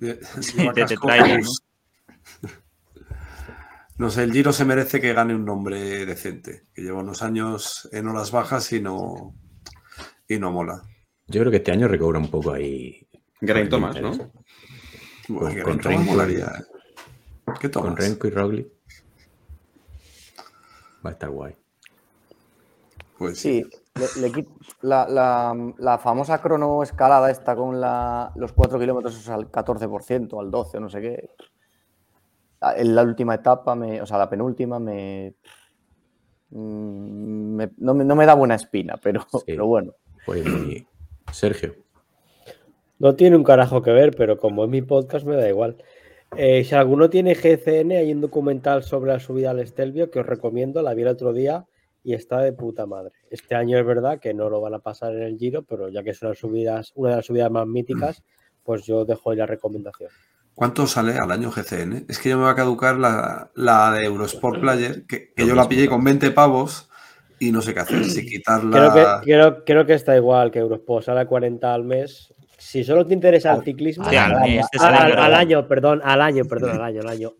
[0.00, 1.50] De- de trailer, ¿no?
[3.98, 7.88] No sé, el Giro se merece que gane un nombre decente, que lleva unos años
[7.92, 9.34] en horas bajas y no,
[10.28, 10.82] y no mola.
[11.28, 13.06] Yo creo que este año recobra un poco ahí.
[13.40, 14.10] Geraint Thomas, ¿no?
[15.28, 16.46] Bueno, Con- Renko molaría.
[16.46, 17.52] ¿eh?
[17.60, 17.90] ¿Qué tomas?
[17.90, 18.66] Con Renko y Roglic.
[21.04, 21.54] Va a estar guay.
[23.18, 23.64] Pues Sí,
[23.94, 24.48] le- le quit-
[24.82, 30.80] la, la- la famosa cronoescalada esta con la- los 4 kilómetros al 14%, al 12%,
[30.80, 31.30] no sé qué.
[32.76, 35.34] En la última etapa, me, o sea, la penúltima, me,
[36.50, 39.92] mm, me- no, me no me da buena espina, pero, pero bueno.
[40.26, 40.86] Muy.
[41.32, 41.74] Sergio.
[42.98, 45.76] No tiene un carajo que ver, pero como es mi podcast me da igual.
[46.36, 50.26] Eh, si alguno tiene GCN, hay un documental sobre la subida al Estelvio que os
[50.26, 51.66] recomiendo, la vi el otro día
[52.04, 53.12] y está de puta madre.
[53.30, 56.02] Este año es verdad que no lo van a pasar en el Giro, pero ya
[56.02, 58.22] que es una, subidas, una de las subidas más míticas,
[58.64, 60.10] pues yo dejo ahí la recomendación.
[60.54, 62.04] ¿Cuánto sale al año GCN?
[62.08, 65.54] Es que yo me va a caducar la, la de Eurosport Player, que, que yo
[65.54, 66.90] la pillé con 20 pavos
[67.38, 68.04] y no sé qué hacer.
[68.04, 68.76] Si quitarla.
[68.76, 72.34] Creo que, creo, creo que está igual que Eurosport, sale a 40 al mes.
[72.58, 74.32] Si solo te interesa el ciclismo, al al,
[74.94, 75.22] al- al- caro.
[75.22, 77.32] al año, perdón, al año, perdón, al año, al año.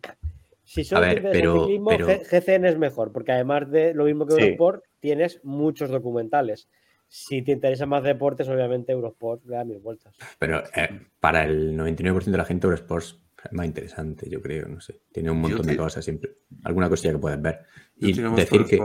[0.75, 4.27] Si solo ver, pero- el ciclismo, pero- GCN es mejor, porque además de lo mismo
[4.27, 4.41] que Sí.
[4.41, 6.69] Eurosport, tienes muchos documentales.
[7.09, 10.17] Si te interesa más deportes, obviamente Eurosport le da mil vueltas.
[10.39, 10.89] Pero eh,
[11.21, 14.67] para el 99% de la gente, Eurosports es más interesante, yo creo.
[14.67, 15.01] No sé.
[15.13, 16.37] Tiene un Yo montón de te- cosas siempre.
[16.65, 17.59] Alguna cosilla que puedes ver.
[17.97, 18.79] Y decir que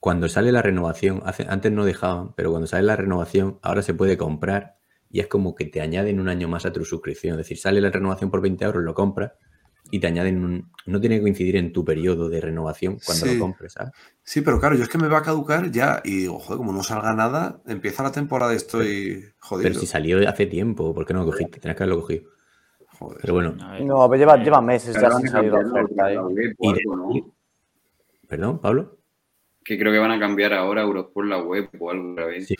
[0.00, 3.94] cuando sale la renovación, hace- antes no dejaban, pero cuando sale la renovación, ahora se
[3.94, 4.78] puede comprar
[5.08, 7.34] y es como que te añaden un año más a tu suscripción.
[7.34, 9.34] Es decir, sale la renovación por 20 euros, lo compras
[9.90, 10.70] y te añaden un.
[10.86, 13.34] No tiene que coincidir en tu periodo de renovación cuando Sí.
[13.34, 13.92] lo compres, ¿sabes?
[14.22, 16.72] Sí, pero claro, yo es que me va a caducar ya y digo, joder, como
[16.72, 19.68] no salga nada, empieza la temporada y estoy jodido.
[19.68, 21.58] Pero si salió hace tiempo, ¿por qué no lo cogiste?
[21.60, 22.24] Tenías que haberlo cogido.
[22.98, 23.18] Joder.
[23.20, 23.84] Pero bueno, A ver.
[23.84, 26.10] No, pero lleva, lleva meses ya cambiar oferta.
[26.10, 26.54] la ¿eh?
[26.86, 27.34] ¿no?
[28.28, 28.98] perdón, Pablo.
[29.64, 32.46] Que creo que van a cambiar ahora Eurosport la web o algo vez.
[32.46, 32.56] Sí.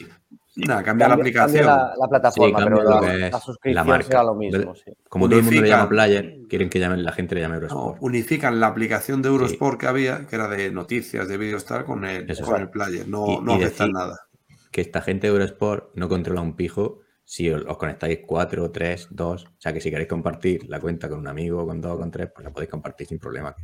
[0.57, 1.65] Nada, cambia la aplicación.
[1.67, 4.07] cambia la, la plataforma, Sí, pero la, que es la la suscripción marca.
[4.07, 4.75] será lo mismo.
[4.75, 4.91] sí.
[5.09, 7.63] Como todo el mundo le llama player, quieren que llamen, la gente le llame No,
[7.63, 7.99] Eurosport.
[8.01, 12.05] unifican la aplicación de Eurosport que había, que era de noticias, de vídeos, tal, con
[12.07, 13.07] el, Eso con el player.
[13.07, 14.19] No, Y- no y afectan nada.
[14.73, 19.45] Que esta gente de Eurosport no controla un pijo si os, conectáis 4, 3, 2.
[19.45, 22.31] O sea que si queréis compartir la cuenta con un amigo, con dos, con tres,
[22.35, 23.55] pues la podéis compartir sin problema.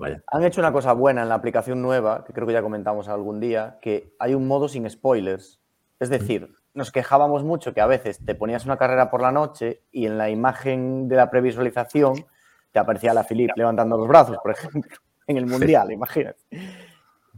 [0.00, 0.22] Vaya.
[0.32, 3.40] Han hecho una cosa buena en la aplicación nueva, que creo que ya comentamos algún
[3.40, 5.60] día, que hay un modo sin spoilers.
[6.02, 9.82] Es decir, nos quejábamos mucho que a veces te ponías una carrera por la noche
[9.92, 12.26] y en la imagen de la previsualización
[12.72, 14.96] te aparecía la Philippe levantando los brazos, por ejemplo,
[15.28, 16.40] en el Mundial, imagínate.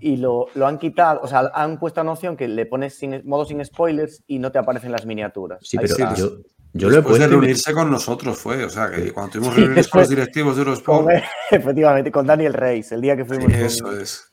[0.00, 3.20] Y lo, lo han quitado, o sea, han puesto una opción que le pones sin,
[3.28, 5.58] modo sin spoilers y no te aparecen las miniaturas.
[5.60, 6.30] Sí, Ahí pero yo,
[6.76, 9.54] yo lo he Después de y reunirse con nosotros fue, o sea, que cuando tuvimos
[9.54, 11.08] Sí, reuniones con los después- directivos de Con- Eurosport,
[11.50, 14.32] efectivamente, con Daniel Reis, el día que fuimos con- eso es.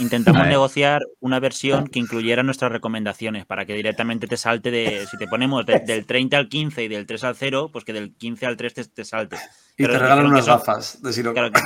[0.00, 0.52] Intentamos A ver.
[0.52, 5.06] negociar una versión que incluyera nuestras recomendaciones para que directamente te salte de.
[5.10, 7.92] Si te ponemos de- del 30 al 15 y del 3 al 0, pues que
[7.92, 9.36] del 15 al 3 te, te salte.
[9.78, 11.60] Y Pero te regalan unas gafas de silo- Claro, que,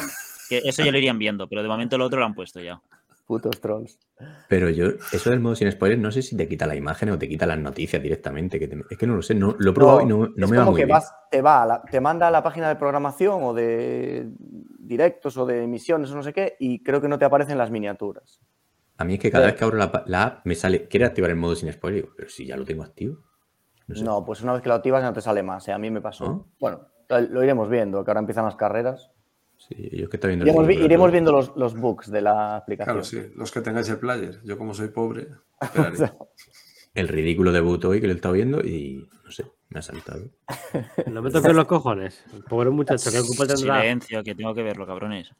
[0.60, 2.80] que eso ya lo irían viendo, pero de momento lo otro lo han puesto ya.
[3.31, 3.98] Putos trolls.
[4.48, 7.19] Pero yo, eso del modo sin spoilers, no sé si te quita la imagen o
[7.19, 8.59] te quita las noticias directamente.
[8.59, 10.51] Que te- es que no lo sé, no, lo he probado y no, no es
[10.51, 10.94] me va como muy que bien.
[10.97, 14.28] vas, te va a la- te manda a la página de programación o de
[14.81, 17.70] directos o de emisiones o no sé qué, y creo que no te aparecen las
[17.70, 18.40] miniaturas.
[18.98, 19.52] A mí es que cada Sí.
[19.52, 22.02] vez que abro la, la app me sale, quiere activar el modo sin spoilers.
[22.05, 23.19] Digo, Pero si ya lo tengo activo.
[23.86, 24.05] No sé.
[24.05, 25.66] No, pues una vez que lo activas no te sale más.
[25.69, 25.73] ¿eh?
[25.73, 26.24] A mí me pasó.
[26.24, 26.48] ¿No?
[26.61, 29.11] Bueno, lo iremos viendo, que ahora empiezan las carreras.
[29.69, 32.95] Sí, yo que viendo Iremos, vi- viendo los, los bugs de la aplicación.
[32.97, 34.41] Claro, sí, los que tengáis el player.
[34.43, 35.28] Yo como soy pobre,
[35.61, 36.11] esperaré.
[36.95, 40.24] El ridículo debut hoy que lo he estado viendo y no sé, me ha saltado.
[41.07, 42.24] No me toques los cojones.
[42.49, 43.81] Pobre muchacho, ¿qué culpa tendrá?
[43.82, 45.31] Silencio, que tengo que verlo, cabrones.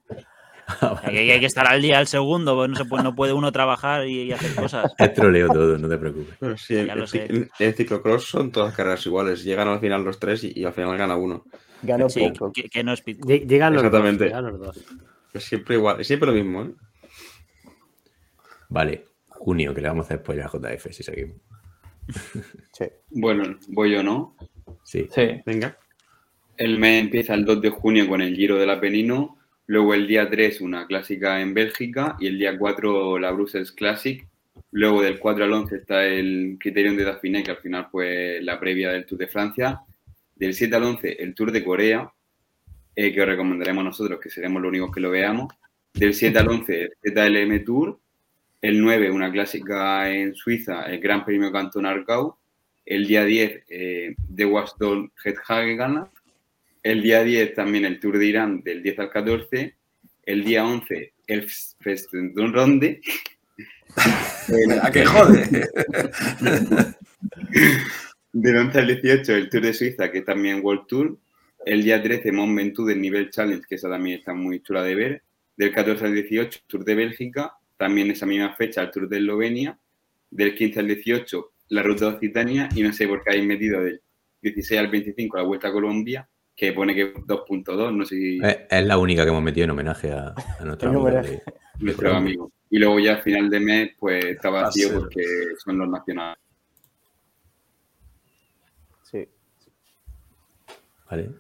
[1.03, 3.33] Aquí hay hay que estar al día al segundo, pues no, se puede, no puede
[3.33, 4.93] uno trabajar y, y hacer cosas.
[4.99, 6.37] Es troleo todo, no te preocupes.
[6.61, 7.27] Sí, en, Ya lo en sé.
[7.29, 9.43] cic- en ciclocross son todas carreras iguales.
[9.43, 11.47] Llegan al final los tres y, y al final gana uno.
[11.83, 12.53] Ganó Sí, poco.
[12.53, 14.03] que, que no es pit- Lle- Llegan los dos.
[14.19, 14.85] Llegan los dos.
[15.33, 16.71] Es siempre igual, es siempre lo mismo, ¿eh?
[18.69, 21.37] Vale, junio, que le vamos a hacer spoiler a JF si seguimos.
[22.73, 22.87] Sí.
[23.11, 24.37] Bueno, voy yo, ¿no?
[24.85, 25.07] Sí.
[25.15, 25.77] Sí, Venga.
[26.57, 30.29] El mes empieza el 2 de junio con el Giro del Apenino, luego el día
[30.29, 34.27] 3 una clásica en Bélgica y el día 4 la Brussels Classic.
[34.73, 38.61] Luego del 4 al 11 está el Criterion de Dauphiné, que al final fue la
[38.61, 39.81] previa del Tour de Francia.
[40.41, 42.11] Del 7 al 11 el Tour de Corea,
[42.97, 45.53] eh, que os recomendaremos nosotros, que seremos los únicos que lo veamos.
[45.93, 48.01] Del 7 al 11 el ZLM Tour.
[48.63, 52.37] El 9 una clásica en Suiza, el Gran Premio Cantón Argau.
[52.87, 55.13] El día 10 eh, de Wasdol
[55.47, 56.07] Hagen
[56.83, 59.77] el día 10 también el Tour de Irán del 10 al 14.
[60.25, 61.51] El día 11 el
[61.81, 63.03] Festendon Ronde.
[64.83, 65.69] ¿A qué jode?
[68.33, 71.19] Del 11 al 18 el Tour de Suiza, que es también World Tour.
[71.67, 74.95] El día 13 Mont Ventoux del nivel Challenge, que esa también está muy chula de
[74.95, 75.23] ver.
[75.57, 77.55] Del 14 al 18 Tour de Bélgica.
[77.77, 79.79] También esa misma fecha el Tour de Eslovenia.
[80.31, 82.69] Del 15 al 18 la Ruta de Occitania.
[82.75, 84.01] Y no sé por qué habéis metido del
[84.43, 86.27] 16 al 25 la Vuelta a Colombia,
[86.57, 88.39] que pone que 2.2, no sé si...
[88.43, 91.11] Es, es la única que hemos metido en homenaje a, a nuestro amigo.
[91.11, 91.43] de-
[91.81, 92.51] nuestro amigo.
[92.71, 95.23] Y luego ya a final de mes, pues está vacío porque
[95.63, 96.39] son los nacionales.
[99.11, 99.27] Sí.
[101.11, 101.31] Vale.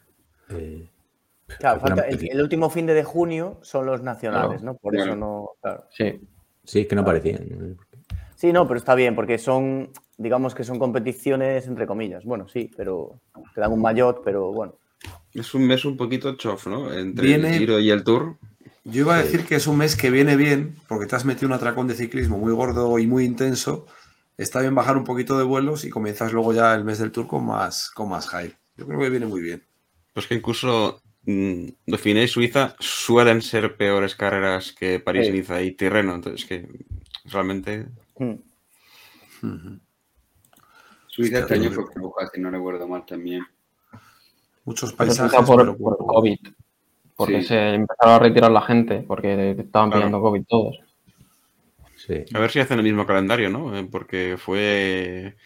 [0.50, 0.88] Eh,
[1.58, 4.74] Claro, falta- el, el último fin de, de junio son los nacionales, ¿no?
[4.76, 5.18] Por eso Claro.
[5.20, 5.50] no.
[5.60, 5.84] Claro.
[5.90, 6.20] sí.
[6.64, 7.76] Sí, es que no por qué.
[8.36, 12.24] Sí, no, pero está bien, porque son, digamos que son competiciones entre comillas.
[12.24, 13.20] Bueno, sí, pero
[13.54, 14.74] te dan un maillot, pero bueno.
[15.34, 16.92] Es un mes un poquito chof, ¿no?
[16.92, 18.36] Entre Viene- el Giro y el Tour.
[18.84, 21.48] Yo iba a decir que es un mes que viene bien, porque te has metido
[21.48, 23.86] un atracón de ciclismo muy gordo y muy intenso.
[24.38, 27.26] Está bien bajar un poquito de vuelos y comienzas luego ya el mes del Tour
[27.26, 28.56] con más, con más hype.
[28.80, 29.62] Yo creo que viene muy bien.
[30.14, 35.32] Pues que incluso mm, Dauphiné y Suiza suelen ser peores carreras que París, Sí.
[35.32, 36.14] Niza y Tirreno.
[36.14, 36.66] Entonces, que
[37.26, 37.86] realmente.
[38.18, 38.32] Mm.
[39.42, 39.80] Ujú.
[41.08, 43.42] Suiza este año fue como casi, no recuerdo mal también.
[44.64, 45.38] Muchos paisajes.
[45.46, 46.14] por, pero por poco.
[46.14, 46.38] COVID.
[47.16, 47.48] Porque Sí.
[47.48, 50.06] se empezaron a retirar la gente, porque estaban Claro.
[50.06, 50.78] pillando COVID todos.
[51.96, 52.24] Sí.
[52.32, 53.76] A ver si hacen el mismo calendario, ¿no?
[53.76, 55.36] Eh, Porque fue.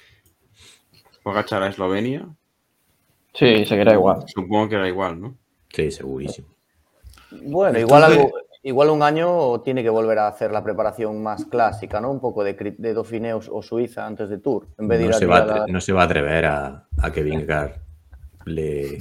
[1.25, 2.29] Pogachar a Eslovenia.
[3.35, 4.25] Sí, seguirá igual.
[4.27, 5.35] Supongo que era igual, ¿no?
[5.73, 6.49] Sí, segurísimo.
[7.43, 8.33] Bueno, igual, algo,
[8.63, 12.11] igual un año tiene que volver a hacer la preparación más clásica, ¿no?
[12.13, 12.95] Un poco de, de
[13.51, 14.69] o, Suiza antes de Tour.
[14.79, 16.03] En vez de ir No a se, va a, tirar atre- la- no se va
[16.03, 17.73] a atrever a, a que Vingegaard
[18.47, 18.99] le,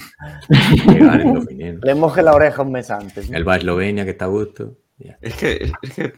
[0.87, 1.79] le gane el Dauphiné, ¿no?
[1.83, 3.29] Le moje la oreja un mes antes.
[3.29, 3.37] ¿no?
[3.37, 4.77] Él va a Eslovenia, que está a gusto.
[5.21, 6.13] Es que, es que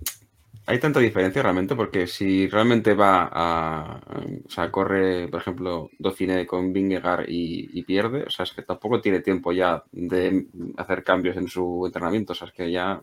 [0.67, 4.01] hay tanta diferencia realmente, porque si realmente va a.
[4.45, 8.63] O sea, corre, por ejemplo, Dauphiné con Vingegaard y, y pierde, o sea, es que
[8.63, 10.47] tampoco tiene tiempo ya de
[10.77, 13.01] hacer cambios en su entrenamiento, o sea, es que ya.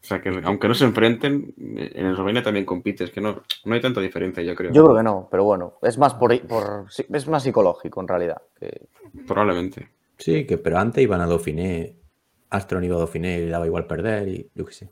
[0.00, 3.74] O sea, que aunque no se enfrenten, en Eslovenia también compite, es que no, no
[3.74, 4.72] hay tanta diferencia, yo creo.
[4.72, 8.40] Yo creo que no, pero bueno, es más por, por- es más psicológico en realidad.
[8.58, 8.86] que-
[9.26, 9.88] Probablemente.
[10.16, 11.96] Sí, que, pero antes iban a Dauphiné.
[12.50, 14.90] Astron iba a Dauphiné y le daba igual perder y yo qué sé.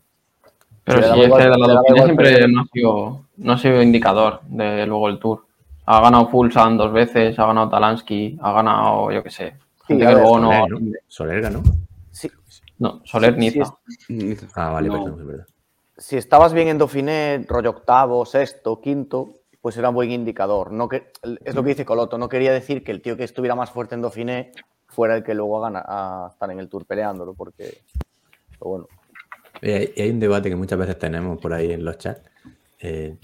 [0.87, 4.39] Pero le sí, es que la igual siempre no ha, sido, no ha sido indicador
[4.47, 5.43] de luego el Tour.
[5.85, 9.53] Ha ganado Fulsan dos veces, ha ganado Talansky, ha ganado, yo qué sé.
[9.85, 10.91] Gente a que ver, luego no, Soler, ¿no?
[11.07, 11.63] Soler ganó.
[12.11, 12.31] Sí,
[12.79, 13.75] no, Soler Sí, Niza.
[14.07, 14.93] sí, Ah, vale, No.
[15.03, 15.45] perdón, es verdad.
[15.97, 20.71] si estabas bien en Dauphiné, rollo octavo, sexto, quinto, pues era un buen indicador.
[20.71, 21.11] No que,
[21.43, 23.95] es lo que dice Coloto, no quería decir que el tío que estuviera más fuerte
[23.95, 24.51] en Dauphiné
[24.87, 27.81] fuera el que luego gana a estar en el Tour peleándolo, porque...
[28.51, 28.87] pero bueno,
[29.61, 32.21] Eh, y hay un debate que muchas veces tenemos por ahí en los chats.
[32.79, 33.17] eh,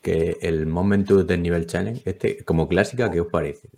[0.00, 3.68] que el Momentum del nivel challenge, este, como clásica, ¿qué os parece?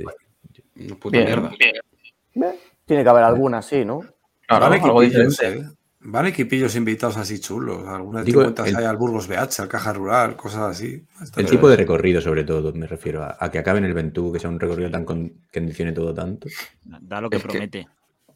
[0.77, 1.27] Una puta Bien.
[1.27, 1.51] mierda.
[1.61, 4.01] eh, tiene que haber alguna, sí, ¿no?
[4.47, 5.69] Claro, Van algo equipillos, diferente.
[5.69, 5.71] ¿eh?
[6.07, 7.87] Van equipillos invitados así chulos.
[7.87, 11.03] Algunas Digo, cuentas el- hay al Burgos BH, al Caja Rural, cosas así.
[11.37, 14.33] El tipo de recorrido, sobre todo, me refiero a, a que acabe en el Ventú,
[14.33, 16.49] que sea un recorrido tan con, que condicione todo tanto.
[16.85, 17.89] Da lo que Es que- promete.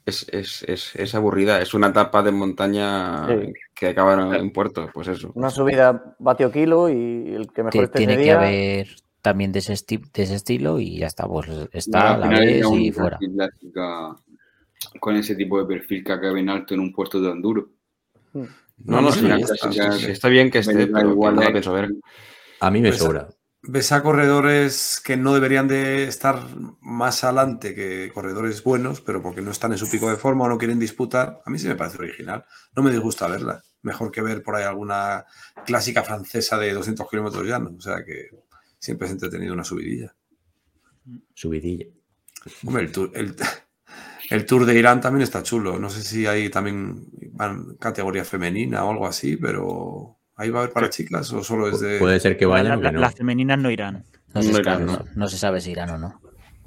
[0.09, 3.53] Es, es, es, es aburrida, es una etapa de montaña Sí.
[3.75, 5.31] que acaba en, en puerto, pues eso.
[5.35, 8.37] Una subida vatio kilo y el que mejor esté tiene ese que día...
[8.39, 8.89] haber
[9.21, 13.19] también de ese, esti- de ese estilo y ya está, pues está, la y fuera.
[13.19, 14.17] clásica
[15.01, 17.69] con ese tipo de perfil que acabe en alto en un puerto tan duro.
[18.33, 18.47] No,
[18.85, 19.27] No, no, no, sí,
[20.11, 21.91] está, bien que esté, pero igual, no la pienso ver.
[22.61, 23.29] A mí me Pues- sobra.
[23.63, 26.47] Ves a corredores que no deberían de estar
[26.81, 30.49] más adelante que corredores buenos, pero porque no están en su pico de forma o
[30.49, 31.43] no quieren disputar.
[31.45, 32.45] A mí sí me parece original.
[32.77, 33.61] No me disgusta verla.
[33.83, 35.27] Mejor que ver por ahí alguna
[35.67, 37.75] clásica francesa de 200 kilómetros llano.
[37.77, 38.31] O sea que
[38.79, 40.15] siempre es entretenido una subidilla.
[41.35, 41.87] Subidilla.
[42.65, 43.35] Hombre, el tour, el,
[44.31, 45.81] el tour de Irán también está chulo.
[45.81, 50.63] No sé si hay también van categoría femenina o algo así, pero ¿ahí va a
[50.63, 51.99] haber para chicas o solo es de...?
[51.99, 53.01] Puede ser que vayan la- no.
[53.01, 54.05] Las femeninas no irán.
[54.35, 54.93] No se, No sabe, irán, ¿no?
[54.93, 56.21] no- no se sabe si irán o no.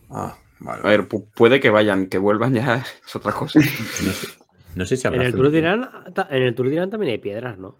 [0.10, 0.82] Ah, vale.
[0.84, 3.60] A ver, pu- puede que vayan, que vuelvan ya es otra cosa.
[3.60, 4.28] No sé,
[4.76, 5.58] no sé si En habrá el, Tour de.
[5.60, 5.90] Irán,
[6.30, 7.78] en el Tour de Irán también hay piedras, ¿no?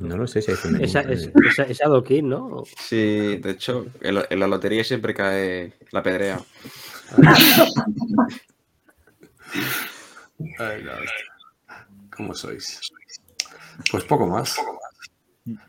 [0.00, 0.56] No lo sé si hay.
[0.84, 1.30] Esa, es,
[1.68, 2.62] esa, adoquín, ¿no?
[2.78, 6.40] Sí, de hecho, en, la- en la lotería siempre cae la pedrea.
[10.58, 11.86] Ay, la hostia.
[12.16, 12.80] ¿Cómo sois?
[13.90, 14.56] Pues poco más.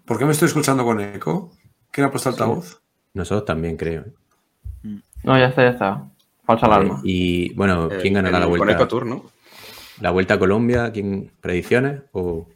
[0.06, 1.52] ¿Por qué me estoy escuchando con eco?
[1.92, 2.82] ¿Quién ha puesto altavoz?
[3.14, 4.06] Nosotros también, creo.
[5.24, 6.06] No, ya está, ya está.
[6.46, 7.02] Falsa alarma.
[7.04, 8.66] Y bueno, ¿quién Eh, ganará la el vuelta?
[8.66, 9.24] Coneco Tour, ¿no?
[10.02, 10.92] ¿La vuelta a Colombia?
[10.92, 12.02] ¿Quién predicciones?
[12.14, 12.48] ¿O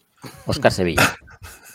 [0.45, 1.03] Oscar Sevilla.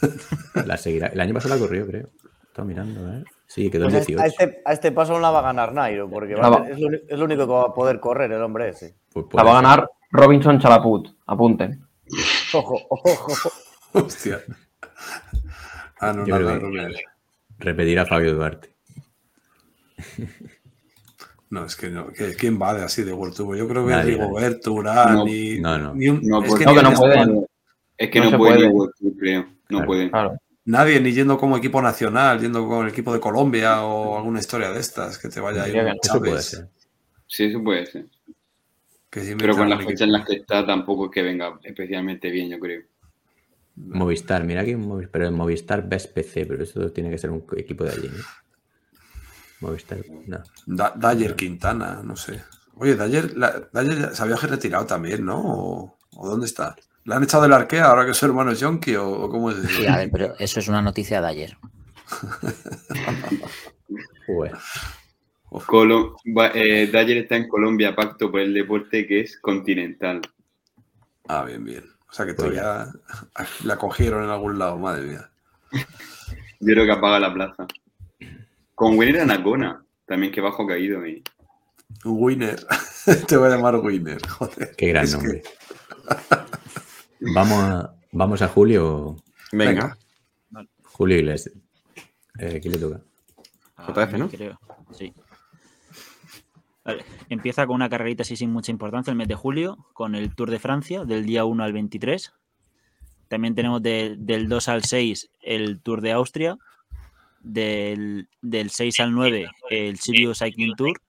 [0.67, 1.09] la seguirá?
[1.09, 2.09] El año pasado la corrió, creo.
[2.47, 3.25] Estaba mirando, ¿eh?
[3.47, 4.23] Sí, quedó Pues 18.
[4.23, 6.79] a este, a este paso no la va a ganar Nairo, porque va a es,
[6.79, 8.95] lo, uni- es lo único que va a poder correr el hombre ese.
[9.13, 11.09] Pues La va a ganar Robinson Chalaput.
[11.27, 11.85] Apunten.
[12.55, 13.53] Ojo, ojo, ojo.
[13.93, 14.41] Hostia.
[16.01, 16.59] Ah, no, nada,
[17.59, 18.73] Repetir a Fabio Duarte.
[21.51, 22.09] no, es que no.
[22.13, 23.57] que- ¿Quién va de así de World Tour?
[23.57, 25.61] Yo creo que Nadie, Rigoberto, Urán No, y.
[25.61, 25.95] no, no.
[25.95, 27.47] ni un- No, es que No, que no pueden.
[27.97, 29.43] Es que No no, se puede World Tour, creo.
[29.43, 29.87] No Claro.
[29.87, 30.11] pueden.
[30.11, 30.39] Claro.
[30.67, 34.71] Nadie, ni yendo como equipo nacional, yendo con el equipo de Colombia o alguna historia
[34.71, 35.93] de estas, que te vaya que no.
[36.03, 36.69] Eso puede ser.
[37.27, 38.07] Sí, eso puede ser.
[39.11, 42.51] Que Pero con las fechas en las que está tampoco es que venga especialmente bien,
[42.51, 42.83] yo creo.
[43.77, 47.45] Movistar, mira que Movistar, pero el Movistar ves PC, pero eso tiene que ser un
[47.57, 48.25] equipo de allí, ¿no?
[49.61, 50.43] Movistar, no.
[50.67, 52.43] Da- Dyer Quintana, no sé.
[52.75, 53.07] Oye, la-
[53.73, 55.41] Dyer ya se había retirado también, ¿no?
[55.41, 56.77] ¿O, o dónde está?
[57.05, 59.59] ¿Le han echado del arquea ahora que su hermano es Yonki o, o cómo es
[59.59, 59.69] eso?
[59.69, 61.57] Sí, a ver, pero eso es una noticia de ayer.
[64.27, 64.53] Joder.
[65.51, 66.17] Colo-
[66.55, 70.21] eh, Dyer está en Colombia, pacto por el deporte que es continental.
[71.29, 71.85] Ah, bien, bien.
[72.09, 72.87] O sea que todavía
[73.65, 75.31] la cogieron en algún lado, madre mía.
[76.61, 77.67] Yo creo que apaga la plaza.
[78.75, 81.07] Con Winner Anacona, también que bajo caído.
[81.07, 81.23] Y...
[82.05, 82.59] Winner.
[83.29, 84.75] Te voy a llamar Winner, joder.
[84.77, 85.43] Qué gran Es que- nombre.
[87.35, 89.17] Vamos a, vamos a Julio.
[89.53, 89.97] Venga.
[90.85, 91.55] Julio Iglesias.
[92.39, 93.01] Eh, ¿Quién le toca?
[93.87, 94.29] JF, ¿no?
[94.29, 94.59] Creo,
[94.93, 95.13] sí.
[96.89, 100.35] Vale, Empieza con una carrerita así sin mucha importancia el mes de julio, con el
[100.35, 102.33] Tour de Francia, del día 1 al 23.
[103.29, 106.57] También tenemos de- del 2 al 6 el Tour de Austria.
[107.41, 111.01] Del, del 6 al 9 el Sibiu Cycling Tour.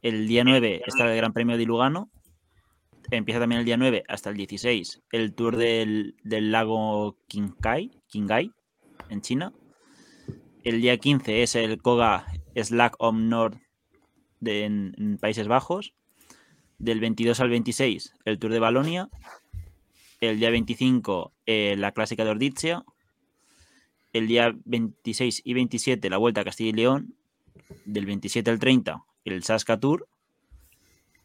[0.00, 2.08] El día 9 está el Gran Premio de Lugano.
[3.10, 8.52] Empieza también el día 9 hasta el 16 el Tour del, del lago Qinghai, Qinghai
[9.10, 9.52] en China.
[10.64, 13.58] El día 15 es el Koga Slack Om Nord
[14.40, 15.94] de, en, Países Bajos.
[16.78, 19.08] Del 22 al 26 el Tour de Balonia.
[20.20, 22.84] El día 25 eh, la Clásica de Ordizia.
[24.12, 27.14] El día 26 y 27 la Vuelta a Castilla y León.
[27.84, 30.08] Del 27 al 30 el Saska Tour.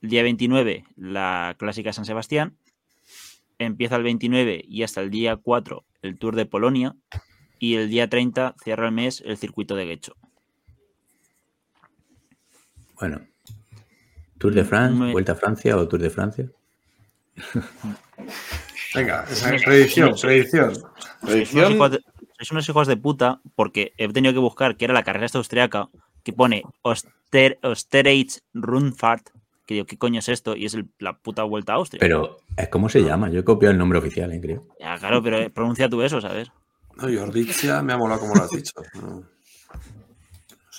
[0.01, 2.57] El día 29 la Clásica San Sebastián.
[3.59, 6.95] Empieza el 29 y hasta el día 4 el Tour de Polonia.
[7.59, 10.15] Y el día 30 cierra el mes el circuito de Guecho.
[13.01, 13.19] Bueno.
[14.37, 16.45] Tour de France, Me- Vuelta a Francia o Tour de Francia.
[18.95, 20.73] Venga, esa es predicción, predicción.
[21.25, 21.99] Sois unos, hijos de,
[22.37, 25.37] sois unos hijos de puta porque he tenido que buscar que era la carrera esta
[25.37, 25.89] austriaca
[26.23, 29.29] que pone Oster, Osterage Rundfahrt.
[29.65, 30.55] Que digo, ¿qué coño es esto?
[30.55, 31.99] Y es el- la puta vuelta a Austria.
[31.99, 33.29] Pero, ¿es cómo se llama?
[33.29, 34.67] Yo he copiado el nombre oficial, eh, creo.
[34.79, 36.51] Ya, claro, pero pronuncia tú eso, ¿sabes?
[36.97, 38.73] No, y Ordizia me ha molado como lo has dicho.
[39.01, 39.23] No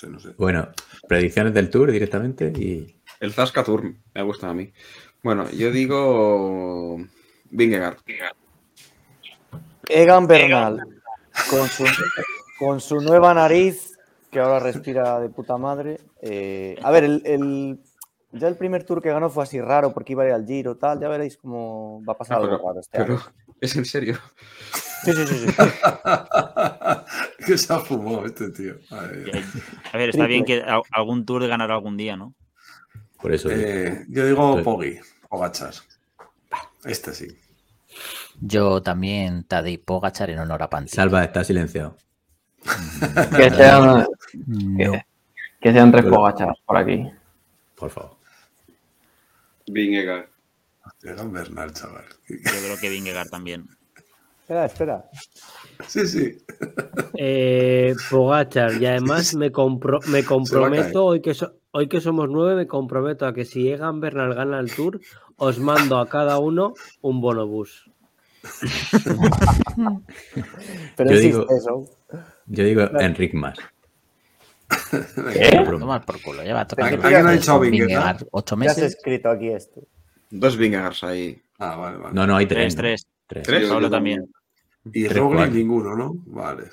[0.03, 0.29] sé, no sé.
[0.37, 0.67] Bueno,
[1.07, 2.99] predicciones del Tour directamente y.
[3.19, 4.71] El Zasca Tour me ha gustado a mí.
[5.23, 6.97] Bueno, yo digo.
[7.49, 7.97] Vingegaard.
[9.87, 10.79] Egan Bernal,
[11.49, 11.85] con su,
[12.59, 13.97] con su nueva nariz,
[14.31, 15.99] que ahora respira de puta madre.
[16.21, 17.79] eh, a ver, el, el-
[18.35, 20.75] ya el primer tour que ganó fue así raro porque iba a ir al Giro,
[20.75, 20.99] tal.
[20.99, 23.23] Ya veréis cómo va a pasar Ah, algo pero- raro este Pero, año.
[23.61, 24.17] ¿es en serio?
[25.03, 25.55] Sí, sí, sí, sí.
[27.45, 28.75] que se ha fumado este tío.
[28.91, 32.33] A ver, está bien que algún tour ganará algún día, ¿no?
[33.21, 33.49] Por eso.
[33.51, 34.61] Eh, yo digo.
[34.63, 34.99] Poggi,
[35.29, 35.73] Pogachar.
[36.85, 37.27] Este sí.
[38.41, 40.91] Yo también Tadej Pogachar en honor a Panti.
[40.95, 41.97] Salva está silenciado.
[43.35, 44.05] Que sean,
[44.47, 44.91] No.
[45.61, 47.09] que sean tres Pero- Pogachar por aquí.
[47.75, 48.17] Por favor.
[49.67, 50.27] Vingegaard.
[51.01, 52.05] Bernal, chaval.
[52.29, 53.67] Yo creo que Vingegaard también.
[54.53, 55.09] Espera, espera.
[55.87, 56.37] Sí, sí.
[57.15, 62.55] Eh, Pogachar, y además me, compro- me comprometo, hoy que, so- hoy que somos nueve,
[62.55, 64.99] me comprometo a que si Egan Bernal gana el Tour,
[65.37, 67.89] os mando a cada uno un bonobús.
[70.95, 71.85] Pero Yo existe digo- eso.
[72.47, 73.57] Yo digo Enric más.
[75.35, 75.63] ¿Eh?
[75.65, 77.87] Toma por culo, lleva todo ¿Alguien- alguien ha dicho Vingegaard?
[77.89, 78.95] Vingegaard, ocho Ya has meses.
[78.95, 79.81] escrito aquí esto.
[80.29, 81.41] Dos Vingegaards ahí.
[81.59, 82.13] Ah, vale, vale.
[82.13, 83.05] No, no, hay Tres, tres.
[83.27, 83.43] tres.
[83.43, 83.59] Tres.
[83.59, 83.69] ¿Tres?
[83.69, 84.29] Pablo Yo también.
[84.91, 86.13] Y Roglic ninguno, ¿no?
[86.25, 86.65] Vale.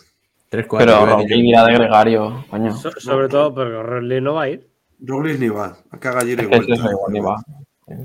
[0.49, 0.87] Tres, cuatro.
[0.87, 2.77] Pero yo he Roglic irá de gregario, coño.
[2.77, 4.69] So- sobre todo porque Roglic no va a ir.
[5.01, 5.77] Roglic ni va.
[5.91, 6.75] Vuelta.
[6.75, 7.37] eso igual ni va.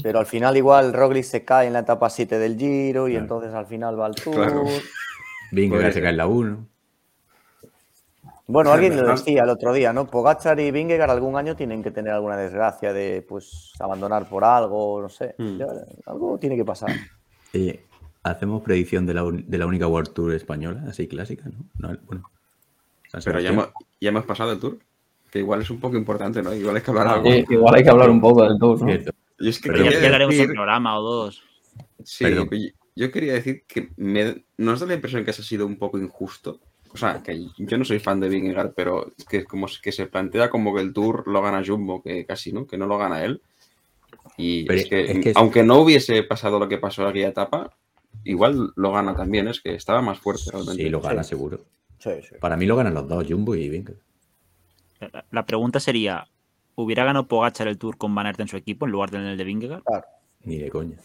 [0.02, 3.24] Pero al final igual Roglic se cae en la etapa 7 del Giro y Claro.
[3.24, 4.36] entonces al final va al Tour.
[4.36, 4.64] Claro.
[5.52, 6.68] Vingegaard Podría se cae en la 1.
[8.48, 10.06] Bueno, alguien lo decía el otro día, ¿no?
[10.06, 15.02] Pogachar y Vingegaard algún año tienen que tener alguna desgracia de pues abandonar por algo,
[15.02, 15.34] no sé.
[15.38, 15.60] Hmm.
[16.06, 16.92] Algo tiene que pasar.
[17.56, 17.86] Oye,
[18.32, 21.66] hacemos predicción de la, un- de la única World Tour española, así clásica, ¿no?
[21.90, 22.30] No, bueno.
[23.24, 23.70] Pero ya hemos,
[24.02, 24.78] ya hemos pasado el tour.
[25.32, 26.54] Que igual es un poco importante, ¿no?
[26.54, 27.32] Igual hay que hablar algo.
[27.32, 28.88] Sí, igual hay que hablar un poco del tour, ¿no?
[28.88, 29.12] Cierto.
[29.40, 29.86] Yo es que Perdón.
[29.86, 31.44] Ya, quería ya un decir- programa o dos.
[32.04, 32.50] Sí, Perdón.
[32.96, 35.98] yo- quería decir que me, nos da la impresión que eso ha sido un poco
[35.98, 36.60] injusto.
[36.92, 40.50] O sea, que yo no soy fan de Vingegaard, pero que como que se plantea
[40.50, 43.42] como que el Tour lo gana Jumbo, que casi no, que no lo gana él.
[44.38, 47.10] Y Pero es que, es que es- aunque no hubiese pasado lo que pasó en
[47.10, 47.72] aquella etapa,
[48.24, 50.84] igual lo gana también, es que estaba más fuerte realmente.
[50.84, 51.30] Sí, lo gana Sí.
[51.30, 51.60] seguro.
[52.00, 52.36] Sí, sí.
[52.40, 54.02] Para mí lo ganan los dos, Jumbo y Vingegaard.
[55.14, 56.28] La, la pregunta sería:
[56.76, 59.26] ¿hubiera ganado Pogachar el Tour con Van Aert en su equipo en lugar de en
[59.26, 59.84] el de Vingegaard?
[60.44, 60.98] Ni de coña.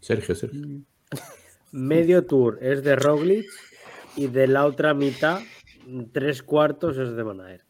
[0.00, 0.60] Sergio, Sergio.
[1.72, 3.46] Medio Tour es de Roglic
[4.16, 5.40] y de la otra mitad,
[6.12, 7.64] tres cuartos es de Van Aert.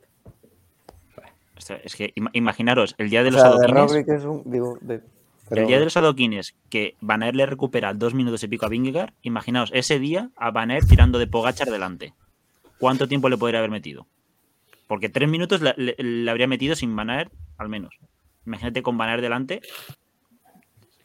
[1.57, 4.09] O sea, es que ima- imaginaros, el día de O los sea, de adoquines, Roglic
[4.09, 4.43] es un.
[4.51, 5.03] Digo, de-
[5.49, 8.67] pero- el día de los adoquines, que Van Aert le recupera dos minutos y pico
[8.67, 12.15] a Vingegaard, imaginaos ese día a Van Aert tirando de Pogachar delante.
[12.79, 14.07] ¿Cuánto tiempo le podría haber metido?
[14.87, 17.95] Porque tres minutos le, le- le habría metido sin Van Aert, al menos.
[18.47, 19.61] Imagínate con Van Aert delante,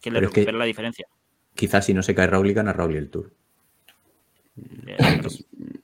[0.02, 1.08] que le Pero es que- recupera la diferencia.
[1.56, 3.32] Quizás si no se cae Roglic, gana Roglic el Tour.
[4.88, 5.22] Eh,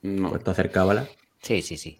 [0.02, 0.30] No.
[0.30, 1.06] Puesto a hacer cábala.
[1.42, 1.98] Sí, sí, sí.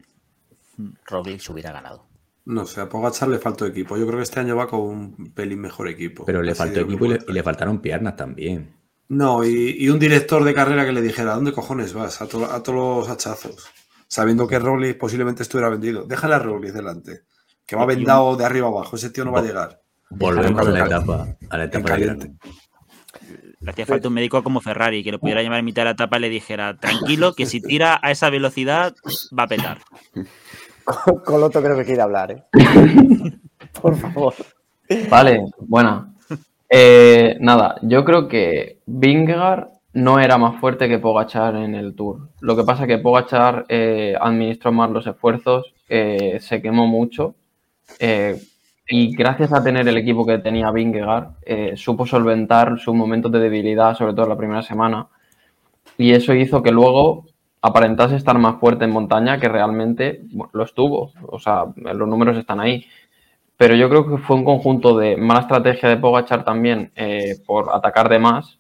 [1.05, 2.07] Roglic se hubiera ganado.
[2.51, 3.97] No sé, a Pogachar le faltó equipo.
[3.97, 6.25] Yo creo que este año va con un pelín mejor equipo.
[6.25, 7.31] Pero le faltó equipo y le, vergüenza.
[7.31, 8.75] y le faltaron piernas también.
[9.09, 12.21] No, y, y un director de carrera que le dijera, ¿dónde cojones vas?
[12.23, 13.69] A, to- a todos los hachazos.
[14.09, 16.05] Sabiendo que Roglic posiblemente estuviera vendido.
[16.05, 17.21] Déjale a Roglic delante.
[17.67, 18.97] Que va vendado de arriba abajo.
[18.97, 19.81] Ese tío no va a llegar.
[20.11, 22.33] Volvemos a la etapa, a la etapa de.
[23.61, 25.91] Le hacía falta un médico como Ferrari, que lo pudiera llamar en mitad de la
[25.91, 28.95] etapa y le dijera, tranquilo, que si tira a esa velocidad
[29.39, 29.79] va a petar.
[31.25, 32.45] Coloto creo que quiere hablar, ¿eh?
[33.81, 34.35] Por favor.
[35.09, 36.13] Vale, buena.
[36.69, 42.29] Eh, nada, yo creo que Vingegaard no era más fuerte que Pogachar en el Tour.
[42.41, 47.35] Lo que pasa es que Pogachar eh, administró más los esfuerzos, eh, se quemó mucho
[48.89, 51.35] y gracias a tener el equipo que tenía Vingegaard
[51.75, 55.09] supo solventar sus momentos de debilidad, sobre todo la primera semana,
[55.99, 57.27] y eso hizo que luego
[57.63, 61.13] aparentase estar más fuerte en montaña que realmente bueno, lo estuvo.
[61.27, 62.87] O sea, los números están ahí
[63.61, 67.69] pero yo creo que fue un conjunto de mala estrategia de Pogachar también eh, por
[67.75, 68.59] atacar de más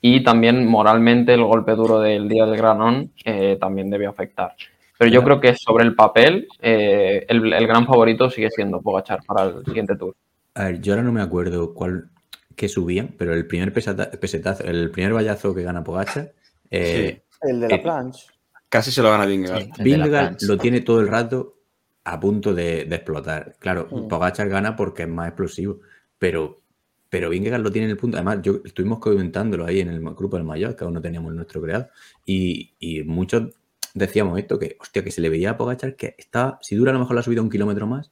[0.00, 4.56] y también moralmente el golpe duro del día del Granón eh, también debió afectar.
[4.98, 9.20] Pero yo creo que sobre el papel eh, el, el gran favorito sigue siendo Pogachar
[9.24, 10.16] para el siguiente tour.
[10.56, 12.08] A ver, yo ahora no me acuerdo cuál
[12.56, 16.32] que subían, pero el primer pesata- pesetazo, el primer vallazo que gana Pogacar,
[16.72, 18.26] eh, El de la Eh, planche.
[18.68, 19.62] Casi se lo gana Vingegaard.
[19.62, 20.46] Sí, el de la Vingegaard plancha.
[20.46, 21.58] lo tiene todo el rato
[22.04, 23.56] a punto de, de explotar.
[23.58, 24.08] Claro, Mm.
[24.08, 25.80] Pogacar gana porque es más explosivo,
[26.18, 26.60] pero,
[27.08, 28.16] pero Vingegaard lo tiene en el punto.
[28.16, 31.62] Además, yo estuvimos comentándolo ahí en el grupo del Mayor, cada uno teníamos el nuestro
[31.62, 31.88] creado,
[32.26, 33.54] y, y muchos
[33.94, 36.94] decíamos esto, que hostia, que se le veía a Pogachar que está, si dura a
[36.94, 38.10] lo mejor la subida un kilómetro más,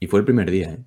[0.00, 0.78] y fue el primer día, ¿eh?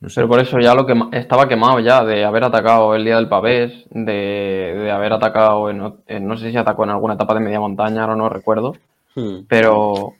[0.00, 0.16] No sé.
[0.16, 3.28] Pero por eso ya lo que estaba quemado ya de haber atacado el día del
[3.28, 5.78] pavés, de, de haber atacado, en,
[6.26, 8.74] no sé si atacó en alguna etapa de media montaña, ahora no recuerdo,
[9.14, 9.44] Hmm.
[9.48, 10.14] Pero,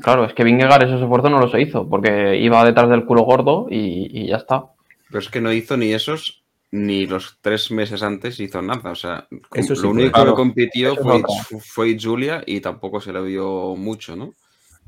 [0.00, 3.66] claro, es que Vingegaard esos esfuerzos no los hizo, porque iba detrás del culo gordo
[3.70, 4.64] y, y ya está.
[5.08, 8.90] Pero es que no hizo ni esos, ni los tres meses antes hizo nada.
[8.90, 11.22] O sea, Eso lo único Claro, que compitió eso
[11.60, 14.32] fue, Julia y tampoco se le vio mucho, ¿no?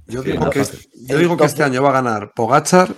[0.06, 0.62] Yo digo, que,
[1.06, 2.88] yo digo que este año va a ganar Pogachar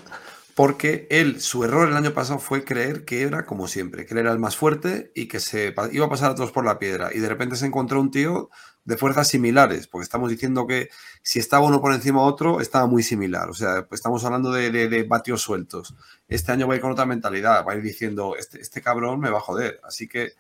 [0.61, 4.19] porque él, su error el año pasado fue creer que era como siempre, que él
[4.21, 7.09] era el más fuerte y que se iba a pasar a todos por la piedra.
[7.15, 8.51] Y de repente se encontró un tío
[8.85, 10.91] de fuerzas similares, porque estamos diciendo que
[11.23, 13.49] si estaba uno por encima de otro, estaba muy similar.
[13.49, 15.95] O sea, pues estamos hablando de, de- de vatios sueltos.
[16.29, 19.19] Este año va a ir con otra mentalidad, va a ir diciendo, este, este cabrón
[19.21, 19.81] me va a joder.
[19.83, 20.33] Así que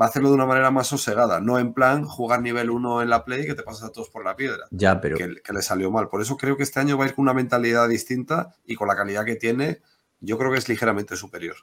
[0.00, 3.10] va a hacerlo de una manera más sosegada, no en plan jugar nivel 1 en
[3.10, 5.62] la play que te pasas a todos por la piedra Ya, pero que, que le
[5.62, 6.08] salió mal.
[6.08, 8.88] Por eso creo que este año va a ir con una mentalidad distinta y con
[8.88, 9.80] la calidad que tiene,
[10.20, 11.56] yo creo que es ligeramente superior.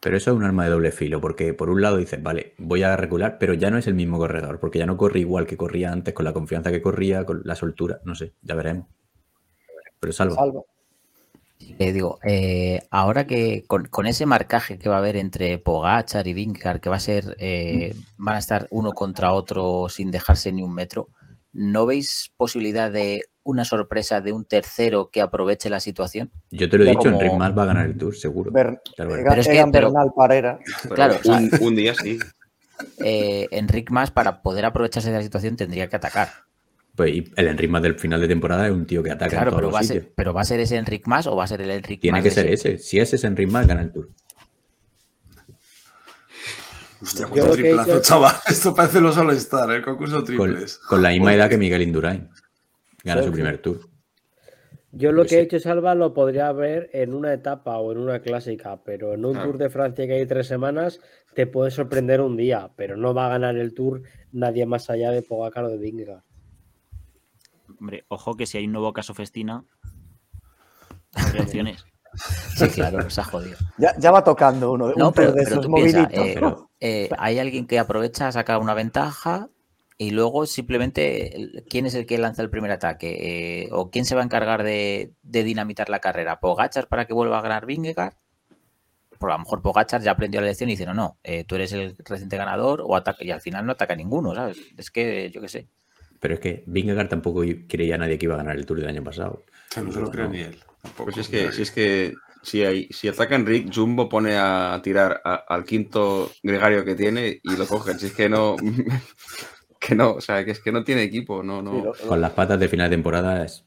[0.00, 2.82] Pero eso es un arma de doble filo, porque por un lado dices, vale, voy
[2.82, 5.58] a recular, pero ya no es el mismo corredor, porque ya no corre igual que
[5.58, 8.86] corría antes, con la confianza que corría, con la soltura, no sé, ya veremos.
[10.00, 10.34] Pero salvo.
[10.34, 10.66] Salvo.
[11.78, 16.26] Eh, digo, eh, ahora que con, con ese marcaje que va a haber entre Pogachar
[16.26, 20.52] y Vingegaard, que va a ser, eh, van a estar uno contra otro sin dejarse
[20.52, 21.08] ni un metro,
[21.52, 26.30] ¿no veis posibilidad de una sorpresa de un tercero que aproveche la situación?
[26.50, 28.50] Yo te lo he dicho, como- Enric Mas va a ganar el Tour, seguro.
[29.14, 30.58] Egan, Pero es que- Egan pero- Bernal Parera.
[30.94, 32.18] Claro, o sea- un, un día sí.
[33.04, 36.28] Eh, Enric Mas, para poder aprovecharse de la situación, tendría que atacar.
[37.00, 39.44] Pues y el Enric Mas del final de temporada es un tío que ataca Claro,
[39.44, 40.04] en todos pero los va, a sitios.
[40.04, 42.22] ser, pero ¿va a ser ese Enric Mas o va a ser el Enric Tiene
[42.22, 42.72] que ser siempre?
[42.74, 42.78] ese.
[42.84, 44.10] Si ese es Enric Mas, gana el Tour.
[47.02, 48.34] Hostia, Yo cuánto lo que he triplazo, hecho- chaval.
[48.48, 50.76] Esto parece los All-Star, el concurso Con, triples.
[50.78, 52.28] con la misma edad que Miguel Indurain.
[53.02, 53.80] Gana Sí, su primer Tour.
[54.92, 58.20] Yo lo que he hecho, Salva, lo podría ver en una etapa o en una
[58.20, 59.46] clásica, pero en un Claro.
[59.52, 61.00] Tour de Francia que hay tres semanas
[61.34, 64.02] te puede sorprender un día, pero no va a ganar el Tour
[64.32, 66.24] nadie más allá de Pogacar o de Vingegaard.
[67.80, 69.64] Hombre, ojo que si hay un nuevo caso festina,
[71.14, 71.84] habría opciones.
[72.56, 73.56] Sí, claro, se ha jodido.
[73.78, 76.26] Ya, ya va tocando uno, No, un pero, de pero esos moviditos.
[76.26, 79.48] eh, pero- eh, hay alguien que aprovecha, saca una ventaja
[79.96, 84.14] y luego simplemente quién es el que lanza el primer ataque Eh, o quién se
[84.14, 86.40] va a encargar de, de dinamitar la carrera.
[86.40, 88.14] Pogachar para que vuelva a ganar Vingegaard.
[89.18, 91.54] Por a lo mejor Pogachar ya aprendió la lección y dice no, no, eh, tú
[91.54, 94.58] eres el reciente ganador o ataca y al final no ataca ninguno, ¿sabes?
[94.78, 95.68] Es que yo qué sé.
[96.20, 99.02] Pero es que Vingegaard tampoco creía nadie que iba a ganar el Tour del año
[99.02, 99.44] pasado.
[99.82, 100.58] No se lo cree ni él.
[100.82, 101.04] tampoco.
[101.04, 104.78] Pues si es que, si es que si, hay, si ataca Enric, Jumbo pone a
[104.82, 107.98] tirar a- al quinto gregario que tiene y lo cogen.
[107.98, 108.56] Si es que no.
[109.80, 111.72] Que no, o sea, que es que no tiene equipo, no, no.
[111.74, 113.64] Sí, lo- Con las patas de final de temporada es.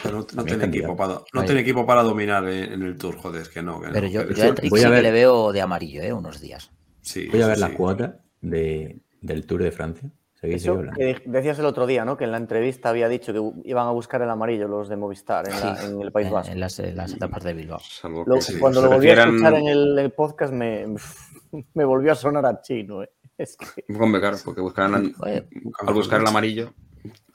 [0.00, 3.42] Pero no, tiene equipo para, no tiene equipo para dominar en, en el Tour, joder,
[3.42, 3.80] es que no.
[3.80, 6.02] que no, Pero yo, yo a Enric voy a sí que le veo de amarillo,
[6.02, 6.12] ¿eh?
[6.12, 6.70] Unos días.
[7.00, 7.62] sí, Voy a ver sí.
[7.62, 10.08] las cuotas de, del Tour de Francia.
[10.40, 12.16] Eso que decías el otro día, ¿no?
[12.16, 15.48] Que en la entrevista había dicho que iban a buscar el amarillo los de Movistar
[15.48, 16.52] en, la- Sí, en el País Vasco.
[16.52, 17.80] en las, en las etapas de Bilbao.
[18.26, 20.86] Lo- sí, cuando lo volví a escuchar en el, el podcast me,
[21.74, 23.02] me volvió a sonar a chino.
[23.02, 23.10] ¿eh?
[23.38, 25.48] Es que Hombre, claro, porque buscarán, Oye,
[25.86, 26.72] al buscar el amarillo,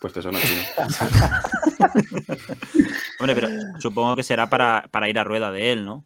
[0.01, 0.61] pues te suena chino.
[3.19, 3.47] Hombre, pero
[3.79, 6.05] supongo que será para, para ir a rueda de él, ¿no?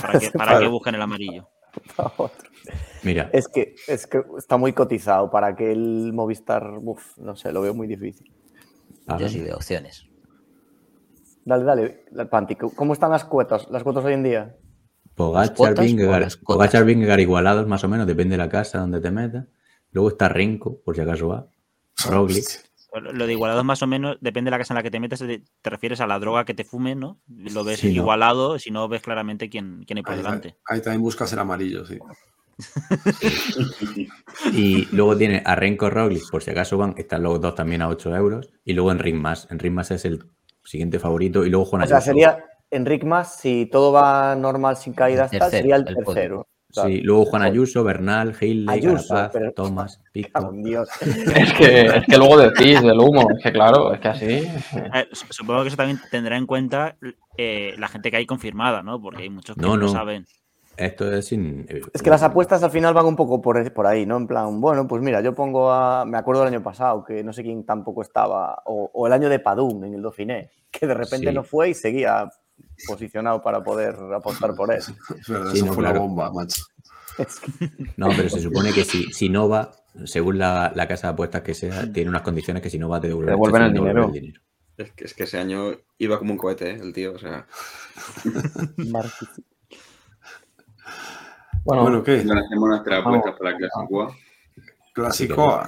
[0.00, 1.48] Para que, para que busquen el amarillo.
[3.02, 7.52] Mira, es que es que está muy cotizado para que el Movistar, uf, no sé,
[7.52, 8.28] lo veo muy difícil.
[8.28, 9.28] yo pagan.
[9.28, 10.06] sí veo opciones.
[11.44, 13.68] Dale, dale, Panti, ¿cómo están las cuotas?
[13.70, 14.56] ¿Las cuotas hoy en día?
[15.14, 19.46] Pogachar, Vingegaard, Vingegaard igualados más o menos, depende de la casa donde te metas.
[19.90, 21.48] Luego está Renko, por si acaso va.
[22.08, 22.71] Roglic.
[23.00, 25.20] Lo de igualados más o menos depende de la casa en la que te metes,
[25.20, 27.20] te refieres a la droga que te fumes, ¿no?
[27.28, 28.02] Lo ves Sí, ¿no?
[28.02, 30.56] igualado si no ves claramente quién, quién hay por Ahí, delante.
[30.66, 31.98] ahí también buscas el amarillo, sí.
[34.52, 37.88] Y luego tiene a Renko Roglic, por si acaso van, están los dos también a
[37.88, 38.50] 8 euros.
[38.64, 39.48] Y luego Enric Mas.
[39.50, 40.24] Enric Mas es el
[40.64, 41.44] siguiente favorito.
[41.44, 42.10] Y luego Juan O sea, Ayuso.
[42.10, 46.48] sería Enric Mas, si todo va normal sin caídas, El tal, tercero, sería el tercero.
[46.72, 46.88] Claro.
[46.88, 48.34] Sí, luego Juan Ayuso, Bernal,
[48.68, 49.52] Ayuso, Carapaz, pero-
[50.52, 50.88] en Dios.
[51.02, 53.26] Es que, es que luego decís del humo.
[53.36, 54.26] Es que claro, es que así.
[54.30, 56.96] Eh, su- supongo que eso también tendrá en cuenta
[57.36, 59.00] eh, la gente que hay confirmada, ¿no?
[59.00, 59.88] Porque hay muchos que No, no, no.
[59.88, 60.24] saben.
[60.78, 61.66] Esto es sin.
[61.92, 64.16] Es que las apuestas al final van un poco por, por ahí, ¿no?
[64.16, 66.06] En plan, bueno, pues mira, yo pongo a.
[66.06, 69.28] Me acuerdo del año pasado, que no sé quién tampoco estaba, o, o el año
[69.28, 71.34] de Padún en el Dauphiné, que de repente Sí.
[71.34, 72.26] no fue y seguía
[72.86, 74.80] posicionado para poder apostar por él.
[75.20, 75.94] Es verdad, Sí, eso no, fue claro.
[75.96, 76.62] la bomba, macho.
[77.96, 79.70] No, pero se supone que si, si no va,
[80.04, 83.00] según la, la casa de apuestas que sea, tiene unas condiciones que si no va
[83.00, 84.12] te devuelven, Te devuelven el devuelven dinero.
[84.12, 84.40] dinero.
[84.78, 86.78] Es que, es que ese año iba como un cohete, ¿eh?
[86.80, 87.46] el tío, o sea.
[91.64, 92.24] Bueno, Bueno, ¿qué?
[92.24, 94.16] No hacemos nuestra apuesta para la Clásico A.
[94.94, 95.62] Clásico.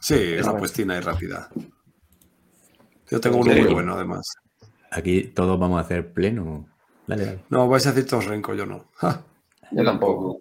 [0.00, 0.58] Sí, una ver.
[0.58, 1.48] puestina y rápida.
[3.10, 4.26] Yo tengo uno muy bueno, además.
[4.90, 6.68] Aquí todos vamos a hacer pleno.
[7.06, 7.44] Dale, dale.
[7.50, 8.86] No, vais a decir todos Renko, yo no.
[8.96, 9.22] Ja.
[9.70, 10.40] yo tampoco.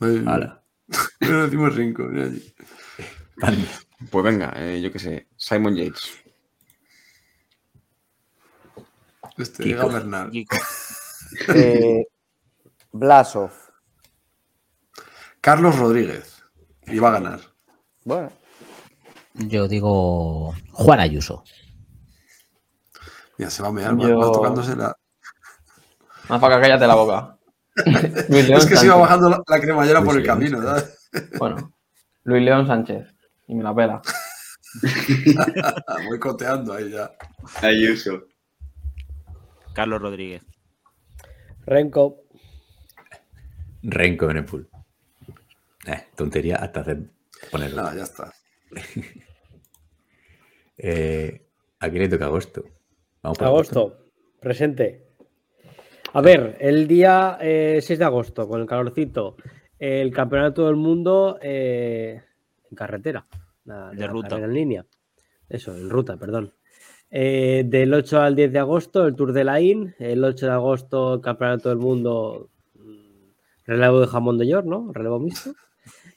[0.00, 0.62] Hala.
[1.20, 2.54] No decimos allí.
[3.40, 3.66] Pandi.
[4.10, 6.12] Pues venga, eh, yo qué sé, Simon Yates.
[9.38, 9.88] Este, Kiko.
[9.88, 10.30] Bernal.
[10.30, 10.56] Kiko.
[11.48, 12.06] Eh,
[12.92, 13.50] Blasov.
[15.40, 16.44] Carlos Rodríguez.
[16.86, 17.40] Y va a ganar.
[18.04, 18.30] Bueno,
[19.34, 21.42] Yo digo Juan Ayuso.
[23.38, 24.96] Mira, se va a mear, va- Yo- va tocándose la...
[26.28, 27.38] Más para que cállate la boca.
[28.28, 30.38] Luis León Es que se iba bajando la, la cremallera por el León.
[30.38, 31.10] camino, ¿sabes?
[31.38, 31.72] Bueno,
[32.22, 33.06] Luis León Sánchez.
[33.48, 34.00] Y me la pela.
[36.08, 37.10] Voy coteando ahí ya.
[37.62, 38.22] Ayuso.
[39.74, 40.42] Carlos Rodríguez.
[41.66, 42.22] Renko.
[43.82, 44.68] Renko en el pool.
[45.86, 47.10] Eh, tontería hasta hacer
[47.50, 47.82] ponerlo.
[47.82, 48.32] Nada, ya está.
[50.76, 51.46] Eh,
[51.78, 52.64] aquí le toca agosto.
[53.24, 53.96] Vamos por Agosto.
[54.38, 55.06] Presente.
[56.12, 59.36] A ver, el día eh, 6 de agosto, con el calorcito,
[59.78, 62.22] el campeonato del mundo eh,
[62.70, 63.26] en carretera.
[63.64, 64.36] La, De la ruta.
[64.36, 64.84] en línea.
[65.48, 66.52] Eso, en ruta, perdón.
[67.10, 69.94] Eh, del 8 al 10 de agosto, el Tour de la IN.
[69.98, 73.30] El 8 de agosto, el campeonato del mundo, mm,
[73.66, 74.92] relevo de jamón de york, ¿no?
[74.92, 75.52] Relevo mixto.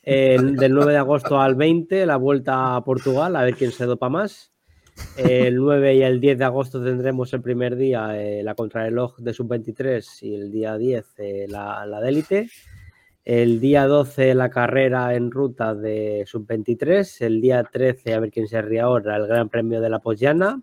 [0.04, 3.86] El- del 9 de agosto al 20, la vuelta a Portugal, a ver quién se
[3.86, 4.52] dopa más.
[5.18, 9.34] El 9 y el 10 de agosto tendremos el primer día eh, la contrarreloj de
[9.34, 12.50] sub-23 y el día 10 eh, la, la de.
[13.26, 17.26] El día 12 la carrera en ruta de sub-23.
[17.26, 20.62] El día 13, a ver quién se ríe ahora, el Gran Premio de la Pollana.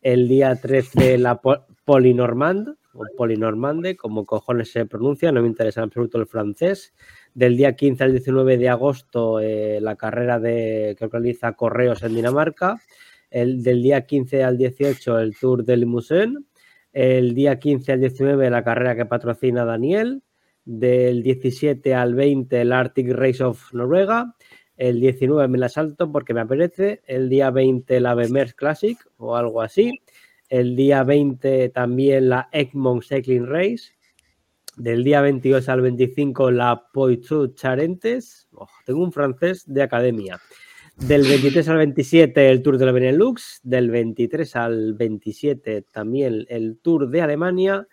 [0.00, 5.80] El día 13 la po- Polinormand o Polinormande, como cojones se pronuncia, no me interesa
[5.80, 6.94] en absoluto el francés.
[7.34, 12.14] Del día 15 al 19 de agosto eh, la carrera de, que organiza Correos en
[12.14, 12.80] Dinamarca
[13.30, 16.46] el del día 15 al 18 el Tour de Limousin,
[16.92, 20.22] el día 15 al 19 la carrera que patrocina Daniel,
[20.64, 24.34] del 17 al 20 el Arctic Race of Noruega,
[24.76, 29.36] el 19 me la salto porque me apetece, el día 20 la Bemers Classic o
[29.36, 30.00] algo así,
[30.48, 33.92] el día 20 también la Egmont Cycling Race,
[34.76, 40.40] del día 28 al 25 la Poitou Charentes, Oh, tengo un francés de academia,
[41.00, 46.78] Del 23 al 27 el Tour de la Benelux, del 23 al 27 también el
[46.82, 47.86] Tour de Alemania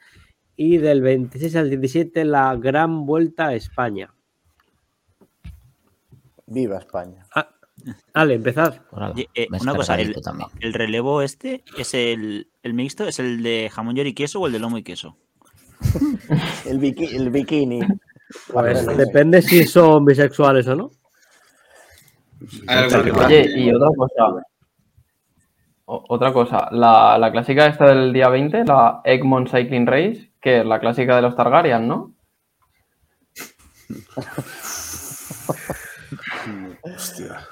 [0.58, 4.12] y del 26 al 17 la Gran Vuelta a España.
[6.48, 7.26] Viva España.
[7.36, 7.50] Ah,
[8.14, 8.82] Ale, empezad.
[9.36, 10.16] Eh, una cosa, el,
[10.62, 14.54] el relevo este es el, el mixto, ¿es el de jamón y queso o el
[14.54, 15.18] de lomo y queso?
[16.66, 17.82] el, biki- el bikini.
[18.52, 20.92] Pues depende si son bisexuales o no.
[23.26, 24.44] Oye, y otra cosa.
[25.86, 30.60] o- Otra cosa, la, la clásica esta del día 20, la Egmont Cycling Race, que
[30.62, 32.14] es la clásica de los Targaryen, ¿no?
[36.82, 37.48] Hostia.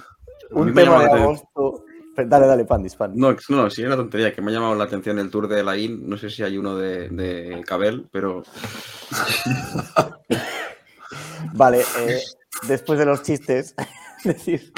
[0.51, 1.85] Un tema de agosto.
[2.15, 3.19] Dale, dale, Pandis, Pandis.
[3.19, 5.63] No, no, sí, es una tontería que me ha llamado la atención el tour de
[5.63, 6.07] la IN.
[6.07, 8.43] No sé si hay uno de, de Cabel, pero
[11.53, 12.19] Vale, eh,
[12.67, 13.85] después de los chistes, es
[14.35, 14.73] decir,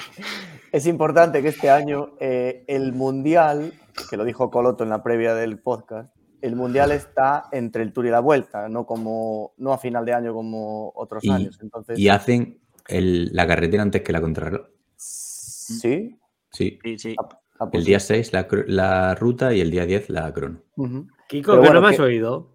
[0.71, 3.73] es importante que este año eh, el Mundial,
[4.09, 8.05] que lo dijo Coloto en la previa del podcast, el Mundial está entre el Tour
[8.05, 11.57] y la Vuelta, no como no a final de año como otros Y, años.
[11.61, 14.67] Entonces, y hacen el- la carretera antes que la contrarreloj.
[14.95, 16.17] sí,
[16.51, 16.79] Sí.
[16.83, 17.15] Sí, sí.
[17.19, 18.31] ah, pues El día 6
[18.67, 20.61] la, ruta y el día 10 la crono.
[20.77, 21.07] Ujú.
[21.27, 22.51] Kiko, Pero que bueno, no me has que- oído.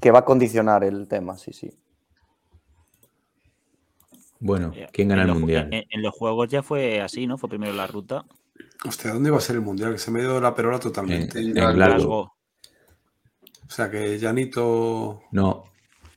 [0.00, 1.70] que va a condicionar el tema, sí, sí.
[4.40, 5.68] Bueno, Eh, ¿quién gana en el los- mundial?
[5.72, 7.36] En, en los juegos ya fue así, ¿no?
[7.38, 8.24] Fue primero la ruta.
[8.86, 9.92] Hostia, ¿dónde va a ser el mundial?
[9.92, 11.38] Que se me dio la perola totalmente.
[11.38, 11.74] En- en Glasgow.
[11.76, 12.20] Glasgow.
[13.66, 15.22] O sea que Janito.
[15.32, 15.64] No.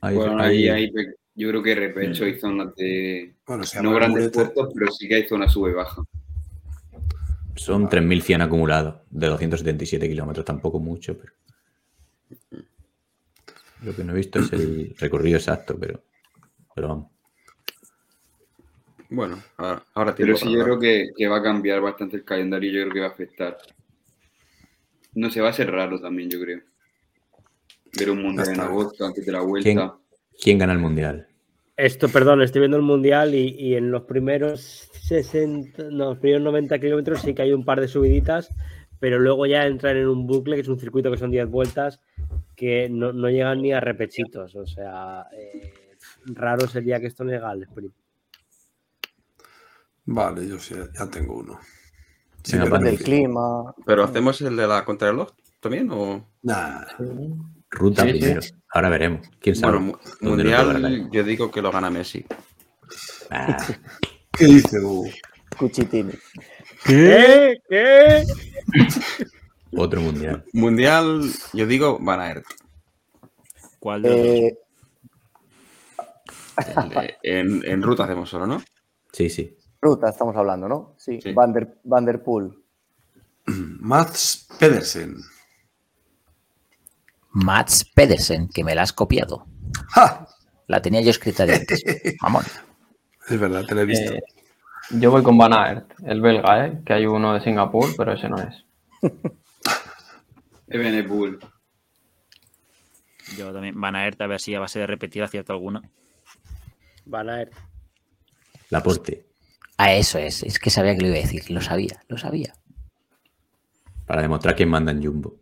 [0.00, 3.34] Hay, Bueno, hay- ahí hay pe- yo creo que repecho y zonas de.
[3.46, 6.02] Bueno, se No grandes puertos, pero sí que hay zonas sube y baja.
[7.56, 10.44] son 3.100 acumulados de 277 kilómetros.
[10.44, 11.32] Tampoco mucho, pero.
[13.82, 16.02] Lo que no he visto es el recorrido exacto, pero.
[16.74, 17.10] Pero vamos.
[19.10, 20.64] Bueno, ahora, ahora Pero sí, yo hablar.
[20.64, 22.70] creo que, que va a cambiar bastante el calendario.
[22.72, 23.58] Yo creo que va a afectar.
[25.14, 26.60] No sé, va a ser raro también, yo creo.
[27.96, 28.64] Ver un mundial en está.
[28.66, 29.96] agosto antes de la ¿Quién, vuelta.
[30.42, 31.28] quién gana el mundial?
[31.76, 36.42] Esto, perdón, estoy viendo el mundial y, y en los primeros 60, no, los primeros
[36.44, 38.48] 90 kilómetros sí que hay un par de subiditas,
[39.00, 42.00] pero luego ya entran en un bucle, que es un circuito que son 10 vueltas,
[42.56, 44.54] que no, no llegan ni a repechitos.
[44.56, 45.72] O sea, eh,
[46.26, 47.92] raro sería que esto no llega al sprint.
[50.06, 51.58] Vale, yo sí, ya tengo uno.
[52.42, 52.98] Sí, Pandis.
[52.98, 53.74] Del clima.
[53.86, 55.88] ¿Pero hacemos el de la contrarreloj también?
[55.90, 56.28] O...
[56.42, 56.84] Nah,
[57.70, 58.18] Ruta Sí, sí.
[58.18, 58.40] primero.
[58.68, 59.26] Ahora veremos.
[59.40, 59.78] ¿Quién sabe?
[59.78, 62.24] Bueno, mundial, yo digo que lo gana Messi.
[63.30, 63.56] Ah,
[64.32, 65.08] ¿Qué dice Hugo?
[65.58, 66.12] Cuchitini.
[66.84, 67.56] ¿Qué?
[67.68, 68.24] ¿Qué?
[69.76, 70.44] otro mundial.
[70.52, 71.22] Mundial,
[71.52, 72.44] yo digo Van Aert.
[73.78, 74.46] ¿Cuál de?
[74.48, 74.58] Eh,
[77.22, 78.62] en, en ruta hacemos solo, ¿no?
[79.12, 79.56] Sí, sí.
[79.84, 80.94] Ruta, estamos hablando, ¿no?
[80.96, 81.32] Sí, Sí.
[81.32, 82.52] Van, der, Van der Poel.
[83.46, 85.16] Mats Pedersen.
[87.32, 89.46] Mats Pedersen, que me la has copiado.
[89.90, 90.26] ¡Ja!
[90.66, 91.82] La tenía yo escrita de antes.
[92.22, 92.46] Vamos.
[93.28, 94.14] Es verdad, te lo he visto.
[94.14, 94.22] Eh,
[94.90, 96.82] yo voy con Van Aert, el belga, ¿eh?
[96.84, 98.64] que hay uno de Singapur, pero ese no es.
[100.68, 101.38] Evenepoel.
[103.36, 103.80] Yo también.
[103.80, 105.82] Van a a ver si a base de repetir acierto alguna.
[107.06, 107.50] Van a ver.
[108.70, 109.33] Laporte.
[109.76, 110.42] Ah, eso es.
[110.42, 111.50] Es que sabía que lo iba a decir.
[111.50, 112.54] Lo sabía, lo sabía.
[114.06, 115.34] Para demostrar quién manda en Jumbo.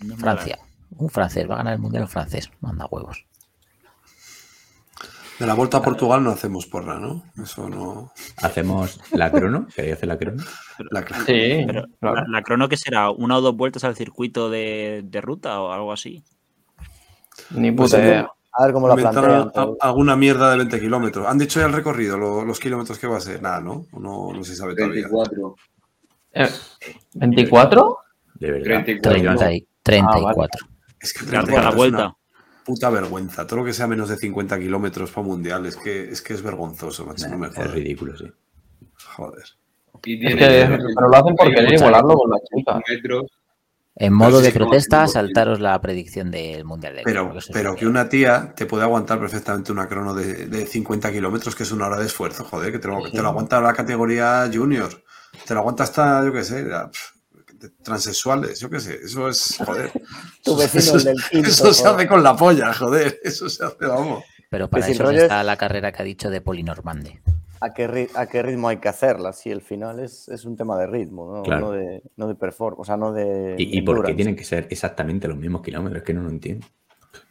[0.00, 0.58] No Francia.
[0.96, 1.48] Un francés.
[1.48, 2.50] Va a ganar el mundial un francés.
[2.60, 3.26] Manda huevos.
[5.38, 7.24] De la vuelta a Portugal no hacemos porra, ¿no?
[7.42, 8.12] Eso no.
[8.36, 9.66] ¿Hacemos la crono?
[9.74, 10.44] ¿Queréis hacer la crono?
[10.90, 12.14] La Sí, Pero, claro.
[12.16, 13.10] ¿la, la crono que será?
[13.10, 16.22] ¿Una o dos vueltas al circuito de, de ruta o algo así?
[17.50, 18.30] Ni Pues puta sí, idea.
[18.56, 19.76] A ver cómo la Inventaron plantean.
[19.80, 21.26] alguna mierda de 20 kilómetros.
[21.26, 23.42] ¿Han dicho ya el recorrido, lo- los kilómetros que va a ser?
[23.42, 23.86] Nada, ¿no?
[23.98, 25.08] No, no se sabe todavía.
[25.08, 25.56] 34.
[26.32, 26.48] Eh,
[27.14, 27.96] ¿24?
[28.34, 28.84] De verdad.
[28.84, 29.10] 34.
[29.12, 30.66] Treinta y- 34.
[31.00, 31.98] Es que Claro, 30 por la es vuelta.
[31.98, 32.16] una
[32.64, 33.46] puta vergüenza.
[33.46, 36.42] Todo lo que sea menos de 50 kilómetros para mundial es que es, que es
[36.42, 37.28] vergonzoso, macho.
[37.28, 38.24] No me Es ridículo, sí.
[39.16, 39.44] Joder.
[40.04, 42.80] Y Es tiene que, pero lo hacen porque querer igualarlo con la chica.
[42.88, 43.24] metros.
[43.96, 47.86] En modo sí, de protesta, saltaros la predicción del mundial de Pero, es pero que
[47.86, 51.86] una tía te puede aguantar perfectamente una crono de, de 50 kilómetros, que es una
[51.86, 54.90] hora de esfuerzo, joder, que te lo, te lo aguanta la categoría junior.
[55.46, 56.90] Te lo aguanta hasta, yo qué sé, la-
[57.82, 58.98] transexuales, yo qué sé.
[59.04, 59.92] Eso es, joder.
[60.44, 63.20] Tu vecino, eso, el del quinto, eso se hace con la polla, joder.
[63.22, 64.24] Eso se hace, vamos.
[64.54, 67.20] Pero para eso rollos- está la carrera que ha dicho de Polinormande.
[67.60, 69.32] ¿A qué, ri- a qué ritmo hay que hacerla?
[69.32, 71.60] Si el final es, es un tema de ritmo, no, Claro.
[71.66, 73.56] no de, no de performance, o sea, no de.
[73.58, 76.02] ¿Y, y por qué tienen que ser exactamente los mismos kilómetros?
[76.02, 76.66] Es que no lo entiendo.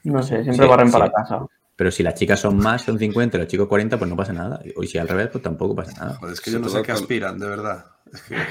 [0.03, 0.93] No sé, siempre Sí, barren sí.
[0.93, 1.45] para casa.
[1.75, 4.33] Pero si las chicas son más, son 50 y los chicos 40, pues no pasa
[4.33, 4.59] nada.
[4.63, 6.15] Y si al revés, pues tampoco pasa nada.
[6.17, 7.85] Joder, es que yo no sé qué aspiran, de verdad.
[8.11, 8.35] Es que-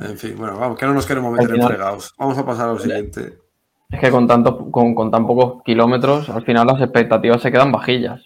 [0.00, 2.14] En fin, bueno, vamos, que no nos queremos meter Al en final- fregados.
[2.18, 3.38] Vamos a pasar a lo siguiente.
[3.92, 7.70] Es que con, tanto, con, con tan pocos kilómetros, al final las expectativas se quedan
[7.70, 8.22] bajillas.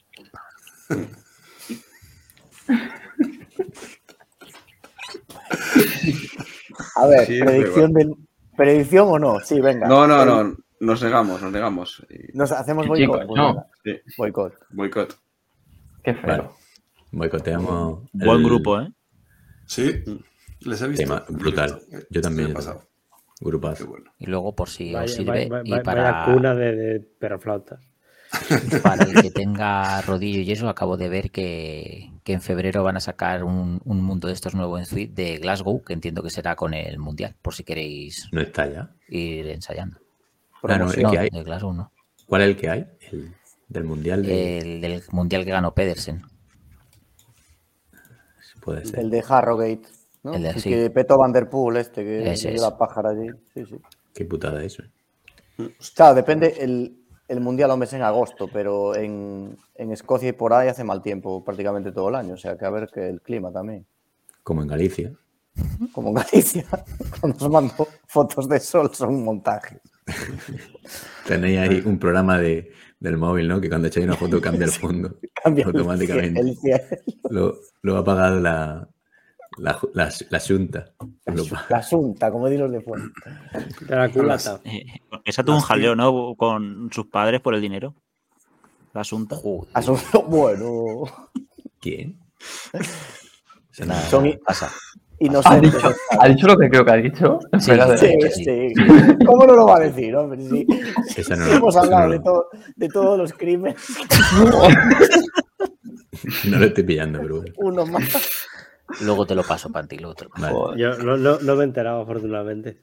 [6.96, 8.14] A ver, Sí, predicción, del,
[8.56, 9.40] predicción o no.
[9.40, 9.86] Sí, venga.
[9.86, 10.56] No, no, no.
[10.78, 12.06] Nos negamos, nos negamos.
[12.34, 13.20] Nos hacemos boicot.
[13.22, 13.48] chicos, no.
[13.54, 14.52] venga, Sí, boicot.
[14.70, 15.18] boicot.
[16.02, 16.26] Qué feo.
[16.26, 16.48] Vale.
[17.12, 18.00] Boicoteamos.
[18.12, 18.92] Buen el grupo, ¿eh?
[19.66, 20.02] Sí,
[20.60, 21.02] les he visto.
[21.02, 21.24] tema.
[21.28, 21.80] Brutal.
[22.10, 22.48] Yo también.
[22.48, 22.82] Estoy pasado.
[23.38, 23.86] Qué Grupazo.
[23.86, 24.10] bueno.
[24.18, 27.00] Y luego, por si Vaya, os sirve, vaya- y vaya- para, vaya cuna de, de
[27.00, 27.80] perroflautas.
[28.82, 32.96] para el que tenga rodillo y eso, acabo de ver que, que en febrero van
[32.96, 36.30] a sacar un, un mundo de estos nuevos en suite de Glasgow, que entiendo que
[36.30, 38.90] será con el Mundial, por si queréis No está ya.
[39.08, 39.98] ir ensayando.
[40.62, 41.28] No, el No, que hay.
[41.30, 41.92] de Glasgow no.
[42.26, 42.86] ¿Cuál es el que hay?
[43.12, 43.32] El
[43.68, 44.58] del mundial de.
[44.58, 46.22] El del Mundial que ganó Pedersen.
[48.60, 48.98] Puede ser.
[49.00, 49.82] El de Harrogate.
[50.26, 50.34] ¿No?
[50.34, 52.72] El de- que petó Van Der Poel, este, que Ese dio es.
[52.74, 53.28] pájara allí.
[53.54, 53.76] Sí, sí.
[54.14, 54.82] Qué putada eso.
[55.94, 56.54] Claro, depende.
[56.58, 56.98] El,
[57.28, 61.02] el mundial hombre es en agosto, pero en, en Escocia y por ahí hace mal
[61.02, 62.34] tiempo prácticamente todo el año.
[62.34, 63.86] O sea que a ver que el clima también.
[64.42, 65.12] Como en Galicia.
[65.92, 66.66] Como en Galicia,
[67.20, 69.80] cuando os mando fotos de sol son un montaje.
[71.26, 72.70] Tenéis ahí un programa de,
[73.00, 73.60] del móvil, ¿no?
[73.60, 75.18] Que cuando echáis una foto cambia el fondo.
[75.42, 76.42] Cambia automáticamente.
[76.42, 77.00] cielo, el cielo.
[77.30, 78.88] Lo, lo ha pagado la,
[79.58, 80.92] la, la, la Junta.
[81.68, 83.04] La asunta, como dinos de fuera.
[83.88, 84.60] De la culata.
[84.64, 84.84] Eh,
[85.24, 86.34] Esa tuvo un jaleo, ¿no?
[86.36, 87.94] Con sus padres por el dinero.
[88.92, 89.36] La asunta.
[89.36, 91.04] Joder, Asunto, bueno.
[91.80, 92.18] ¿Quién?
[93.86, 94.66] nada, Son pasa.
[94.68, 95.72] ¿Ha Inocentes.
[95.72, 97.38] dicho, ¿Ha dicho lo que creo que ha dicho?
[97.58, 97.72] Sí.
[98.34, 98.72] Sí.
[99.24, 100.42] ¿Cómo no lo va a decir, hombre?
[100.42, 100.66] Sí.
[101.16, 103.76] Esa no, hemos esa hablado no de, todo, de todos los crímenes,
[106.44, 107.54] no lo estoy pillando, pero bueno.
[107.56, 108.46] uno más.
[109.00, 110.42] Luego te lo paso, Panti, luego te lo paso.
[110.42, 110.54] Vale.
[110.54, 110.78] Joder.
[110.78, 112.82] Yo no, no, no me he enterado, afortunadamente.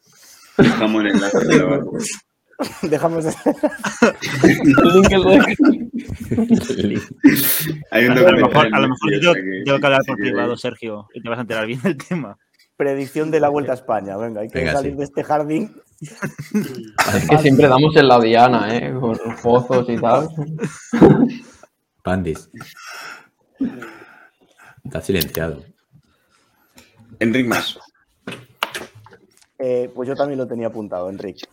[0.57, 1.97] Dejamos el enlace de abajo.
[2.84, 3.31] Dejamos de...
[7.91, 9.34] Hay un A lo mejor, en a lo mejor Netflix, yo
[9.65, 12.38] tengo que hablar por privado, Sergio, y te vas a enterar bien del tema.
[12.77, 14.17] predicción de la Vuelta a España.
[14.17, 14.97] Venga, hay que Venga, salir sí.
[14.97, 15.75] de este jardín.
[16.01, 18.93] Es que siempre damos en la diana, ¿eh?
[18.99, 20.30] Con los pozos y tal.
[22.03, 22.49] Pandis.
[24.84, 25.63] Está silenciado.
[27.23, 27.79] Enric más.
[29.57, 31.45] Eh, pues yo también lo tenía apuntado, Enrique.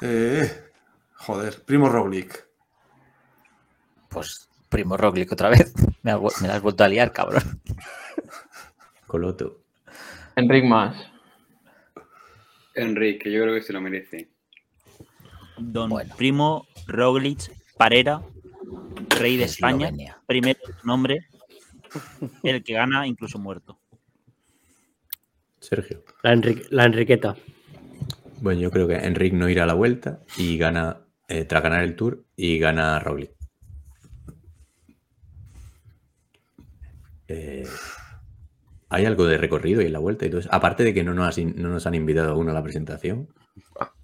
[0.00, 0.70] Eh,
[1.14, 2.46] joder, Primo Roglic.
[4.08, 5.74] Pues Primo Roglic otra vez.
[6.02, 7.60] Me, has me la has vuelto a liar, cabrón.
[9.08, 9.62] Coloto.
[10.36, 10.94] Enric más.
[12.74, 14.30] Enrique, yo creo que se lo merece.
[15.58, 16.14] Don Bueno.
[16.16, 18.22] Primo Roglic Parera,
[19.18, 20.22] rey de España, Eslovenia.
[20.26, 21.26] primero nombre,
[22.44, 23.75] el que gana incluso muerto.
[25.66, 26.02] Sergio.
[26.22, 27.36] La, Enrique- la Enriqueta.
[28.40, 31.82] Bueno, yo creo que Enric no irá a la vuelta y gana, eh, tras ganar
[31.82, 33.32] el Tour, y gana Roglic.
[37.28, 37.66] Eh,
[38.88, 40.48] hay algo de recorrido y en la vuelta y todo eso.
[40.52, 43.28] Aparte de que no nos, no nos han invitado aún a la presentación.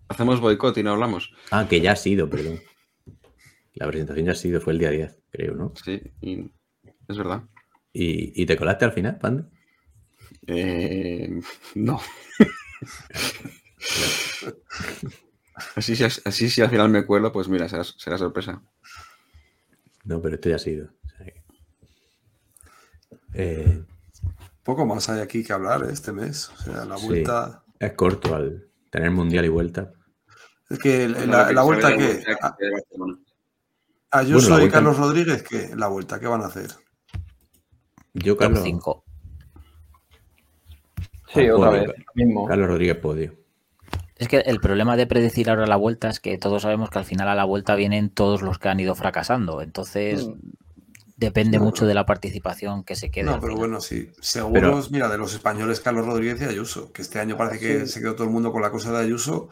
[0.08, 1.32] Hacemos boicot y no hablamos.
[1.50, 2.58] Ah, que ya ha sido, perdón.
[3.74, 5.72] La presentación ya ha sido, fue el día 10, creo, ¿no?
[5.82, 6.50] Sí, y
[7.08, 7.42] es verdad.
[7.92, 9.48] ¿Y, y te colaste al final, Panda?
[10.46, 11.40] Eh,
[11.74, 12.00] no.
[15.76, 18.62] así, si, así si al final me cuelo, pues mira, será, será sorpresa.
[20.04, 20.88] No, pero esto ya ha sido.
[21.18, 21.42] que-
[23.34, 23.84] Eh,
[24.62, 25.92] Poco más hay aquí que hablar ¿eh?
[25.92, 26.50] este mes.
[26.50, 27.06] O sea, la Sí.
[27.06, 27.64] vuelta.
[27.80, 29.92] es corto al tener mundial y vuelta.
[30.70, 32.14] Es que el- Bueno, la, que vuelta que.
[32.14, 33.18] mucha A- que de Barcelona.
[34.12, 35.70] Ayuso Bueno, la y vuelta- Carlos Rodríguez, ¿qué?
[35.74, 36.70] La vuelta, ¿qué van a hacer?
[38.14, 39.01] Yo, Top Carlos, 5.
[41.34, 41.92] Sí, otra podio, vez.
[42.14, 42.46] Mismo.
[42.46, 43.34] Carlos Rodríguez podio.
[44.16, 47.04] Es que el problema de predecir ahora la vuelta es que todos sabemos que al
[47.04, 49.62] final a la vuelta vienen todos los que han ido fracasando.
[49.62, 50.34] Entonces, Mm.
[51.16, 53.24] depende mucho de la participación que se quede.
[53.24, 54.10] No, pero bueno, sí.
[54.20, 58.00] Seguros, mira, de los españoles, Carlos Rodríguez y Ayuso, que este año parece que se
[58.00, 59.48] quedó todo el mundo con la cosa de Ayuso.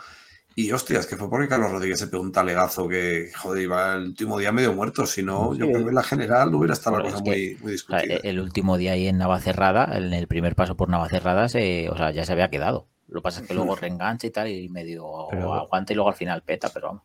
[0.56, 4.08] Y hostias, que fue porque Carlos Rodríguez se pegó un talegazo que, joder, iba el
[4.08, 5.06] último día medio muerto.
[5.06, 7.56] Si no, yo creo que en la general hubiera estado la cosa es que, muy,
[7.62, 8.28] muy O sea, discutida.
[8.30, 12.10] el último día ahí en Navacerrada, en el primer paso por Navacerrada, se, o sea,
[12.10, 12.88] ya se había quedado.
[13.08, 16.10] Lo que pasa es que luego reengancha y tal, y medio Pero- aguanta y luego
[16.10, 17.02] al final peta, pero vamos.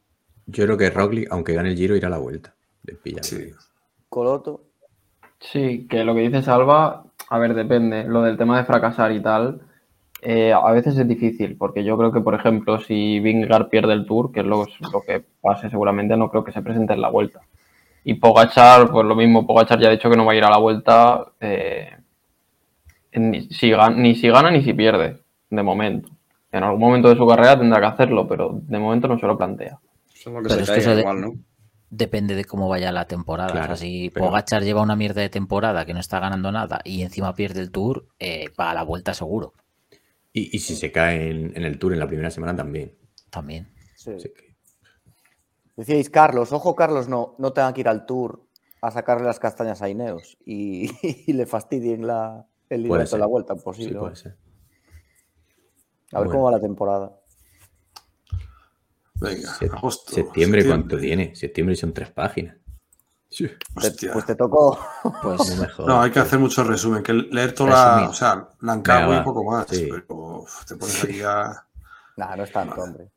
[0.47, 2.53] Yo creo que Roglic, aunque gane el Giro, irá a la vuelta.
[2.83, 2.97] De.
[3.21, 3.51] Sí.
[4.09, 4.63] Coloto.
[5.39, 8.03] Sí, que lo que dice Salva, a ver, depende.
[8.05, 9.61] Lo del tema de fracasar y tal,
[10.25, 14.05] eh, a veces es difícil, porque yo creo que, por ejemplo, si Vingegaard pierde el
[14.05, 17.09] Tour, que es lo, lo que pase seguramente, no creo que se presente en la
[17.09, 17.41] Vuelta.
[18.03, 20.49] Y Pogachar, pues lo mismo, Pogachar ya ha dicho que no va a ir a
[20.49, 21.89] la Vuelta eh,
[23.13, 26.09] ni, si, gan- ni si gana ni si pierde, de momento.
[26.51, 29.37] En algún momento de su carrera tendrá que hacerlo, pero de momento no se lo
[29.37, 29.79] plantea.
[30.25, 31.33] Lo que Pero se es que eso igual, ¿no?
[31.89, 33.51] Depende de cómo vaya la temporada.
[33.51, 36.51] Claro, o sea, si pero- Pogachar lleva una mierda de temporada que no está ganando
[36.51, 39.53] nada y encima pierde el Tour, eh, va a la vuelta seguro.
[40.37, 42.93] Y, y si se cae en, en el tour en la primera semana también.
[43.29, 43.73] También.
[43.95, 44.11] Sí.
[45.77, 48.45] Decíais, Carlos, ojo, Carlos, no, no tenga que ir al tour
[48.81, 50.89] a sacarle las castañas a Ineos y,
[51.27, 53.97] y le fastidien la, el libreto de la vuelta, sí, posible.
[53.99, 54.33] puede ser.
[54.33, 56.31] a ver Bueno.
[56.31, 57.17] cómo va la temporada.
[59.21, 59.49] Venga,
[60.11, 61.33] septiembre, ¿cuánto tiene?
[61.33, 62.57] Septiembre son tres páginas.
[63.35, 64.13] Sí, Te- Hostia.
[64.13, 64.79] pues te tocó.
[65.21, 67.69] Pues no No, hay que hacer mucho resumen, que leer toda
[68.01, 68.09] la.
[68.09, 68.47] O sea,
[69.07, 69.23] y va.
[69.25, 69.65] poco más.
[69.69, 69.87] Sí.
[69.91, 71.51] Pero uf, te pones aquí a.
[72.15, 73.09] Nah, no es tanto, hombre.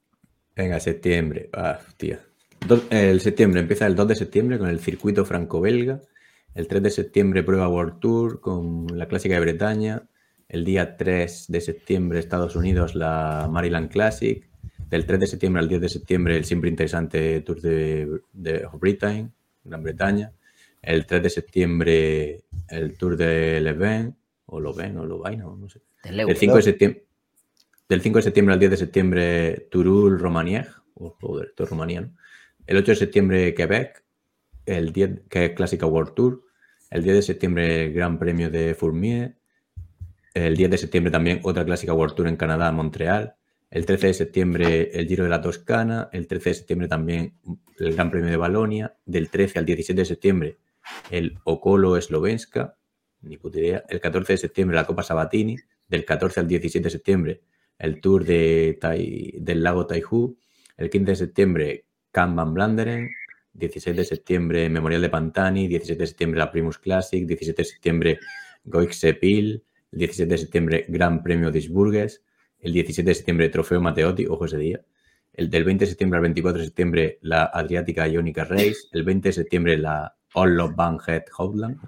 [0.56, 1.48] Venga, septiembre.
[1.52, 2.16] Ah, tío.
[2.66, 6.00] Do- El septiembre empieza el 2 de septiembre con el circuito franco-belga.
[6.52, 10.02] El 3 de septiembre prueba World Tour con la clásica de Bretaña.
[10.48, 14.44] El día 3 de septiembre Estados Unidos la Maryland Classic.
[14.88, 19.32] Del 3 de septiembre al 10 de septiembre el siempre interesante Tour de, de Britain,
[19.68, 20.32] Gran Bretaña.
[20.80, 24.16] El 3 de septiembre el Tour de Leven
[24.46, 25.80] o Loven o Lovaina, o no sé.
[26.04, 27.04] Del 5 de septiembre,
[27.88, 30.68] del 5 de septiembre al 10 de septiembre, Turul, Romanieg.
[30.94, 32.12] Oh, joder, esto es Rumanía, ¿no?
[32.66, 34.04] El 8 de septiembre, Quebec.
[34.66, 36.44] El 10, que es Clásica World Tour.
[36.90, 39.36] El 10 de septiembre, el Gran Premio de Fourmier.
[40.34, 43.34] El 10 de septiembre también otra Clásica World Tour en Canadá, Montreal.
[43.70, 46.08] El 13 de septiembre, el Giro de la Toscana.
[46.12, 47.34] El 13 de septiembre también
[47.78, 48.96] el Gran Premio de Balonia.
[49.04, 50.56] Del 13 al 17 de septiembre,
[51.10, 52.76] el Okolo Eslovenska.
[53.22, 53.84] Ni puta idea.
[53.88, 55.56] El 14 de septiembre, la Copa Sabatini.
[55.88, 57.40] Del 14 al 17 de septiembre,
[57.78, 60.38] el Tour de Tai- del lago Taihu.
[60.76, 63.10] El 15 de septiembre, Can Van Blanderen.
[63.52, 65.66] 16 de septiembre, Memorial de Pantani.
[65.68, 67.26] 17 de septiembre, la Primus Classic.
[67.26, 68.18] 17 de septiembre,
[68.64, 69.64] Goixe Pil.
[69.92, 72.22] El 17 de septiembre, Gran Premio de Isburgues.
[72.60, 74.80] El 17 de septiembre, Trofeo Matteotti, ojo ese día.
[75.32, 78.88] El del 20 de septiembre al 24 de septiembre, la Adriática Ionica Race.
[78.90, 80.58] El 20 de septiembre, la All
[81.06, 81.78] Het Houtland.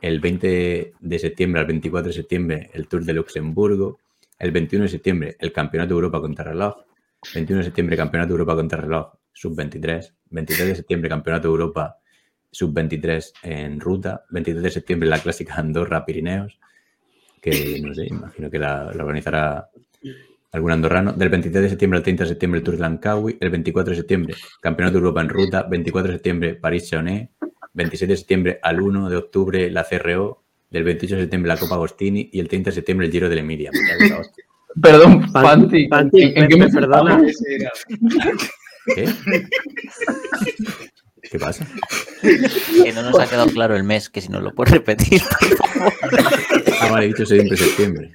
[0.00, 3.98] El 20 de septiembre al 24 de septiembre, el Tour de Luxemburgo.
[4.38, 6.76] El 21 de septiembre, el Campeonato de Europa Contrarreloj.
[7.34, 10.14] 21 de septiembre, Campeonato de Europa Contrarreloj Sub-23.
[10.30, 11.98] 23 de septiembre, Campeonato de Europa
[12.50, 14.24] Sub-23 en ruta.
[14.30, 16.58] 23 de septiembre, la clásica Andorra Pirineos,
[17.42, 19.68] que no sé, imagino que la organizará
[20.52, 21.12] algún andorrano.
[21.12, 23.36] Del 23 de septiembre al 30 de septiembre, el Tour de Langkawi.
[23.40, 25.62] El 24 de septiembre, Campeonato de Europa en ruta.
[25.64, 27.30] 24 de septiembre, París-Chaunet.
[27.74, 30.42] 27 de septiembre al 1 de octubre, la CRO.
[30.70, 32.28] Del 28 de septiembre, la Copa Agostini.
[32.32, 33.70] Y el 30 de septiembre, el Giro de Emilia.
[34.08, 34.44] La hostia.
[34.80, 37.20] Perdón, Pan- Panti, Panti, ¿en, en qué me- perdona.
[38.94, 39.08] ¿Qué?
[41.30, 41.66] ¿Qué pasa?
[42.22, 45.20] Que no nos ha quedado claro el mes, que si no lo puedes repetir.
[46.80, 48.12] Ah, vale, he dicho siempre septiembre.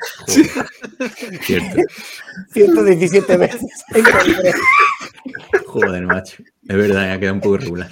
[1.42, 1.82] Cierto.
[2.54, 3.84] 117 veces.
[5.66, 6.44] Joder, macho.
[6.68, 7.90] Es verdad, ha quedado un poco regular.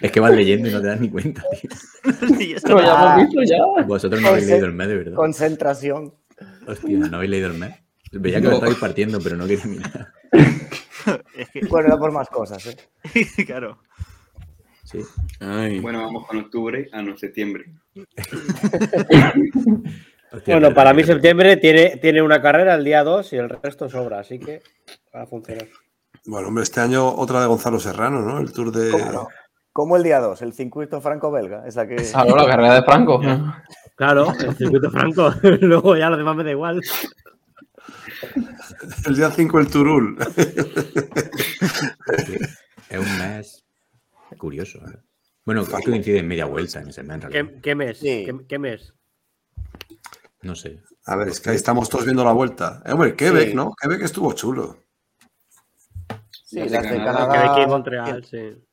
[0.00, 2.56] Es que vas leyendo y no te das ni cuenta, tío.
[2.68, 3.84] Lo ya hemos visto ya.
[3.86, 5.14] Vosotros no habéis leído el mes, de verdad.
[5.14, 6.14] Concentración.
[6.66, 7.74] Hostia, ¿no habéis leído el mes?
[8.12, 10.12] Veía que lo estabais partiendo, pero no quería mirar.
[11.36, 12.76] Es que, Bueno, era por más cosas, ¿eh?
[13.46, 13.78] claro.
[14.92, 15.00] Sí.
[15.40, 15.80] Ay.
[15.80, 17.64] Bueno, vamos con octubre, a no septiembre.
[20.46, 24.20] Bueno, para mí septiembre tiene, tiene una carrera el día 2 y el resto sobra,
[24.20, 24.62] así que
[25.14, 25.68] va a funcionar.
[26.24, 28.40] Bueno, hombre, este año otra de Gonzalo Serrano, ¿no?
[28.40, 28.92] El Tour de.
[28.92, 29.28] ¿Cómo no?
[29.72, 31.66] Como el día 2, el circuito franco-belga.
[31.66, 31.96] Esa que...
[32.12, 33.20] Claro, la carrera de Franco.
[33.94, 35.34] Claro, el circuito franco.
[35.60, 36.80] Luego ya lo demás me da igual.
[39.06, 40.16] El día 5 el Turul.
[42.88, 43.61] Es un mes
[44.36, 44.78] curioso.
[44.78, 44.98] ¿eh?
[45.44, 47.30] Bueno, que coincide en media vuelta en ese mes, en.
[47.30, 47.98] ¿Qué, qué mes?
[47.98, 48.24] Sí.
[48.24, 48.94] ¿Qué, qué mes?
[50.42, 50.82] No sé.
[51.06, 52.82] A ver, es que ahí estamos todos viendo la vuelta.
[52.86, 53.54] Eh, hombre, Quebec, Sí.
[53.54, 53.72] ¿no?
[53.80, 54.76] Quebec estuvo chulo.
[56.44, 57.12] Sí, Las las de Canadá.
[57.28, 57.54] Canadá.
[57.54, 58.64] Quebec y Montreal, sí.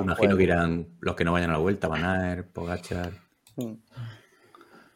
[0.00, 3.12] Imagino que irán los que no vayan a la vuelta, Van Aert, Pogachar.
[3.56, 3.74] Mm.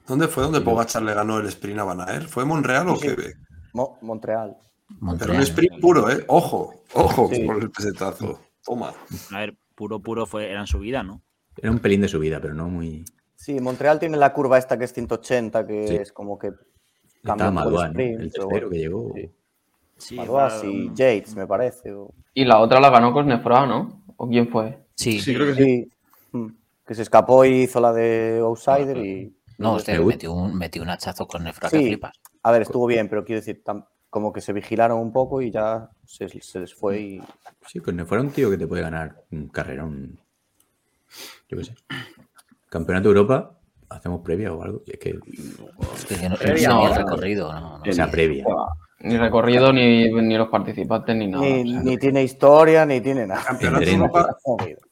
[0.08, 2.28] ¿Dónde fue donde Pogachar le ganó el sprint a Van Aert?
[2.28, 3.14] ¿Fue Monreal o Sí, sí.
[3.14, 3.36] Quebec?
[3.72, 4.56] Mo- Montreal.
[4.88, 5.36] Pero Montreal.
[5.36, 6.24] un sprint puro, ¿eh?
[6.26, 7.44] Ojo, ojo Sí.
[7.44, 8.40] por el pesetazo.
[8.64, 8.92] Toma.
[9.30, 11.22] A ver, puro, puro fue, era en su vida, ¿no?
[11.56, 13.02] Era un pelín de subida, pero no muy.
[13.34, 15.94] Sí, Montreal tiene la curva esta que es 180, que Sí.
[15.96, 16.54] es como que un
[17.70, 18.30] poco el ¿no?
[18.30, 19.12] tercero que llegó.
[19.14, 19.30] Sí.
[19.96, 20.28] Sí, para-
[20.66, 21.92] y Yates, me parece.
[21.94, 24.02] o- Y la otra la ganó Cosnefra, ¿no?
[24.18, 24.78] ¿O quién fue?
[24.96, 25.64] Sí, Sí, creo que sí.
[25.64, 25.90] Sí.
[26.32, 26.46] Mm.
[26.86, 29.34] Que se escapó y hizo la de Outsider y.
[29.56, 30.04] no, y Me gusta.
[30.04, 31.86] metió un, metió un hachazo con Nefra que Sí.
[31.86, 32.12] flipas.
[32.42, 35.50] A ver, estuvo bien, pero quiero decir, tam- como que se vigilaron un poco y
[35.50, 37.22] ya se, se les fue y...
[37.66, 40.20] Sí, pues no fuera un tío que te puede ganar un carrerón.
[41.48, 41.74] Yo qué sé.
[42.68, 43.58] Campeonato de Europa,
[43.88, 44.82] hacemos previa o algo.
[44.86, 47.82] Y es que, Es que no, Previa no, recorrido, no, no.
[47.88, 48.44] o sea, previa.
[49.02, 51.42] Ni recorrido, ni, ni los participantes, ni nada.
[51.42, 53.42] Ni, o sea, ni tiene historia, ni tiene nada.
[53.44, 53.84] Campeonato.
[53.84, 54.36] Europa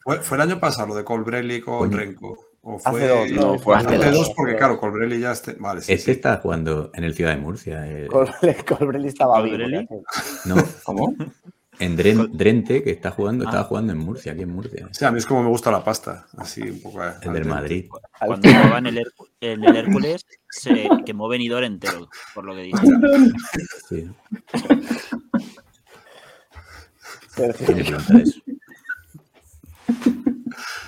[0.03, 1.93] fue, fue el año pasado lo de Colbrelli con.
[1.93, 2.48] Renko.
[2.71, 4.31] O fue, Hace dos, no, fue hace, hace dos, dos.
[4.37, 6.11] porque claro, Colbrelli ya este, vale, sí, Este sí.
[6.11, 7.87] está jugando en el Ciudad de Murcia.
[7.89, 9.41] eh, Colbrelli, Colbrelli estaba.
[9.41, 9.89] ¿Colbrelli?
[10.45, 11.15] no, ¿Cómo?
[11.81, 13.49] en Dren- Drente, que está jugando, Ah.
[13.51, 14.89] estaba jugando en Murcia, aquí en Murcia.
[14.91, 17.03] Sí, a mí es como me gusta la pasta, así un poco.
[17.05, 17.45] eh, El del.
[17.47, 17.87] Madrid.
[18.19, 19.07] Cuando jugaba en el,
[19.41, 22.83] el Hércules, se quemó venidor entero, por lo que dice.
[23.89, 24.11] Sí.
[27.65, 27.77] ¿Quién
[28.13, 28.41] me eso?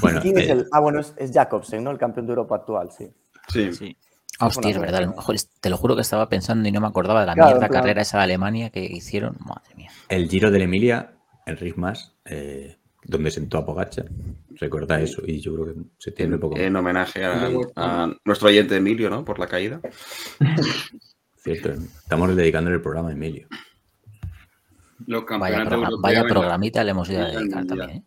[0.00, 1.90] Bueno, ¿Quién es eh, el- Ah, bueno, es, es Jacobsen, ¿no?
[1.90, 3.08] El campeón de Europa actual, sí.
[3.48, 3.72] Sí.
[3.72, 3.96] Sí.
[4.38, 5.14] Ah, hostia, verdad.
[5.60, 7.82] te lo juro que estaba pensando y no me acordaba de la Claro, mierda claro.
[7.82, 9.36] carrera esa de Alemania que hicieron.
[9.40, 9.90] Madre mía.
[10.10, 11.12] el Giro de la Emilia,
[11.46, 14.04] el Ritmas, eh, donde sentó a Pogacar.
[14.56, 16.56] Recuerda eso y yo creo que se tiene poco.
[16.58, 19.24] En homenaje a, a nuestro oyente Emilio, ¿no?
[19.24, 19.80] Por la caída.
[21.36, 23.46] Cierto, estamos dedicando el programa a Emilio.
[25.06, 25.64] Los Vaya,
[26.00, 27.90] vaya programita le hemos ido a dedicar también.
[27.90, 28.02] ¿eh?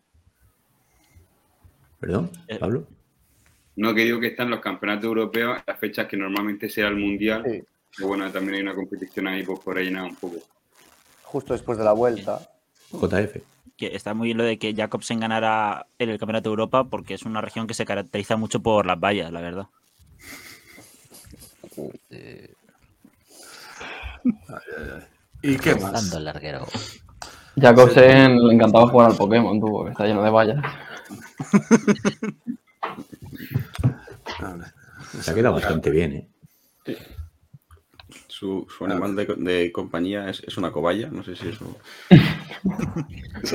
[2.00, 2.86] ¿Perdón, Eh, Pablo?
[3.76, 7.44] No, que digo que están los campeonatos europeos, las fechas que normalmente será el mundial.
[7.46, 7.64] Sí.
[7.96, 10.38] Pero bueno, también hay una competición ahí pues, por rellenar un poco.
[11.24, 12.40] Justo después de la vuelta.
[12.92, 13.38] JF.
[13.78, 17.14] Que está muy bien lo de que Jacobsen ganara en el Campeonato de Europa porque
[17.14, 19.68] es una región que se caracteriza mucho por las vallas, la verdad.
[25.42, 26.14] ¿Y qué más?
[26.14, 26.66] Larguero.
[27.56, 30.64] Jacobsen le encantaba jugar al Pokémon, tú, porque está lleno de vallas.
[35.22, 36.98] Se ha quedado bastante bien, ¿eh?
[38.28, 41.10] Su, su animal de, de compañía es, es una cobaya.
[41.12, 41.76] No sé si eso.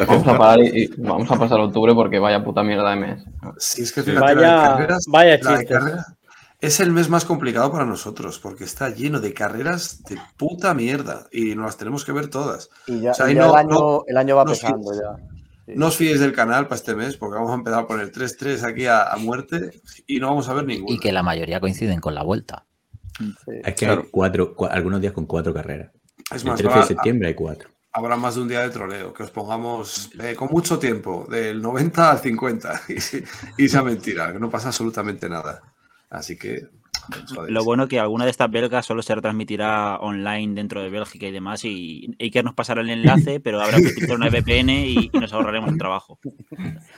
[0.07, 3.25] Vamos a, parar y, y vamos a pasar octubre porque vaya puta mierda de mes.
[3.59, 5.99] Si es que fíjate, Vaya- la de carreras, vaya la de
[6.61, 11.27] es el mes más complicado para nosotros porque está lleno de carreras de puta mierda
[11.31, 12.71] y nos las tenemos que ver todas.
[12.87, 14.93] Y ya, O sea, y ahí ya no- el, año, no- el año va pesando
[14.95, 15.01] sí.
[15.03, 15.34] ya.
[15.66, 15.73] Sí.
[15.77, 18.62] No os fiéis del canal para este mes porque vamos a empezar a poner 3-3
[18.65, 19.70] aquí a, a muerte
[20.07, 20.95] y no vamos a ver ninguno.
[20.95, 22.66] Y que la mayoría coinciden con la vuelta.
[23.19, 23.27] Sí.
[23.65, 24.03] Es que Claro.
[24.03, 25.91] hay cuatro, cua- algunos días con cuatro carreras.
[26.35, 27.69] Es El más, 13 de habrá, septiembre hay cuatro.
[27.93, 31.62] habrá más de un día de troleo, que os pongamos eh, con mucho tiempo, del
[31.62, 32.82] 90 al 50,
[33.59, 35.62] y, y sea mentira, que no pasa absolutamente nada.
[36.11, 36.66] Así que...
[37.35, 41.27] joder, Lo bueno que alguna de estas belgas solo se retransmitirá online dentro de Bélgica
[41.27, 45.11] y demás y Iker nos pasará el enlace, pero habrá que utilizar una VPN y,
[45.13, 46.19] y nos ahorraremos el trabajo.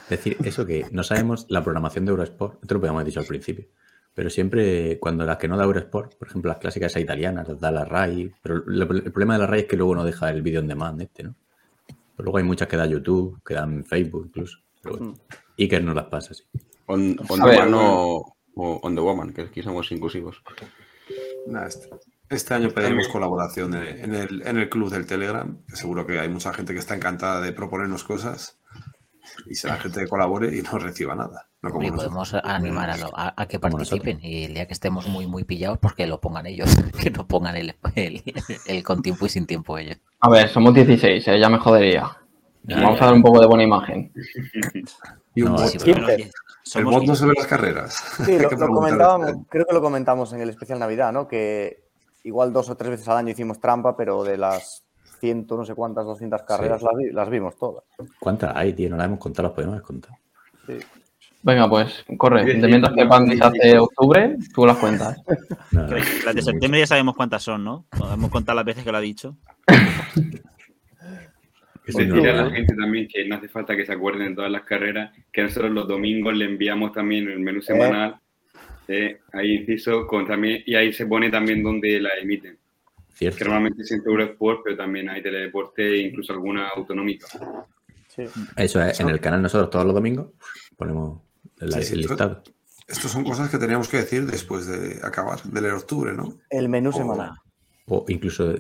[0.05, 3.21] Es decir, eso que no sabemos la programación de Eurosport, esto lo podíamos haber dicho
[3.21, 3.67] al principio,
[4.15, 7.61] pero siempre cuando las que no da Eurosport, por ejemplo las clásicas esas italianas, las
[7.61, 10.31] da la RAI, pero lo- el problema de la RAI es que luego no deja
[10.31, 11.35] el vídeo en demand este, ¿no?
[11.89, 14.59] Pero luego hay muchas que da YouTube, que dan Facebook incluso.
[14.83, 15.15] Pero bueno,
[15.59, 16.45] Iker no las pasa así.
[18.57, 20.43] O, On the Woman, que aquí somos inclusivos.
[21.67, 21.91] este,
[22.29, 26.19] este año pediremos colaboración en, en el, en el club del Telegram, que seguro que
[26.19, 28.59] hay mucha gente que está encantada de proponernos cosas,
[29.47, 31.47] y será gente que colabore y no reciba nada.
[31.63, 32.13] No como Y nosotros.
[32.31, 35.45] podemos animar a, lo- a- a que participen y el día que estemos muy muy
[35.45, 36.69] pillados, pues que lo pongan ellos,
[37.03, 38.23] que no pongan el, el,
[38.67, 39.99] el con tiempo y sin tiempo ellos.
[40.21, 41.41] A ver, somos 16, ¿eh?
[41.41, 42.17] ya me jodería.
[42.63, 43.05] Ya, Vamos ya.
[43.05, 44.13] a dar un poco de buena imagen.
[45.35, 45.69] Y un No, bot.
[45.69, 46.07] sí, pero-
[46.75, 47.41] El bot no se ve 15.
[47.41, 48.05] las carreras.
[48.25, 51.29] Sí, lo, que lo comentábamos, creo que lo comentamos en el especial Navidad, ¿no?
[51.29, 51.85] Que
[52.25, 54.83] igual dos o tres veces al año hicimos trampa, pero de las
[55.21, 57.85] ciento, no sé cuántas, 200 carreras las, vi- las vimos todas.
[58.21, 58.91] ¿Cuántas hay, tío?
[58.91, 60.15] No las hemos contado, las podemos haber contado.
[60.67, 60.79] Sí.
[61.43, 62.45] Venga, pues corre.
[62.45, 65.17] Sí, sí, De mientras que sí, Pandi sí, se hace octubre, tú las cuentas.
[65.71, 65.83] No,
[66.25, 67.85] Las de septiembre ya sabemos cuántas son, ¿no?
[67.97, 69.37] Podemos contar las veces que lo ha dicho.
[71.87, 74.63] Decirle a la gente también que no hace falta que se acuerden de todas las
[74.63, 78.17] carreras, que nosotros los domingos le enviamos también el menú semanal,
[78.89, 82.59] eh, ahí inciso, con también, y ahí se pone también donde la emiten.
[83.15, 83.39] Cierto.
[83.39, 87.27] Que normalmente siempre Eurosport, pero también hay teledeporte e incluso alguna autonómica.
[88.09, 88.25] Sí.
[88.57, 90.29] Eso es, en el canal nosotros todos los domingos
[90.77, 91.21] ponemos
[91.61, 92.43] el, Sí, listado.
[92.89, 96.39] Estos son cosas que teníamos que decir después de acabar del octubre, ¿no?
[96.51, 97.31] El menú O- semanal.
[97.87, 98.55] O incluso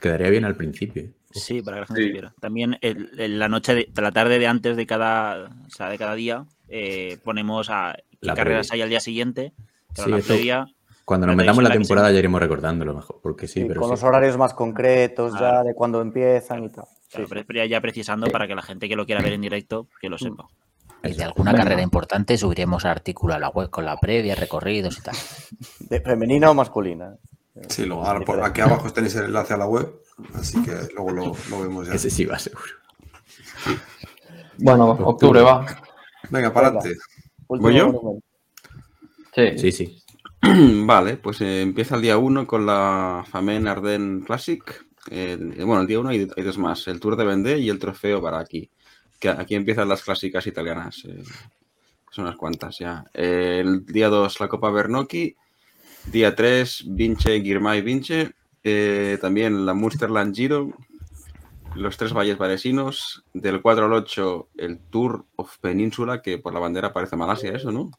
[0.00, 1.08] quedaría bien al principio.
[1.40, 2.08] Sí, para que la gente Sí.
[2.08, 2.34] supiera.
[2.40, 5.98] También el- el- la noche, de, la tarde de antes de cada, o sea, de
[5.98, 9.52] cada día, eh, ponemos a qué La carreras hay al día siguiente.
[9.94, 10.66] Sí, la esto- previa,
[11.04, 13.60] Cuando nos metamos en la la que se- temporada ya iremos recordándolo mejor, porque sí,
[13.60, 13.92] Sí, pero con sí.
[13.92, 16.86] los horarios más concretos ya de cuándo empiezan y tal.
[16.86, 17.44] Sí, claro, sí.
[17.46, 20.16] pero ya precisando para que la gente que lo quiera ver en directo, que lo
[20.18, 20.46] sepa.
[21.02, 21.64] Y de alguna Venga.
[21.64, 25.14] carrera importante subiremos artículo a la web con la previa, recorridos y tal.
[25.80, 27.16] De femenina o masculina.
[27.68, 29.92] Sí, luego, ahora por aquí abajo tenéis el enlace a la web,
[30.34, 31.94] así que luego lo, lo vemos ya.
[31.94, 32.64] Ese sí va seguro.
[34.58, 35.66] Bueno, octubre va.
[36.30, 36.96] Venga, para adelante.
[37.48, 38.18] ¿Voy yo?
[39.34, 39.58] Sí.
[39.58, 40.02] Sí, sí.
[40.86, 44.86] Vale, pues eh, empieza el día 1 con la Famen Arden Classic.
[45.10, 47.78] Eh, bueno, el día 1 hay, hay dos más, el Tour de Vendée y el
[47.78, 48.70] Trofeo Baraki.
[49.18, 51.04] Que aquí empiezan las clásicas italianas.
[51.06, 51.22] eh,
[52.10, 53.04] son unas cuantas ya.
[53.12, 55.34] Eh, el día 2 la Copa Bernocchi.
[56.06, 58.34] Día 3 Vince, Girmay Vince.
[58.64, 60.72] Eh, también la Munsterland Giro.
[61.74, 63.24] Los tres valles varesinos.
[63.34, 67.70] Del 4 al 8 el Tour of Peninsula, que por la bandera parece Malasia eso,
[67.72, 67.90] ¿no?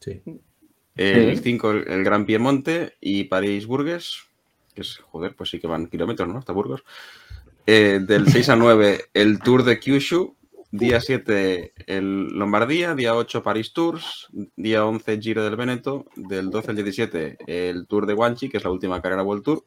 [0.00, 0.22] Sí.
[0.94, 1.42] El Sí.
[1.42, 4.24] 5, el, el Gran Piemonte y París-Burgues,
[4.74, 6.38] que es, joder, pues sí que van kilómetros, ¿no?
[6.38, 6.84] Hasta Burgos.
[7.66, 10.36] Eh, del 6 al 9, el Tour de Kyushu.
[10.70, 12.94] Día 7, el Lombardía.
[12.94, 14.28] Día 8, París Tours.
[14.54, 16.04] Día 11, Giro del Veneto.
[16.14, 19.64] Del 12 al 17, el Tour de Guanchi, que es la última carrera World Tour.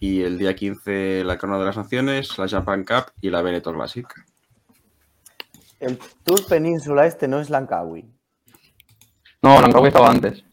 [0.00, 3.72] Y el día 15, la Corona de las Naciones, la Japan Cup y la Veneto
[3.72, 4.06] Classic.
[5.80, 8.04] El Tour Península este no es Lankawi.
[9.42, 10.44] No, Langkawi estaba antes.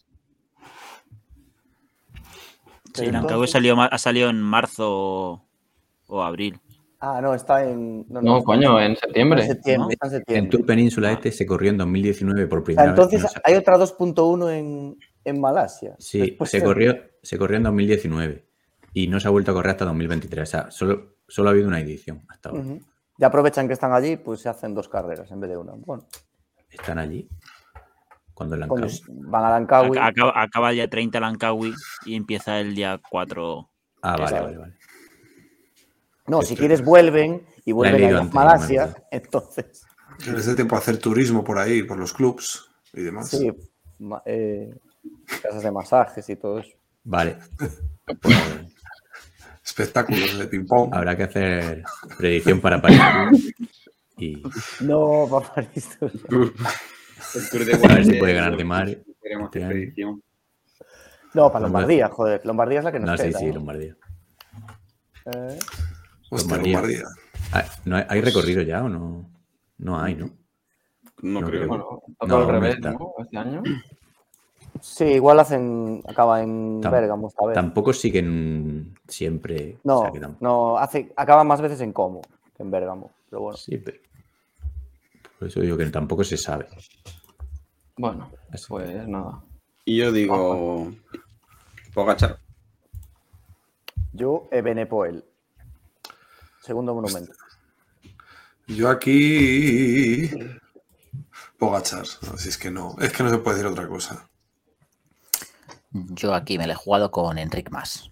[2.94, 5.44] Sí, entonces- salió, ha salido en marzo
[6.08, 6.60] o, abril.
[7.00, 8.06] Ah, no, está en.
[8.10, 9.44] No, coño, en en septiembre.
[9.44, 10.50] en En septiembre.
[10.50, 13.32] Tour Península este se corrió en 2019 por primera entonces vez.
[13.32, 15.96] sé- hay otra 2.1 en, en Malasia.
[16.00, 18.45] Sí, Después se de- corrió, se corrió en 2019
[18.96, 20.42] y no se ha vuelto a correr hasta 2023.
[20.48, 22.64] O sea, solo, solo ha habido una edición hasta ahora.
[23.18, 25.74] Ya aprovechan que están allí, pues se hacen dos carreras en vez de una.
[25.74, 26.08] Bueno,
[26.70, 27.28] Están allí.
[28.34, 29.98] Cuando coño, van a Lankawi.
[29.98, 31.74] Ac- Acaba, acaba el día 30 Lankawi
[32.06, 33.70] y empieza el día 4.
[34.02, 34.46] Ah, vale, Exacto.
[34.46, 34.74] vale, vale.
[36.28, 38.88] No, si quieres vuelven y vuelven a Malasia.
[38.88, 39.86] no Entonces,
[40.24, 43.30] Tienes de tiempo a hacer turismo por ahí, por los clubs y demás.
[43.30, 43.52] sí,
[44.26, 44.74] eh,
[45.42, 46.78] casas de masajes y todo eso.
[47.04, 47.38] Vale.
[48.22, 48.36] Pues
[49.66, 50.94] Espectáculos de ping-pong.
[50.94, 51.84] habrá que hacer
[52.18, 53.00] predicción para París.
[54.18, 54.42] Y
[54.82, 55.26] No.
[57.34, 58.88] El Tour de a ver si puede ganar de mar.
[58.88, 59.94] Este.
[61.34, 62.46] No, para Lombardía, joder.
[62.46, 63.52] Lombardía es la que nos No, sí, queda, sí.
[63.52, 63.98] Lombardía.
[65.26, 65.60] Eh,
[66.30, 66.74] Hostia, Lombardía.
[66.80, 67.04] Lombardía.
[67.52, 69.30] Ah, ¿no hay, hay recorrido ya o no?
[69.80, 70.28] No hay, ¿no?
[71.22, 71.62] No, No creo.
[71.62, 71.68] creo.
[71.68, 71.86] Bueno,
[72.28, 72.78] No, al revés.
[72.78, 73.64] Este año.
[74.86, 76.02] Sí, igual hacen.
[76.08, 77.56] Acaba en Tam- Bérgamo esta vez.
[77.56, 79.78] Tampoco siguen siempre.
[79.84, 82.22] o No, sea que tampoco- no, hace, acaba más veces en Como
[82.56, 83.12] que en Bérgamo.
[83.30, 83.58] Pero bueno.
[83.58, 83.98] Sí, pero-
[85.40, 86.68] Por eso digo que tampoco se sabe.
[87.98, 88.66] Bueno, Así.
[88.70, 89.42] pues nada.
[89.84, 90.92] Y yo digo.
[91.94, 92.40] Pogachar.
[94.14, 95.24] Yo, Ebenepoel.
[96.62, 97.34] Segundo monumento.
[98.68, 100.30] Yo aquí.
[101.60, 102.06] Pogachar.
[102.06, 102.96] Si es que no.
[103.00, 104.28] Es que no se puede decir otra cosa.
[105.96, 108.12] Yo aquí me lo he jugado con Enric Mas.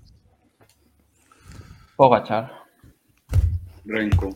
[1.98, 2.64] Pogachar.
[3.86, 4.34] Renko.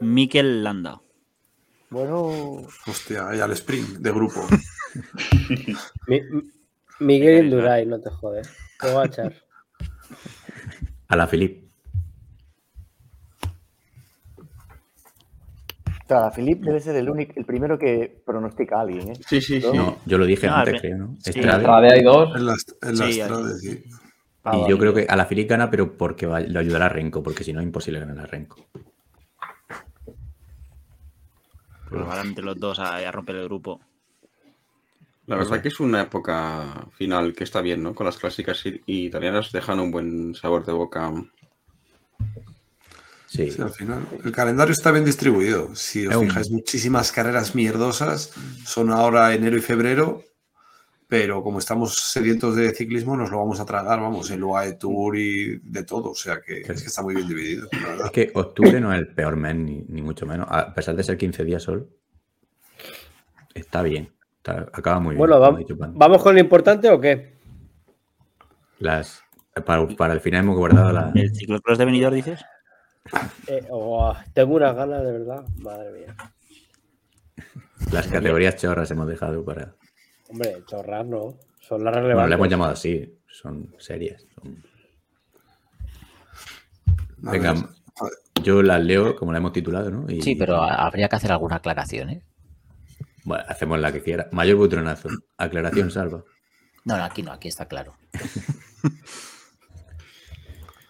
[0.00, 1.00] Mikel Landa.
[1.90, 4.40] Bueno, Hostia, ahí al sprint de grupo.
[6.06, 6.42] Mi- Mi-
[7.00, 8.48] Miguel Indurain, no te jodes.
[8.80, 9.34] Pogachar.
[11.08, 11.67] A la Filip.
[16.08, 19.18] Claro, Filip debe ser el único, el primero que pronostica a alguien, ¿eh?
[19.28, 19.76] Sí, sí, sí.
[19.76, 21.16] No, yo lo dije No, antes, creo, ¿no?
[21.20, 21.30] sí.
[21.30, 21.62] Estrade.
[21.62, 22.36] Estrade hay dos.
[22.36, 23.82] En las, en las Sí, trades, sí.
[24.44, 24.70] Ah, Y vale.
[24.70, 27.44] yo creo que a la Filip gana, pero porque va- lo ayudará a Renko, porque
[27.44, 28.56] si no es imposible ganar a Renko.
[31.90, 33.80] Probablemente los dos a, a romper el grupo.
[35.26, 37.94] La verdad que es una época final que está bien, ¿no?
[37.94, 41.12] Con las clásicas italianas dejan un buen sabor de boca.
[43.28, 44.06] Sí, Sí, al final.
[44.24, 45.74] El calendario está bien distribuido.
[45.76, 48.32] Si os Es un- fijáis, muchísimas carreras mierdosas
[48.64, 50.22] son ahora enero y febrero,
[51.08, 55.16] pero como estamos sedientos de ciclismo, nos lo vamos a tragar, vamos, el UAE Tour
[55.18, 56.10] y de todo.
[56.10, 57.68] O sea que es que está muy bien dividido,
[57.98, 60.46] la es que octubre no es el peor mes, ni, ni mucho menos.
[60.50, 61.86] A pesar de ser 15 días solo,
[63.54, 64.10] está bien.
[64.38, 65.18] está- acaba muy bien.
[65.18, 65.62] Bueno, vamos.
[65.94, 67.36] ¿vamos con lo importante o qué?
[68.78, 69.22] Las,
[69.66, 72.40] para, para el final hemos guardado la, ¿El ciclocross de Benidorm dices?
[73.46, 75.44] Eh, oh, tengo unas ganas, de verdad.
[75.58, 76.16] Madre mía.
[77.92, 79.74] las categorías chorras hemos dejado para.
[80.28, 81.34] Hombre, chorras no.
[81.60, 82.28] Son las Bueno, relevantes.
[82.30, 84.26] le hemos llamado así, son series.
[84.34, 84.62] son-
[87.26, 87.54] A Venga,
[88.42, 90.10] yo las leo como la hemos titulado, ¿no?
[90.10, 92.22] Y, Sí, pero habría que hacer alguna aclaración, ¿eh?
[93.24, 94.28] Bueno, hacemos la que quiera.
[94.32, 95.08] Mayor butronazo.
[95.36, 96.22] Aclaración salva.
[96.84, 97.94] No, no, aquí no, aquí está claro.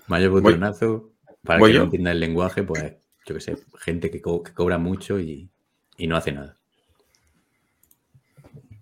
[0.07, 1.11] Mayor Voy- butronazo.
[1.45, 1.81] Para ¿Voy que yo?
[1.81, 2.95] no entienda el lenguaje, pues,
[3.27, 5.51] yo qué sé, gente que, co- que cobra mucho y,
[5.97, 6.57] y no hace nada.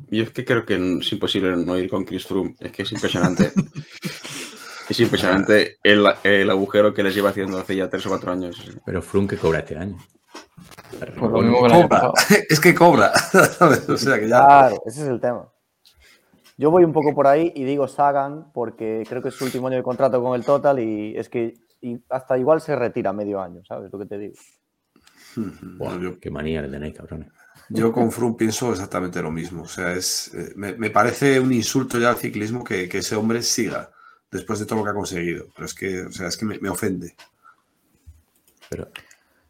[0.09, 2.55] Yo es que creo que es imposible no ir con Chris Froome.
[2.61, 3.53] Es que es impresionante.
[4.89, 8.57] es impresionante el, el agujero que les lleva haciendo hace ya tres o cuatro años.
[8.85, 9.97] Pero Froome que cobra este año.
[10.99, 12.13] Pues lo mismo que el año Cobra.
[12.49, 13.13] Es que cobra.
[13.89, 14.47] O sea que ya.
[14.47, 15.51] Claro, ese es el tema.
[16.57, 19.67] Yo voy un poco por ahí y digo Sagan porque creo que es su último
[19.67, 21.55] año de contrato con el Total y es que
[21.87, 24.35] y hasta igual se retira medio año, ¿sabes lo que te digo?
[25.79, 27.29] Buah, yo, qué manía le tenéis, cabrones.
[27.69, 29.63] yo con Froome pienso exactamente lo mismo.
[29.63, 33.15] O sea, es, eh, me, me parece un insulto ya al ciclismo que, que ese
[33.15, 33.91] hombre siga
[34.31, 35.47] después de todo lo que ha conseguido.
[35.55, 37.15] Pero es que, o sea, es que me, me ofende.
[38.69, 38.91] Pero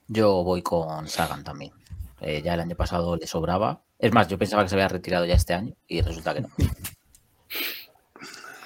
[0.09, 1.73] Yo voy con Sagan también.
[2.21, 3.83] Eh, ya el año pasado le sobraba.
[3.99, 6.49] Es más, yo pensaba que se había retirado ya este año y resulta que no.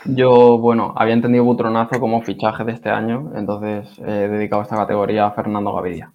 [0.06, 5.27] Yo, bueno, había entendido Butronazo como fichaje de este año, entonces he dedicado esta categoría
[5.27, 6.12] a Fernando Gaviria.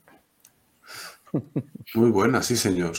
[1.94, 2.94] Muy buena, sí, señor.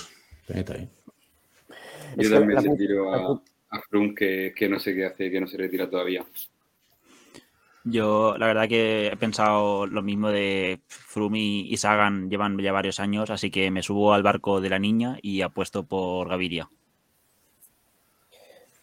[2.17, 5.47] Yo también la le tiro a, Froome que, que no sé qué hace, que no
[5.47, 6.25] se retira todavía.
[7.85, 12.73] Yo, la verdad que he pensado lo mismo de Froome y, y Sagan llevan ya
[12.73, 16.69] varios años, así que me subo al barco de la niña y apuesto por Gaviria.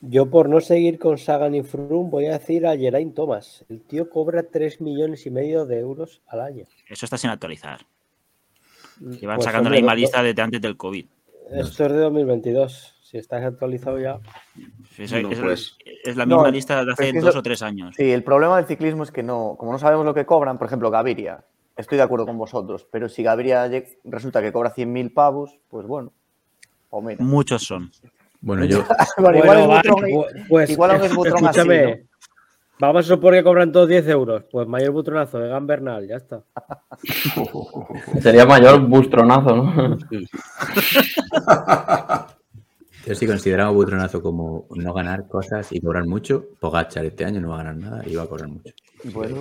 [0.06, 3.64] Yo por no seguir con Sagan y Froome voy a decir a Geraint Thomas.
[3.70, 6.66] El tío cobra 3 millones y medio de euros al año.
[6.90, 7.80] Eso está sin actualizar.
[9.00, 11.06] Llevan Pues, sacando la misma lista desde antes del COVID.
[11.52, 13.00] Esto es de 2022.
[13.02, 14.20] Si estás actualizado ya.
[14.98, 15.78] Eso- No, es, pues.
[16.04, 17.96] es la No, misma lista de hace es que dos eso- o tres años.
[17.96, 20.68] Sí, el problema del ciclismo es que no, como no sabemos lo que cobran, por
[20.68, 21.46] ejemplo, Gaviria,
[21.78, 23.70] estoy de acuerdo con vosotros, pero si Gaviria
[24.04, 26.12] resulta que cobra 100.000 pavos, pues bueno,
[26.90, 27.24] o mira.
[27.24, 27.92] Muchos son.
[28.44, 28.84] Bueno, yo,
[29.18, 31.96] Bueno, igual es vale, Butrón pues, igual es Butrón así, escúchame.
[31.96, 32.04] ¿no?
[32.80, 34.44] Vamos a suponer que cobran todos 10 euros.
[34.52, 36.44] Pues mayor butronazo de Gan Bernal, ya está.
[38.22, 39.98] Sería mayor bustronazo, ¿no?
[43.08, 46.44] yo sí consideraba Butronazo como no ganar cosas y cobrar mucho.
[46.60, 48.74] Pogachar este año no va a ganar nada y va a cobrar mucho.
[49.06, 49.38] Bueno,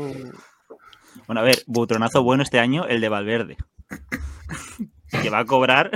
[1.27, 3.57] Bueno, a ver, butronazo bueno este año, el de Valverde.
[5.21, 5.91] que va a cobrar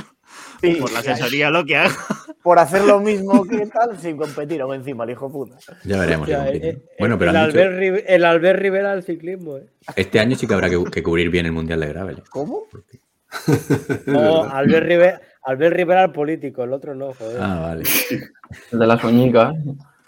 [0.74, 1.94] sí, por la asesoría lo que haga.
[2.42, 5.56] por hacer lo mismo que tal, sin competir aún encima, el hijo puta.
[5.84, 6.28] Ya veremos.
[6.28, 9.66] eh, eh, bueno, pero el, dicho- Albert, Ri- el Albert Rivera del ciclismo, ¿eh?
[9.96, 12.22] este año sí que habrá que, que cubrir bien el Mundial de Gravel.
[12.30, 12.64] ¿Cómo?
[14.06, 17.38] No, Albert Rivera, Albert Rivera el político, el otro no, joder.
[17.40, 17.82] Ah, vale.
[18.72, 19.54] El de las uñicas.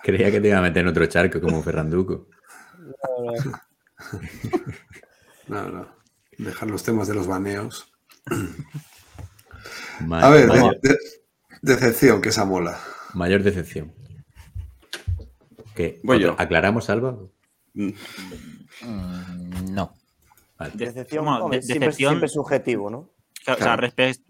[0.02, 2.28] Creía que te iba a meter en otro charco como Ferranduco.
[3.16, 3.52] No, no.
[5.48, 5.88] No, no.
[6.38, 7.92] Dejar los temas de los baneos.
[10.12, 10.98] A ver, de- mayor, de-
[11.62, 12.78] decepción, que esa mola.
[13.14, 13.92] mayor decepción.
[15.74, 16.00] ¿Qué?
[16.02, 16.34] Voy yo.
[16.38, 17.30] ¿Aclaramos algo?
[17.74, 17.90] Mm,
[18.82, 19.94] Mm, no.
[20.58, 20.72] Vale.
[20.74, 22.98] Decepción, de- siempre, decepción- siempre subjetivo, ¿no?
[22.98, 24.20] O sea, respe-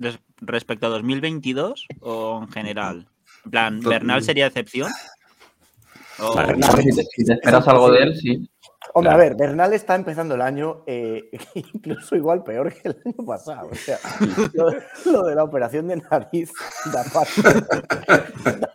[0.41, 3.09] respecto a 2022 o en general.
[3.45, 4.91] En plan, ¿Bernal sería excepción?
[6.19, 6.53] O- Vale.
[6.55, 8.51] Hombre, Si te, si te esperas algo de él, sí.
[8.99, 9.23] Hombre, Claro.
[9.23, 13.69] a ver, Bernal está empezando el año eh, incluso igual peor que el año pasado.
[13.71, 13.99] O sea,
[14.55, 14.71] lo,
[15.13, 16.51] lo de la operación de nariz
[16.93, 17.05] da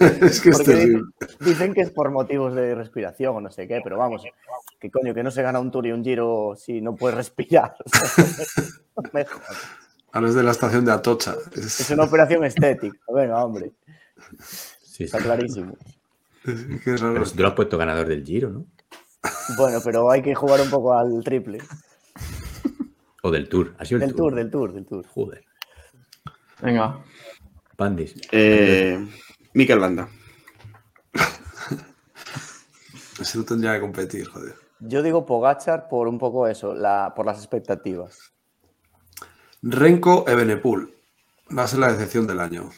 [0.00, 1.02] es que es Porque terrible.
[1.40, 4.22] dicen que es por motivos de respiración o no sé qué, pero vamos,
[4.80, 7.74] que coño, que no se gana un tour y un giro si no puedes respirar.
[9.12, 9.42] Mejor.
[10.12, 11.34] Ahora es de la estación de Atocha.
[11.56, 12.98] Es- Es una operación estética.
[13.14, 13.72] Venga, hombre,
[14.40, 15.04] Sí, sí.
[15.04, 15.74] está clarísimo.
[16.44, 17.12] Raro.
[17.14, 18.66] Pero si tú lo has puesto ganador del Giro, ¿no?
[19.56, 21.58] Bueno, pero hay que jugar un poco al triple.
[23.22, 23.74] O del Tour.
[23.78, 25.06] Ha sido el Del tour, del tour, del tour.
[25.06, 25.44] Joder.
[26.60, 27.04] Venga.
[27.76, 28.14] Pandis.
[28.32, 28.98] Eh,
[29.54, 30.08] Mikel Landa.
[33.20, 34.54] Ese no tendría que competir, joder.
[34.80, 38.32] Yo digo Pogachar por un poco eso, la, por las expectativas.
[39.62, 40.92] Renko Ebenepul.
[41.56, 42.70] Va a ser la decepción del año.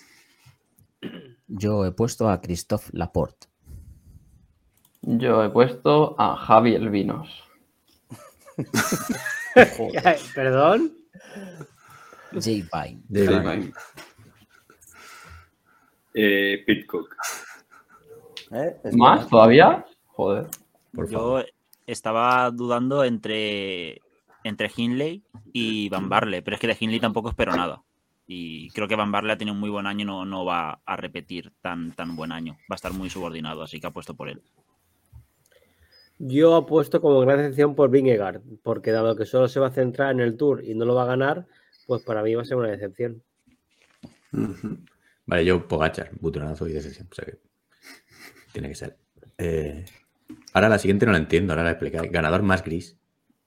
[1.47, 3.47] Yo he puesto a Christophe Laporte.
[5.06, 7.28] Yo he puesto a Javi Elvinos.
[10.35, 10.93] ¿Perdón?
[12.40, 13.02] Jay Vine.
[13.09, 13.81] De- Ahí va.
[16.14, 17.14] Eh, Pitcock.
[18.52, 18.76] ¿eh?
[18.85, 19.85] Es ¿Más todavía?
[20.06, 20.47] Joder.
[20.94, 21.43] por favor.
[21.44, 21.48] Yo
[21.86, 24.01] estaba dudando entre,
[24.44, 25.22] entre Hindley
[25.52, 27.82] y Van Barle, pero es que de Hindley tampoco espero nada.
[28.26, 30.81] Y creo que Van Barle ha tenido un muy buen año y no, no va
[30.86, 32.55] a repetir tan, tan buen año.
[32.70, 34.40] Va a estar muy subordinado, así que apuesto por él.
[36.27, 40.11] Yo apuesto como gran decepción por Vingegaard, porque dado que solo se va a centrar
[40.13, 41.47] en el Tour y no lo va a ganar,
[41.87, 43.23] pues para mí va a ser una decepción.
[45.27, 47.09] Vale, yo Pogachar, butronazo y decepción.
[47.11, 47.39] O sea que
[48.53, 48.97] tiene que ser.
[49.39, 49.85] Eh,
[50.53, 52.11] ahora la siguiente no la entiendo, ahora la explicáis.
[52.11, 52.97] Ganador más gris.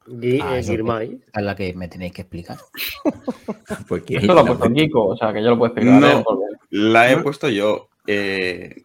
[0.05, 1.19] Gui- Ah, eh, eso Girmay.
[1.33, 2.57] Es la que me tenéis que explicar.
[3.87, 4.71] Pues ¿quién Esto lo ha puesto?
[4.73, 5.99] Kiko, o sea que yo lo puedo explicar.
[6.01, 6.19] No.
[6.19, 6.23] ¿eh?
[6.69, 7.89] La he puesto yo.
[8.05, 8.83] eh,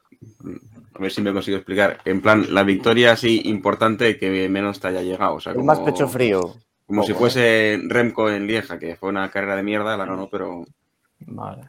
[0.94, 1.98] a ver si me consigo explicar.
[2.05, 5.35] En plan, la victoria así importante que menos te haya llegado.
[5.35, 6.55] O sea, como, más pecho frío.
[6.86, 10.64] Como si fuese Remco en Lieja, que fue una carrera de mierda, la ganó, pero.
[11.20, 11.62] Vale.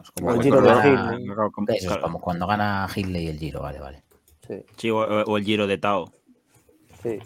[0.00, 3.78] Es O como, el Giro de eso es como cuando gana Hindley el Giro, vale,
[3.80, 4.02] vale.
[4.46, 6.12] Sí, Sí, o, o el Giro de Tao.
[7.02, 7.18] sí.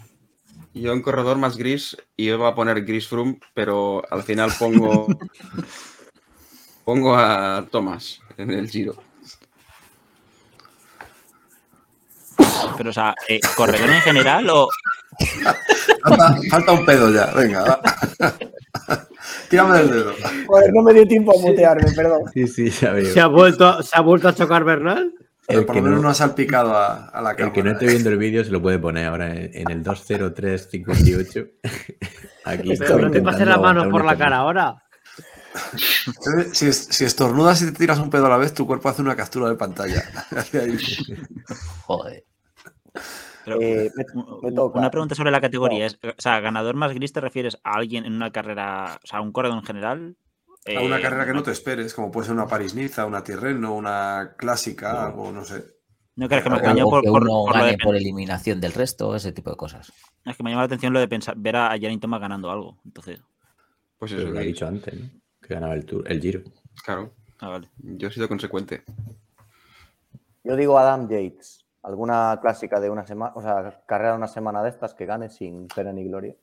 [0.73, 5.07] Yo en corredor más gris iba a poner Gris Froome, pero al final pongo.
[6.85, 8.95] pongo a Thomas en el Giro.
[12.77, 14.67] Pero, o sea, eh, ¿corredor en general o,
[16.03, 17.63] Falta, falta un pedo ya, venga.
[17.63, 17.81] va.
[19.49, 20.13] Tírame del dedo.
[20.47, 22.21] Joder, no me dio tiempo a mutearme, perdón.
[22.33, 23.13] Sí, sí, ya veo.
[23.13, 25.13] ¿Se ha, vuelto, ¿Se ha vuelto a chocar Bernal?
[25.47, 27.53] Pero El por que lo menos no- no ha salpicado a, a la El cámara.
[27.53, 31.45] que no esté viendo el vídeo se lo puede poner ahora en, en el 20358.
[32.45, 34.75] Aquí Pero Pero no no te pases la mano por la cara ahora.
[36.53, 39.01] Si, es- si estornudas y te tiras un pedo a la vez, tu cuerpo hace
[39.01, 40.03] una captura de pantalla.
[41.85, 42.23] Joder.
[43.45, 44.05] Pero, Eh, me-
[44.49, 44.79] me toca.
[44.79, 45.85] Una pregunta sobre la categoría.
[45.85, 49.19] Es, o sea, ganador más gris te refieres a alguien en una carrera, o sea,
[49.19, 50.15] a un corredor en general.
[50.75, 53.73] A una Eh, carrera que no te esperes, como puede ser una París-Niza, una Tirreno,
[53.75, 55.63] una clásica, algo, no sé.
[56.15, 59.91] No creas que me O por, por- de eliminación del resto, ese tipo de cosas.
[60.25, 62.77] Es que me llama la atención lo de pensar, ver a Janine Thomas ganando algo.
[62.85, 63.21] Entonces,
[63.97, 65.09] Pues eso, lo que- dicho antes, ¿no?
[65.41, 66.41] Que ganaba el, tour, el Giro.
[66.83, 67.11] claro.
[67.39, 67.69] ah, vale.
[67.77, 68.83] Yo he sido consecuente.
[70.43, 71.60] Yo digo Adam Yates.
[71.83, 75.29] Alguna clásica de una semana, o sea, carrera de una semana de estas que gane
[75.29, 76.35] sin pena ni gloria.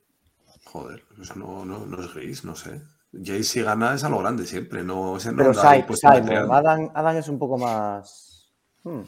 [0.64, 2.82] Joder, eso no, no, no es gris, no sé.
[3.12, 5.52] Jay si gana es a lo grande siempre, no Pero
[5.86, 6.52] puesto en el Simon, real.
[6.52, 8.52] Adam, Adam es un poco más.
[8.82, 9.02] Hmm.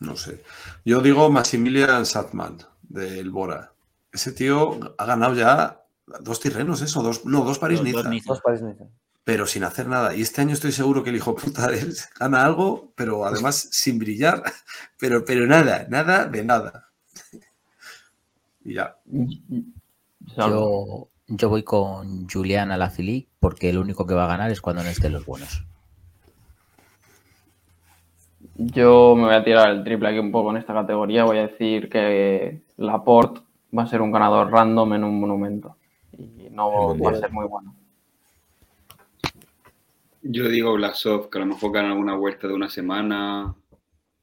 [0.00, 0.42] No sé.
[0.84, 3.72] Yo digo Maximilian Satman, del Bora.
[4.12, 5.82] Ese tío ha ganado ya
[6.20, 8.32] dos tirrenos, eso, dos, no, dos París-Niza, dos Niza.
[8.32, 8.84] Dos París-Niza.
[9.26, 10.14] Pero sin hacer nada.
[10.14, 13.56] Y este año estoy seguro que el hijo puta de él gana algo, pero además
[13.72, 14.40] sin brillar,
[15.00, 16.90] pero, pero nada, nada de nada.
[18.64, 18.96] Y ya.
[20.36, 24.84] Yo, yo voy con Julián Alaphilippe porque el único que va a ganar es cuando
[24.84, 25.64] no estén los buenos.
[28.54, 31.24] Yo me voy a tirar el triple aquí un poco en esta categoría.
[31.24, 33.40] Voy a decir que Laporte
[33.76, 35.76] va a ser un ganador random en un monumento.
[36.16, 37.74] Y no va a ser muy bueno.
[40.28, 43.54] Yo digo Blasov, que a lo mejor gana alguna vuelta de una semana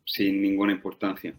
[0.05, 1.34] sin ninguna importancia.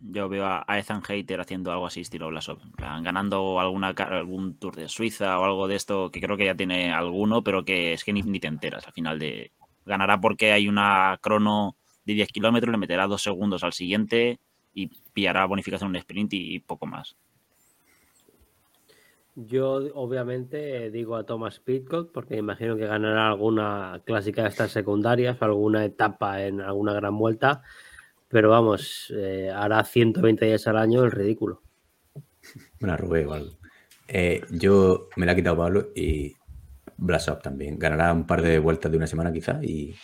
[0.00, 2.58] Yo veo a, Ethan Hater haciendo algo así, estilo Blasov.
[2.78, 6.90] Ganando alguna, algún tour de Suiza o algo de esto, que creo que ya tiene
[6.90, 9.52] alguno, pero que es que ni, te enteras al final de.
[9.84, 14.38] Ganará porque hay una crono de 10 kilómetros, le meterá dos segundos al siguiente
[14.72, 17.16] y pillará bonificación en un sprint y poco más.
[19.46, 24.72] Yo, obviamente, eh, digo a Thomas Pitcock porque imagino que ganará alguna clásica de estas
[24.72, 27.62] secundarias o alguna etapa en alguna gran vuelta.
[28.28, 31.62] Pero vamos, eh, hará 120 días al año el ridículo.
[32.80, 33.52] Una robé o algo.
[34.08, 36.36] Eh, yo me la he quitado Pablo y
[36.96, 37.78] Blasov también.
[37.78, 39.94] Ganará un par de vueltas de una semana quizá y,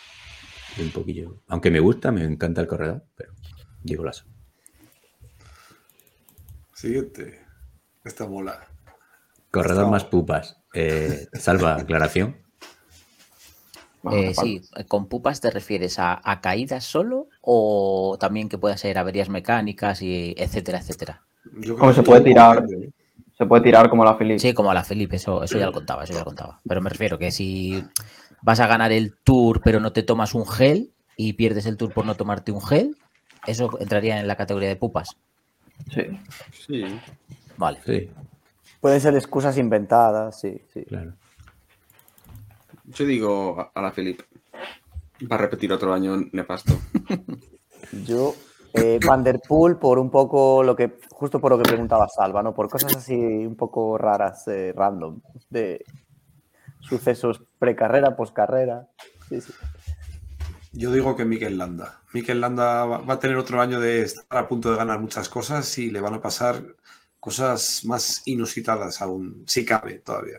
[0.77, 1.43] y un poquillo.
[1.49, 3.33] Aunque me gusta, me encanta el corredor, pero
[3.83, 4.29] digo Blasov.
[6.73, 7.41] Siguiente.
[8.05, 8.76] Esta mola.
[9.63, 10.59] Corredor más pupas.
[10.75, 12.37] Eh, salva aclaración.
[14.13, 18.99] Eh, sí, con pupas te refieres a, a caídas solo o también que pueda ser
[18.99, 21.23] averías mecánicas y etcétera, etcétera.
[21.79, 22.65] Como se puede tirar.
[23.37, 24.39] Se puede tirar como la Philippe.
[24.39, 26.61] Sí, como a la Felipe, eso, eso ya lo contaba, eso ya lo contaba.
[26.67, 27.85] Pero me refiero que si
[28.43, 31.93] vas a ganar el tour pero no te tomas un gel y pierdes el tour
[31.93, 32.97] por no tomarte un gel,
[33.47, 35.17] eso entraría en la categoría de pupas.
[35.93, 36.03] Sí.
[36.67, 36.85] Sí.
[37.57, 37.79] Vale.
[37.85, 38.11] Sí,
[38.81, 40.85] Pueden ser excusas inventadas, sí, sí.
[40.85, 41.15] claro.
[42.85, 44.25] Yo digo a- la Felipe.
[45.31, 46.79] Va a repetir otro año nefasto.
[48.07, 48.35] Yo,
[48.75, 52.43] eh, Van der Poel, por un poco lo que, justo por lo que preguntaba Salva,
[52.43, 52.55] ¿no?
[52.55, 55.21] Por cosas así un poco raras, eh, random,
[55.51, 55.85] de
[56.81, 58.89] sucesos precarrera, poscarrera.
[59.29, 59.53] Sí, sí.
[60.73, 62.01] Yo digo que Mikel Landa.
[62.13, 65.79] Mikel Landa va a tener otro año de estar a punto de ganar muchas cosas
[65.79, 66.63] y le van a pasar
[67.27, 70.39] cosas más inusitadas aún, si cabe todavía.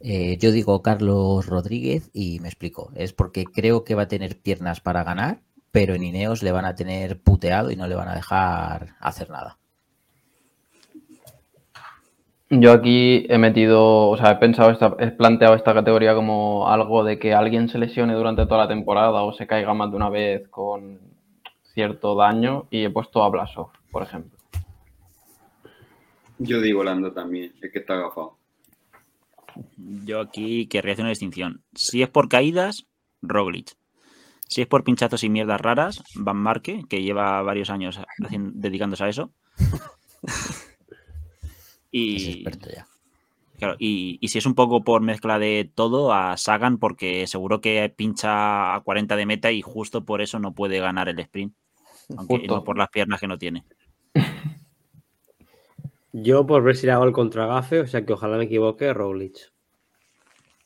[0.00, 2.92] Eh, yo digo Carlos Rodríguez y me explico.
[2.94, 5.40] Es porque creo que va a tener piernas para ganar,
[5.70, 9.30] pero en Ineos le van a tener puteado y no le van a dejar hacer
[9.30, 9.56] nada.
[12.50, 17.02] Yo aquí he metido, o sea, he pensado, esta, he planteado esta categoría como algo
[17.02, 20.10] de que alguien se lesione durante toda la temporada o se caiga más de una
[20.10, 21.00] vez con
[21.72, 24.41] cierto daño y he puesto a Blasov, por ejemplo.
[26.44, 28.38] Yo digo Lando también, es que está agafado.
[29.76, 31.62] Yo aquí querría hacer una distinción.
[31.74, 32.86] Si es por caídas,
[33.20, 33.76] Roglic.
[34.48, 39.08] Si es por pinchazos y mierdas raras, Van Marke, que lleva varios años dedicándose a
[39.08, 39.32] eso.
[41.94, 42.86] Es y, experto ya.
[43.58, 47.60] claro, y, y si es un poco por mezcla de todo, a Sagan, porque seguro
[47.60, 51.54] que pincha a 40 de meta y justo por eso no puede ganar el sprint.
[52.16, 52.56] Aunque Justo.
[52.56, 53.64] no por las piernas que no tiene.
[56.12, 59.36] Yo por ver si le hago el contragafe, o sea que ojalá me equivoque, Roglic.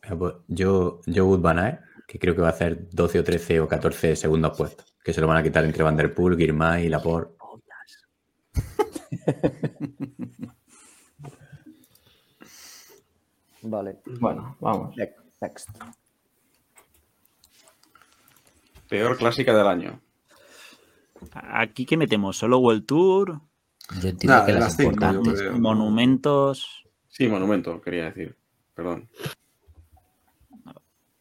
[0.03, 3.25] Eh, pues, Yo, yo Wood Van Aert, que creo que va a hacer 12 o
[3.25, 6.37] 13 o 14 segundos puestos, que se lo van a quitar entre Van Der Poel,
[6.37, 7.37] Girmay y Laporte.
[13.63, 14.01] Vale.
[14.21, 14.95] Bueno, vamos.
[15.41, 15.71] Next.
[18.89, 20.01] Peor clásica del año.
[21.33, 23.41] Aquí que metemos solo World Tour,
[24.01, 25.53] Yo entiendo Nada, que las importantes.
[25.59, 26.85] monumentos.
[27.09, 28.37] Sí, monumento, quería decir.
[28.75, 29.09] Perdón.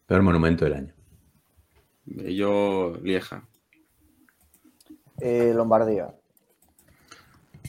[0.05, 0.93] Peor monumento del año.
[2.19, 3.47] Eh, Yo, Lieja.
[5.19, 6.13] Eh, Lombardía.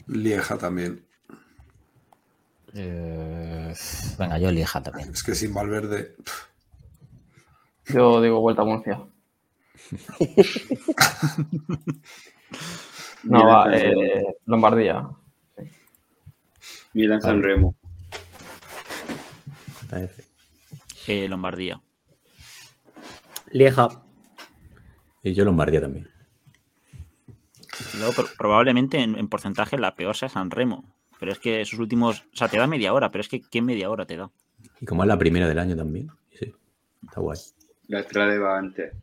[0.07, 1.03] Lieja también.
[2.73, 3.73] Eh,
[4.19, 5.09] venga, yo Lieja también.
[5.11, 6.15] Es que sin Valverde.
[7.85, 8.99] Yo digo vuelta a Murcia.
[13.23, 15.09] No, Milan va, eh, Lombardía.
[16.93, 17.75] Milan San Remo.
[21.07, 21.81] Eh, Lombardía.
[23.51, 23.87] Lieja.
[25.23, 26.09] Y yo Lombardía también.
[27.97, 30.83] Luego, pro- probablemente en, en porcentaje la peor sea San Remo.
[31.19, 32.21] Pero es que esos últimos.
[32.33, 34.29] O sea, te da media hora, pero es que ¿qué media hora te da?
[34.81, 36.09] Y como es la primera del año también.
[36.37, 36.53] Sí,
[37.03, 37.39] está guay.
[37.87, 38.93] La Estrada va antes.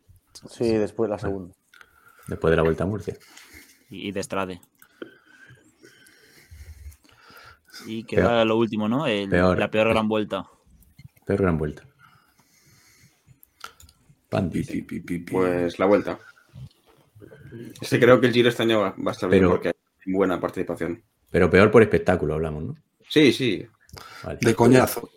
[0.48, 1.54] Sí, después la segunda.
[2.28, 3.16] Después de la vuelta a Murcia.
[3.90, 4.60] Y, de Estrade.
[7.86, 9.06] Y queda lo último, ¿no?
[9.06, 9.58] El- Peor.
[9.58, 10.46] La peor gran vuelta.
[11.26, 11.82] Peor gran vuelta.
[14.28, 14.62] Pandi.
[14.64, 15.32] Pi, pi, pi, pi.
[15.32, 16.18] Pues la vuelta.
[17.80, 20.40] Es que creo que el Giro este año va, a estar bien porque hay buena
[20.40, 21.02] participación.
[21.30, 22.76] Pero peor por espectáculo hablamos, ¿no?
[23.08, 23.66] Sí, sí.
[24.24, 24.38] Vale.
[24.40, 25.08] De coñazo.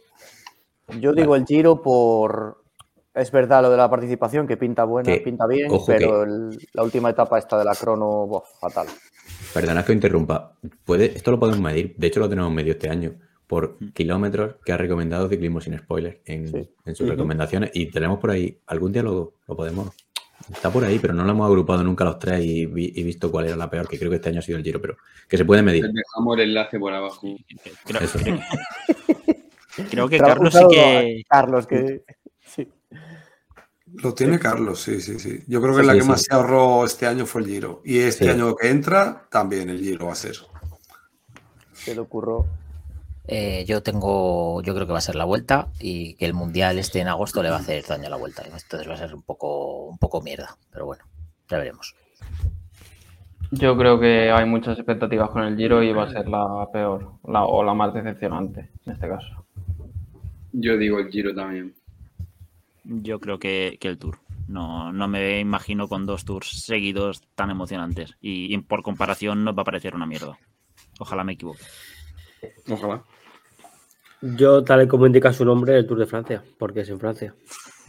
[1.00, 2.64] Yo digo el Giro por.
[3.18, 6.84] Es verdad lo de la participación, que pinta buena, Que- pinta bien, pero el- la
[6.84, 8.88] última etapa esta de la crono, buah, fatal.
[9.54, 10.54] Perdona que interrumpa.
[10.86, 11.96] ¿Puede, esto lo podemos medir.
[11.98, 13.14] De hecho, lo tenemos medido este año.
[13.48, 16.70] Por kilómetros que ha recomendado Ciclismo sin spoilers en, Sí.
[16.86, 17.72] en sus recomendaciones.
[17.74, 18.60] Y tenemos por ahí.
[18.68, 19.90] Algún día lo, podemos.
[20.54, 23.32] Está por ahí, pero no lo hemos agrupado nunca los tres y, vi- y visto
[23.32, 24.96] cuál era la peor, que creo que este año ha sido el Giro, pero
[25.28, 25.84] que se puede medir.
[25.86, 27.22] Dejamos el enlace por abajo.
[27.86, 28.20] Creo, Eso.
[28.20, 28.40] creo-
[29.90, 31.24] creo que Carlos sí que.
[31.30, 32.04] Carlos, que.
[33.94, 35.44] Lo tiene Carlos, sí, sí, sí.
[35.48, 36.08] Yo creo que la que sí.
[36.08, 37.82] más se ahorró este año fue el Giro.
[37.86, 38.30] Y este Sí.
[38.32, 40.36] año que entra, también el Giro va a ser.
[41.74, 42.46] Se le ocurrió.
[43.30, 46.78] Eh, yo tengo, yo creo que va a ser la vuelta y que el mundial
[46.80, 48.44] este en agosto le va a hacer daño a la vuelta.
[48.44, 51.04] Entonces va a ser un poco, un poco mierda, pero bueno,
[51.50, 51.96] ya veremos.
[53.52, 57.14] Yo creo que hay muchas expectativas con el Giro y va a ser la peor
[57.28, 59.46] la- o la más decepcionante en este caso.
[60.52, 61.74] Yo digo el Giro también.
[62.90, 64.20] Yo creo que, que el Tour.
[64.48, 68.16] No, no me imagino con dos tours seguidos tan emocionantes.
[68.22, 70.38] Y, y por comparación nos va a parecer una mierda.
[71.00, 71.64] Ojalá me equivoque.
[72.70, 73.04] Ojalá.
[74.22, 77.36] Yo, tal y como indica su nombre, el Tour de Francia, porque es en Francia.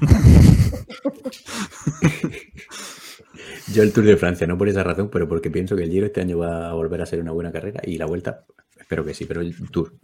[3.72, 6.06] Yo el Tour de Francia, no por esa razón, pero porque pienso que el Giro
[6.06, 8.44] este año va a volver a ser una buena carrera y la vuelta,
[8.78, 9.94] espero que sí, pero el Tour.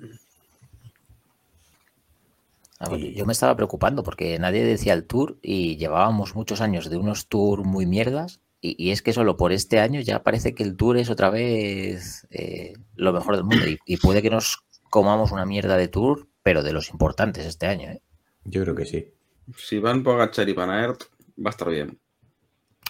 [2.84, 6.88] Ah, bueno, Yo me estaba preocupando porque nadie decía el tour y llevábamos muchos años
[6.90, 10.54] de unos tours muy mierdas y, y es que solo por este año ya parece
[10.54, 14.30] que el tour es otra vez eh, lo mejor del mundo y, y puede que
[14.30, 17.90] nos comamos una mierda de tour, pero de los importantes este año.
[17.90, 18.00] ¿eh?
[18.44, 19.12] Yo creo que sí.
[19.56, 21.02] Si van Pogacar y Van Aert,
[21.38, 21.98] va a estar bien.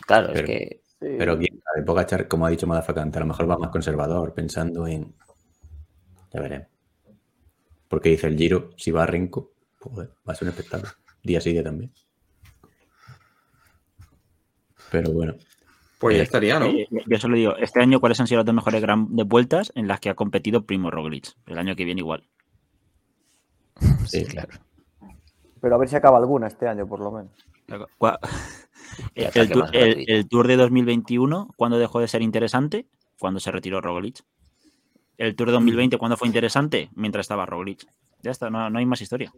[0.06, 1.16] Claro, Pero- es que Sí.
[1.18, 4.86] Pero quién sabe, Pogacar, como ha dicho Madafacante, a lo mejor va más conservador, pensando
[4.86, 5.12] en.
[6.32, 6.68] Ya veremos.
[7.88, 9.52] Porque dice el Giro, si va a Renko,
[9.90, 10.92] joder, va a ser un espectáculo.
[11.22, 11.92] Día día también.
[14.90, 15.34] Pero bueno,
[15.98, 16.66] Pues ya Eh, estaría, ¿no?
[16.66, 19.88] Eh, yo solo digo, este año, ¿cuáles han sido las dos mejores grandes vueltas en
[19.88, 21.32] las que ha competido Primo Roglic?
[21.46, 22.24] El año que viene igual.
[24.06, 24.24] sí, sí.
[24.26, 24.52] claro.
[25.60, 27.32] Pero a ver si acaba alguna este año, por lo menos.
[29.14, 32.86] El tour, el- el Tour de 2021, ¿cuándo dejó de ser interesante?
[33.18, 34.22] Cuando se retiró Roglic.
[35.16, 36.90] El Tour de 2020, ¿cuándo fue interesante?
[36.94, 37.86] Mientras estaba Roglic.
[38.22, 39.32] Ya está, no, no hay más historia.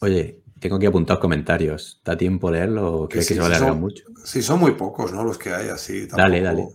[0.00, 2.00] Oye, tengo aquí apuntados comentarios.
[2.04, 4.04] ¿Da tiempo leerlo o crees que sí, se va a alargar son- mucho?
[4.24, 5.22] Sí, son muy pocos, ¿no?
[5.24, 6.06] Los que hay así.
[6.06, 6.68] Dale, tampoco- dale.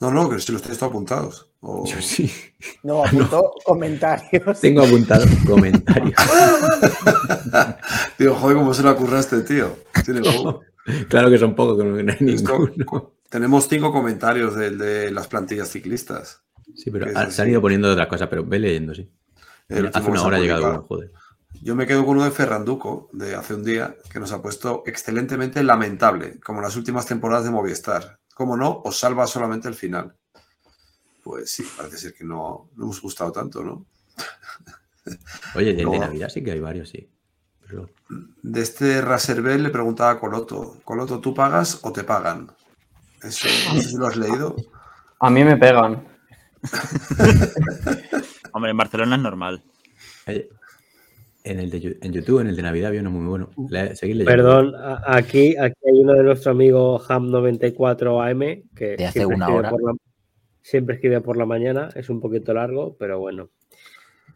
[0.00, 1.50] No, no, que si los tenéis todos apuntados.
[1.60, 2.30] O- Yo sí.
[2.84, 4.60] No, apuntó comentarios.
[4.60, 6.14] Tengo apuntado comentarios.
[8.18, 9.76] Digo, joder, ¿cómo se lo curraste, tío?
[11.08, 13.12] Claro que son pocos, que no hay Esto- ninguno.
[13.28, 16.40] Tenemos cinco comentarios del de las plantillas ciclistas.
[16.74, 19.10] Sí, pero ha- se han ido poniendo otras cosas, pero ve leyendo, sí.
[19.68, 21.12] El Hace una hora ha llegado uno, joder.
[21.62, 24.82] Yo me quedo con uno de Ferranduco, de hace un día, que nos ha puesto
[24.86, 28.18] excelentemente lamentable, como las últimas temporadas de Movistar.
[28.34, 30.14] Como no, os salva solamente el final.
[31.24, 33.86] Pues sí, parece ser que no, no hemos gustado tanto, ¿no?
[35.54, 35.98] Oye, el de No.
[35.98, 37.08] Navidad sí que hay varios, sí.
[37.66, 37.90] Pero
[38.42, 42.50] De este Raserbel le preguntaba a Coloto, Coloto, ¿tú pagas o te pagan?
[43.22, 44.54] Eso, no sé si lo has leído.
[45.20, 46.06] A mí me pegan.
[48.52, 49.62] Hombre, en Barcelona es normal.
[50.26, 50.48] oye,
[51.44, 53.50] en el de en YouTube, en el de Navidad, había uno muy bueno.
[53.70, 54.24] Le, leyendo.
[54.24, 54.74] Perdón,
[55.06, 59.70] aquí, aquí hay uno de nuestro amigo Ham94AM que De hace siempre una escribe hora.
[59.70, 59.92] por la-
[60.62, 63.50] siempre escribe por la mañana, es un poquito largo, pero bueno.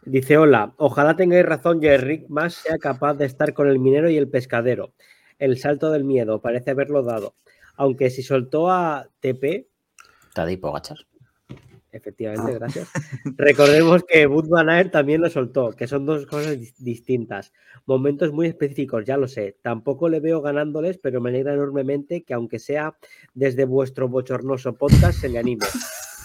[0.04, 4.08] Dice, hola, ojalá tengáis razón y Rick más sea capaz de estar con el minero
[4.10, 4.94] y el pescadero.
[5.38, 7.34] El salto del miedo, parece haberlo dado.
[7.76, 9.68] Aunque si soltó a TP,
[10.34, 11.06] Tadipo, gachas.
[11.92, 12.88] Efectivamente, gracias.
[13.36, 17.52] Recordemos que Bud Van también lo soltó, que son dos cosas dis- distintas.
[17.84, 19.58] Momentos muy específicos, ya lo sé.
[19.62, 22.96] Tampoco le veo ganándoles, pero me alegra enormemente que, aunque sea
[23.34, 25.66] desde vuestro bochornoso podcast, se le anime.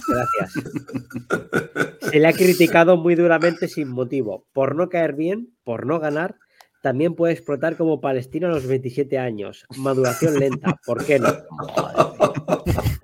[0.07, 0.63] Gracias.
[2.11, 4.45] Se le ha criticado muy duramente sin motivo.
[4.53, 6.35] Por no caer bien, por no ganar,
[6.81, 9.65] también puede explotar como palestino a los 27 años.
[9.75, 11.27] Maduración lenta, ¿por qué no?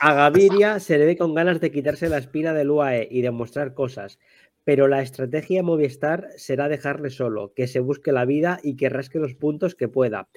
[0.00, 3.74] A Gaviria se le ve con ganas de quitarse la espina del UAE y demostrar
[3.74, 4.18] cosas,
[4.64, 9.18] pero la estrategia Movistar será dejarle solo, que se busque la vida y que rasque
[9.18, 10.28] los puntos que pueda.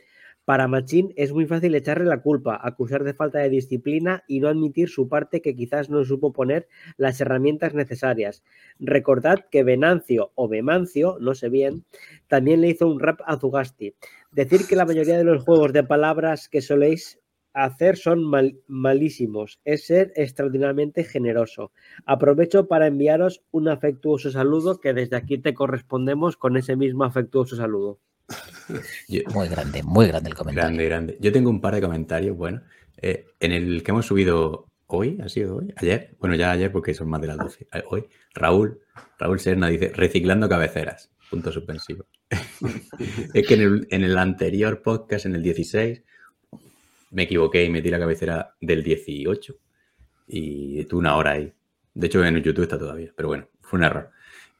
[0.47, 4.47] Para Machín es muy fácil echarle la culpa, acusar de falta de disciplina y no
[4.47, 8.45] admitir su parte que quizás no supo poner las herramientas necesarias.
[8.79, 11.83] Recordad que Venancio o Bemancio, no sé bien,
[12.27, 13.95] también le hizo un rap a Zugasti.
[14.31, 17.19] Decir que la mayoría de los juegos de palabras que soléis
[17.65, 19.59] hacer son mal- malísimos.
[19.65, 21.71] Es ser extraordinariamente generoso.
[22.05, 27.55] Aprovecho para enviaros un afectuoso saludo que desde aquí te correspondemos con ese mismo afectuoso
[27.55, 27.99] saludo.
[29.07, 30.67] Yo- Muy grande, muy grande el comentario.
[30.67, 31.17] grande, grande.
[31.21, 32.61] Yo tengo un par de comentarios, bueno.
[33.01, 35.73] eh, en el que hemos subido hoy, ¿ha sido hoy?
[35.77, 36.15] ¿Ayer?
[36.19, 37.67] Bueno, ya ayer porque son más de las 12.
[37.73, 38.79] Eh, Hoy, Raúl,
[39.19, 41.11] Raúl Serna dice, reciclando cabeceras.
[41.29, 42.05] Punto suspensivo.
[43.33, 46.03] es que en el, en el anterior podcast, en el 16,
[47.11, 49.55] me equivoqué y metí la cabecera del 18
[50.27, 51.53] y estuve una hora ahí.
[51.93, 54.09] De hecho, en YouTube está todavía, pero bueno, fue un error.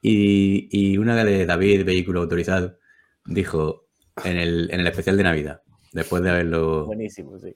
[0.02, 2.78] Y, y una de David, vehículo autorizado,
[3.26, 3.88] dijo
[4.24, 5.62] en el, en el especial de Navidad,
[5.92, 6.86] después de haberlo...
[6.86, 7.56] Buenísimo, sí.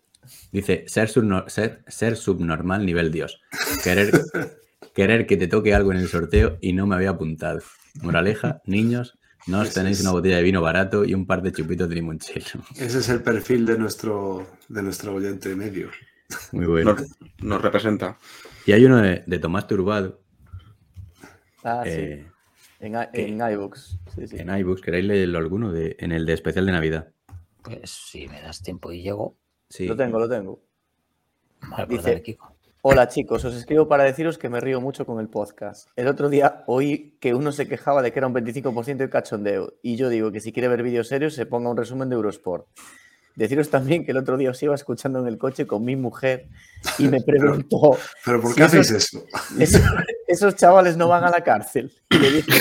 [0.52, 3.42] Dice, ser, subno- ser, ser subnormal nivel Dios.
[3.84, 4.12] Querer,
[4.94, 7.60] querer que te toque algo en el sorteo y no me había apuntado.
[8.04, 11.52] Moraleja, niños, no os tenéis es- una botella de vino barato y un par de
[11.52, 12.46] chupitos de limonchelo.
[12.76, 15.90] Ese es el perfil de nuestro, de nuestro oyente medio.
[16.52, 16.94] Muy bueno.
[16.94, 17.08] Nos,
[17.42, 18.18] nos representa.
[18.66, 20.22] Y hay uno de, de Tomás Turbado
[21.64, 22.32] Ah, eh, sí.
[22.80, 23.28] En, i- ¿qué?
[23.28, 23.78] en iVoox.
[24.16, 24.38] Sí, sí.
[24.40, 24.82] en iBooks.
[24.82, 25.72] ¿Queréis leerlo alguno?
[25.72, 27.12] De, en el de especial de Navidad.
[27.62, 29.38] Pues si me das tiempo y llego.
[29.70, 29.88] Sí.
[29.88, 30.64] Lo tengo, lo tengo.
[31.62, 32.51] Vale, pues Dice- dale, Kiko.
[32.84, 35.88] Hola chicos, os escribo para deciros que me río mucho con el podcast.
[35.96, 39.74] El otro día oí que uno se quejaba de que era un 25% de cachondeo
[39.84, 42.66] y yo digo que si quiere ver vídeos serios se ponga un resumen de Eurosport.
[43.36, 46.48] Deciros también que el otro día os iba escuchando en el coche con mi mujer
[46.98, 49.26] y me preguntó, Pero ¿por Si qué hacéis esos- eso?
[49.60, 49.82] "¿Esos,
[50.28, 51.92] esos chavales no van a la cárcel?
[52.10, 52.52] Y le dije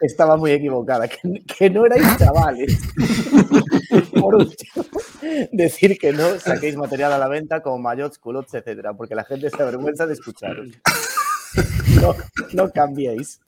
[0.00, 2.78] que estaba muy equivocada, que, que no erais chavales.
[4.20, 4.84] Por último,
[5.52, 9.48] decir que no saquéis material a la venta como mayots, culottes, etcétera, porque la gente
[9.50, 10.68] se avergüenza de escucharos.
[12.00, 12.14] No,
[12.52, 13.40] no cambiéis.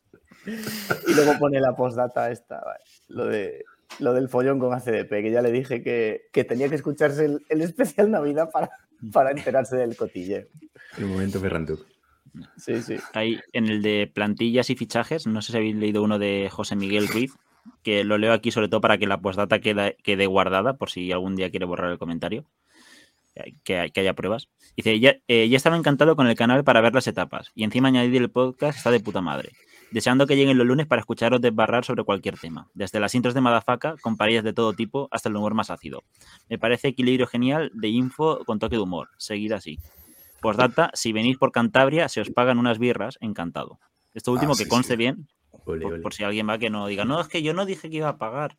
[0.46, 2.62] Y luego pone la postdata esta,
[3.08, 3.62] lo, de,
[3.98, 7.44] lo del follón con ACDP, que ya le dije que, que tenía que escucharse el,
[7.48, 8.70] el especial Navidad para,
[9.12, 10.46] para enterarse del cotilleo.
[10.96, 11.86] El momento Ferrantuc.
[12.56, 12.96] Sí, sí.
[13.12, 16.76] Ahí en el de plantillas y fichajes, no sé si habéis leído uno de José
[16.76, 17.32] Miguel Ruiz,
[17.82, 21.10] que lo leo aquí sobre todo para que la postdata quede, quede guardada, por si
[21.12, 22.44] algún día quiere borrar el comentario,
[23.64, 24.48] que, que haya pruebas.
[24.76, 27.88] Dice, ya, eh, ya estaba encantado con el canal para ver las etapas, y encima
[27.88, 29.50] añadir el podcast está de puta madre.
[29.92, 33.40] Deseando que lleguen los lunes para escucharos desbarrar sobre cualquier tema, desde las intros de
[33.40, 36.04] Madafaka, con parillas de todo tipo, hasta el humor más ácido.
[36.48, 39.08] Me parece equilibrio genial de info con toque de humor.
[39.18, 39.78] Seguid así.
[40.40, 43.78] Postdata, si venís por Cantabria, se os pagan unas birras, encantado.
[44.14, 44.98] Esto último Ah, que conste sí.
[44.98, 45.28] bien,
[45.64, 46.02] Ole, por, ole.
[46.02, 48.08] por si alguien va que no diga, no, es que yo no dije que iba
[48.08, 48.56] a pagar.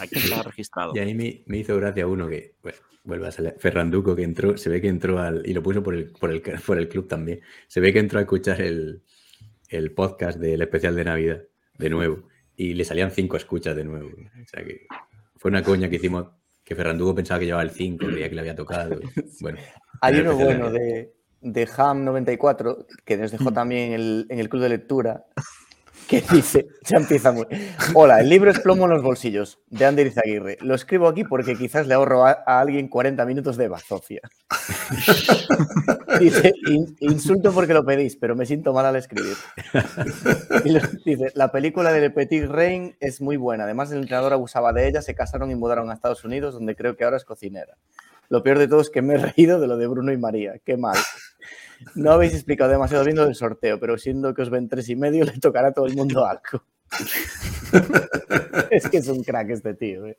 [0.00, 0.92] Aquí está registrado.
[0.94, 4.56] Y ahí me, me hizo gracia uno que, bueno, vuelve a salir, Ferranduco, que entró,
[4.56, 7.08] se ve que entró al, y lo puso por el, por el, por el club
[7.08, 9.02] también, se ve que entró a escuchar el,
[9.68, 11.42] el podcast del especial de Navidad,
[11.78, 14.08] de nuevo, y le salían cinco escuchas de nuevo.
[14.08, 14.86] O sea que
[15.36, 16.26] fue una coña que hicimos,
[16.64, 18.98] que Ferranduco pensaba que llevaba el 5, creía que le había tocado.
[19.40, 19.58] Bueno,
[20.00, 24.62] Hay uno bueno de, de Ham94 que nos dejó también en el, en el club
[24.62, 25.24] de lectura
[26.08, 27.46] que dice, ya empieza muy...
[27.94, 30.56] Hola, el libro es plomo en los bolsillos, de Ander Izaguirre.
[30.62, 34.20] Lo escribo aquí porque quizás le ahorro a, alguien 40 minutos de bazofia.
[36.20, 39.36] dice, "In- insulto porque lo pedís, pero me siento mal al escribir.
[41.04, 43.64] Dice, la película de Le Petit Rein es muy buena.
[43.64, 46.96] Además, el entrenador abusaba de ella, se casaron y mudaron a Estados Unidos, donde creo
[46.96, 47.76] que ahora es cocinera.
[48.30, 50.54] Lo peor de todo es que me he reído de lo de Bruno y María.
[50.64, 50.96] Qué mal.
[51.94, 54.96] No habéis explicado demasiado bien lo del sorteo, pero siendo que os ven tres y
[54.96, 56.64] medio, le tocará a todo el mundo algo.
[58.70, 60.06] es que es un crack este tío.
[60.06, 60.18] eh.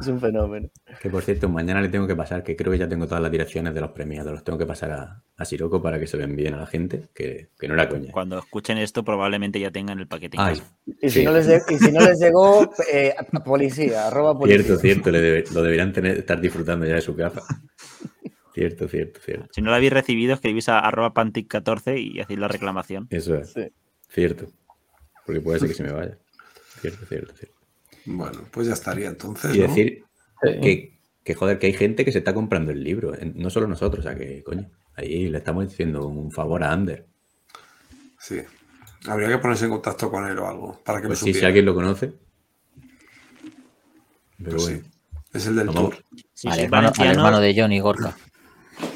[0.00, 0.68] Es un fenómeno.
[1.02, 3.30] Que por cierto, mañana le tengo que pasar, que creo que ya tengo todas las
[3.30, 6.24] direcciones de los premiados, los tengo que pasar a, a Siroco para que se lo
[6.24, 8.12] envíen a la gente, que, que no era coña.
[8.12, 10.62] Cuando escuchen esto, probablemente ya tengan el paquete Ay.
[11.02, 11.24] Y si, Sí.
[11.24, 14.62] no, les, y si no les llegó, eh, a- policía, arroba policía.
[14.62, 17.42] cierto, cierto, le debe- lo deberían tener, estar disfrutando ya de su gafa.
[18.58, 19.46] Cierto, cierto, cierto.
[19.52, 23.06] Si no lo habéis recibido, escribís a arroba pantic14 y hacéis la reclamación.
[23.08, 23.52] Eso es.
[23.52, 23.68] Sí.
[24.08, 24.48] Cierto.
[25.24, 26.18] Porque puede ser que se me vaya.
[26.80, 27.56] Cierto, cierto, cierto.
[28.06, 29.54] Bueno, pues ya estaría entonces.
[29.54, 29.68] Y ¿no?
[29.68, 30.04] decir
[30.42, 30.60] Sí.
[30.60, 34.04] que, que, joder, que hay gente que se está comprando el libro, no solo nosotros,
[34.04, 37.06] o sea que, coño, ahí le estamos diciendo un favor a Ander.
[38.18, 38.40] Sí.
[39.06, 41.44] Habría que ponerse en contacto con él o algo para que Pues lo sí, si
[41.44, 42.12] alguien lo conoce.
[44.38, 44.90] Pero Pues bueno, sí.
[45.32, 45.96] Es el del tour.
[46.34, 48.16] Si al, hermano, al hermano de Johnny Gorka.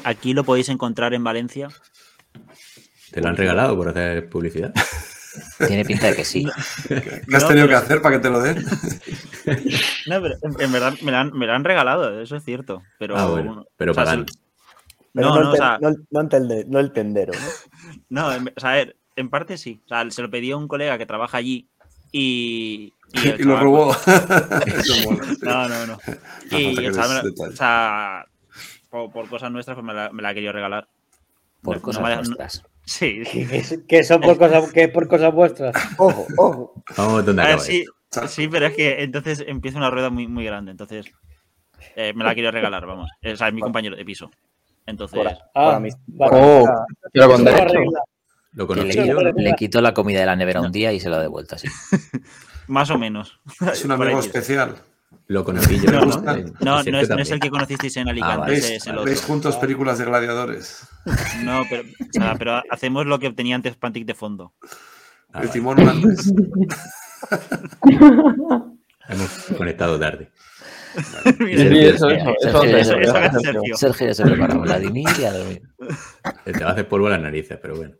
[0.03, 1.69] Aquí lo podéis encontrar en Valencia.
[3.11, 4.73] ¿te lo han regalado por hacer publicidad?
[5.67, 6.45] Tiene pinta de que sí.
[6.87, 8.63] ¿Qué has No, tenido que hacer para que te lo den?
[10.07, 12.81] No, pero en, verdad me lo, han, me lo han regalado, eso es cierto.
[12.97, 14.25] Pero, Ah, bueno, pero o sea, Pero
[15.13, 17.33] No, no, no, el, o ten- sea, no el- no el tende- no el tendero.
[17.33, 17.47] ¿no?
[18.09, 19.81] no, en, o sea, a ver, en parte sí.
[19.85, 21.67] O sea, se lo pedí a un colega que trabaja allí
[22.11, 22.93] y.
[23.11, 23.95] Y, lo chaval, robó.
[25.43, 25.99] No, no, no.
[26.51, 28.25] Y me o sea,
[28.93, 30.87] por, por cosas nuestras, pues me la, me la ha querido regalar.
[31.63, 32.63] Por No- no cosas no- nuestras.
[32.85, 33.23] Sí.
[33.31, 35.73] Que, que son por cosas, que es por cosas vuestras.
[35.97, 36.73] Ojo, ojo.
[36.95, 37.59] Vamos ver, acaba.
[37.59, 37.85] sí,
[38.27, 40.69] sí, pero es que entonces empieza una rueda muy, muy grande.
[40.71, 41.07] Entonces,
[41.95, 43.09] eh, me la quiero regalar, vamos.
[43.25, 44.29] O sea, es mi compañero de piso.
[44.85, 46.85] Entonces, Por, Ah, por Oh, amistad.
[47.13, 48.67] pero con Eso lo derecho.
[48.67, 51.15] conocí le, yo, le quitó la comida de la nevera un día y se lo
[51.15, 51.67] ha devuelto así.
[52.67, 53.39] más o menos.
[53.71, 54.75] Es un amigo especial.
[55.27, 55.91] Lo conocí yo.
[55.91, 56.05] No,
[56.61, 56.79] ¿no?
[56.79, 58.57] es, Sergio no es el que conocisteis en Alicante, vale.
[58.57, 59.05] ese ¿Veis, es el otro.
[59.05, 60.87] veis juntos películas de gladiadores?
[61.43, 64.53] No, pero, o sea, pero hacemos lo que tenía antes Pantic de fondo.
[65.33, 65.49] Ah, el vale.
[65.49, 66.31] timón holandés.
[69.09, 70.31] Hemos conectado tarde.
[73.75, 75.61] Sergio, ya se prepara Vladimir y a dormir.
[76.45, 77.95] Te va a hacer polvo a las narices, pero bueno.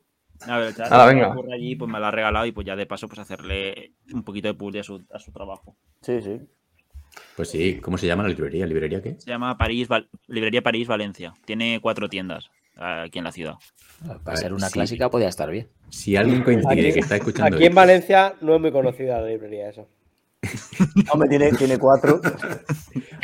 [0.48, 1.30] A ver, que venga.
[1.30, 4.24] ocurre allí, pues me la ha regalado y pues ya de paso pues hacerle un
[4.24, 5.78] poquito de publi a su, a su trabajo.
[6.02, 6.42] Sí, sí.
[7.36, 8.66] Pues sí, ¿cómo se llama la librería?
[8.66, 9.16] ¿Librería qué?
[9.20, 11.34] Se llama París, Val- Librería París Valencia.
[11.46, 13.56] Tiene cuatro tiendas aquí en la ciudad.
[14.24, 14.74] Para ser una sí.
[14.74, 15.68] clásica podía estar bien.
[15.90, 19.22] Si alguien coincide Aquí- que está escuchando Aquí en esto- Valencia no es muy conocida
[19.22, 19.88] la librería eso.
[21.14, 22.20] Hombre, tiene, tiene cuatro.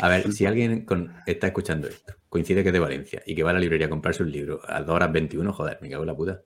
[0.00, 3.42] A ver, si alguien con- está escuchando esto, coincide que es de Valencia y que
[3.42, 6.02] va a la librería a comprarse un libro a 2 horas 21, joder, me cago
[6.02, 6.40] en la puta.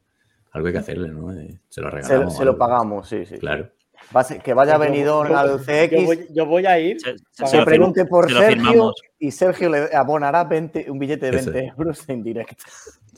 [0.51, 1.33] Algo hay que hacerle, ¿no?
[1.33, 2.37] Eh, Se lo regalamos.
[2.37, 3.39] se lo pagamos, sí, sí.
[3.39, 3.71] Claro.
[4.15, 7.01] Va a ser- que vaya a Benidorm al Yo CX, voy, yo voy a ir.
[7.01, 11.37] Se, se- Se pregunte por se Sergio y Sergio le abonará 20 un billete de
[11.39, 12.65] Eso 20 euros en directo.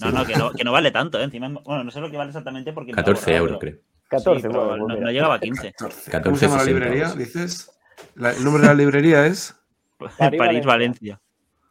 [0.00, 1.24] No, no que, no, que no vale tanto, ¿eh?
[1.24, 2.92] Encima, bueno, no sé lo que vale exactamente porque...
[2.92, 3.84] me lo ha 14 borrado, euros, pero- creo.
[4.08, 5.72] 14, sí, bueno, no, pues no llegaba a 15.
[5.72, 6.10] 14.
[6.10, 7.14] 14, ¿Cómo se llama la 60 librería?
[7.14, 7.70] Dices.
[8.14, 9.54] La- el nombre de la librería es
[10.18, 10.66] París, Valencia.
[10.66, 11.20] Valencia.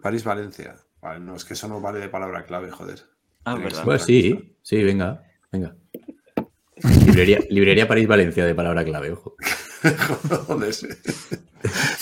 [0.01, 0.75] París, Valencia.
[1.01, 2.99] Vale, no, es que eso no vale de palabra clave, joder.
[3.45, 3.83] Ah, verdad.
[3.83, 5.21] Pues sí, sí, venga,
[5.51, 5.75] venga.
[7.05, 9.35] Librería, librería París Valencia de palabra clave, ojo.
[10.47, 10.87] Joder, sí.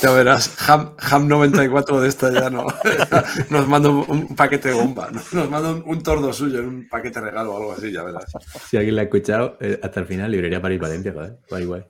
[0.02, 2.68] Ya verás, Ham, Ham 94 de esta ya no.
[3.50, 5.10] Nos manda un, un paquete de bomba.
[5.12, 5.22] ¿no?
[5.32, 8.26] Nos manda un, un tordo suyo en un paquete regalo o algo así, ya verás.
[8.70, 11.40] Si alguien la ha escuchado, eh, hasta el final, librería París Valencia, joder.
[11.50, 11.84] Guay, guay.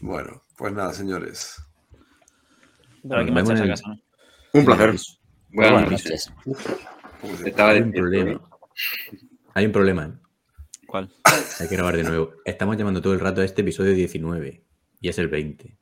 [0.00, 1.56] Bueno, pues nada, señores.
[4.52, 4.94] Un placer.
[5.50, 6.32] Buenas Buenas noches.
[7.44, 8.30] Estaba Hay un problema.
[8.32, 8.38] ¿eh?
[9.54, 10.27] Hay un problema, ¿eh?
[10.88, 11.10] ¿Cuál?
[11.60, 12.30] Hay que grabar de nuevo.
[12.46, 14.64] Estamos llamando todo el rato a este episodio 19
[15.02, 15.76] y es el 20.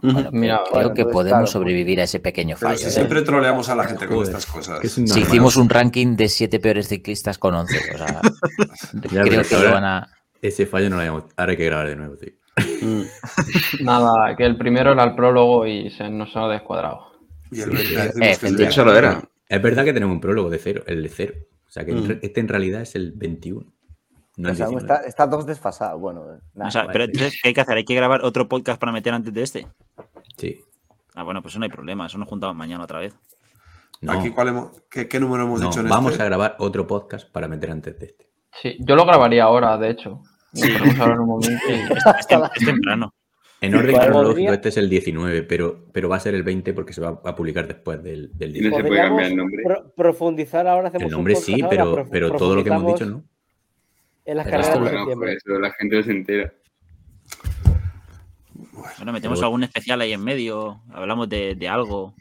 [0.00, 2.78] Bueno, Mira, creo bueno, que podemos claro, sobrevivir a ese pequeño fallo.
[2.78, 2.90] si ¿eh?
[2.90, 4.82] siempre troleamos a la gente con estas cosas.
[4.82, 8.20] es Si hicimos un ranking de siete peores ciclistas con 11, o sea,
[9.10, 10.08] Ya, creo que lo van a...
[10.40, 11.24] Ese fallo no lo habíamos.
[11.36, 12.32] Ahora hay que grabar de nuevo, tío.
[13.80, 17.12] Nada, que el primero era el prólogo y se nos ha descuadrado.
[17.50, 19.22] Y el 20 Eh, decimos que Eso lo era.
[19.48, 21.34] Es verdad que tenemos un prólogo de cero, el de cero.
[21.66, 22.18] O sea que Mm.
[22.22, 23.72] este en realidad es el 21.
[24.36, 24.94] No O el sea, 19.
[24.94, 26.00] está, está dos desfasados.
[26.00, 26.92] Bueno, nada, O sea, vale.
[26.92, 27.76] pero entonces, ¿qué hay que hacer?
[27.76, 29.66] ¿Hay que grabar otro podcast para meter antes de este?
[30.38, 30.60] Sí.
[31.14, 32.06] Ah, bueno, pues eso no hay problema.
[32.06, 33.14] Eso nos juntamos mañana otra vez.
[34.00, 36.22] No, Aquí, ¿cuál hemos- qué, qué número hemos no, dicho en vamos este?
[36.22, 38.30] a grabar otro podcast para meter antes de este.
[38.60, 40.22] Sí, yo lo grabaría ahora, de hecho.
[40.52, 41.62] Podemos hablar en un momento.
[41.68, 43.14] Es, tem- es temprano.
[43.60, 46.92] En orden cronológico este es el 19, pero, pero va a ser el 20 porque
[46.92, 48.82] se va a publicar después del, del Y no 19.
[48.82, 49.62] se puede cambiar el nombre.
[49.62, 50.88] pro- profundizar ahora.
[50.88, 53.22] Hacemos El nombre sí, pero, pero todo lo que hemos dicho no.
[54.24, 55.32] En las carreras de septiembre.
[55.34, 56.52] eso la gente no se entera.
[58.98, 60.82] Bueno, metemos Pero- algún especial ahí en medio.
[60.92, 62.14] Hablamos de, de algo.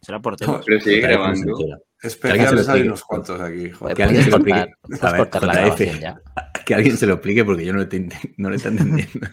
[0.00, 0.62] Será por temas.
[0.66, 1.56] Pero sigue grabando.
[2.02, 3.70] Especiales hay unos cuantos aquí.
[3.70, 3.96] joder.
[3.96, 4.58] Que alguien se lo explique.
[4.60, 6.20] cortar- A puedes ver, cortar la JF, grabación ya.
[6.64, 9.28] Que alguien se lo explique porque yo no lo, estoy ent- no lo está entendiendo.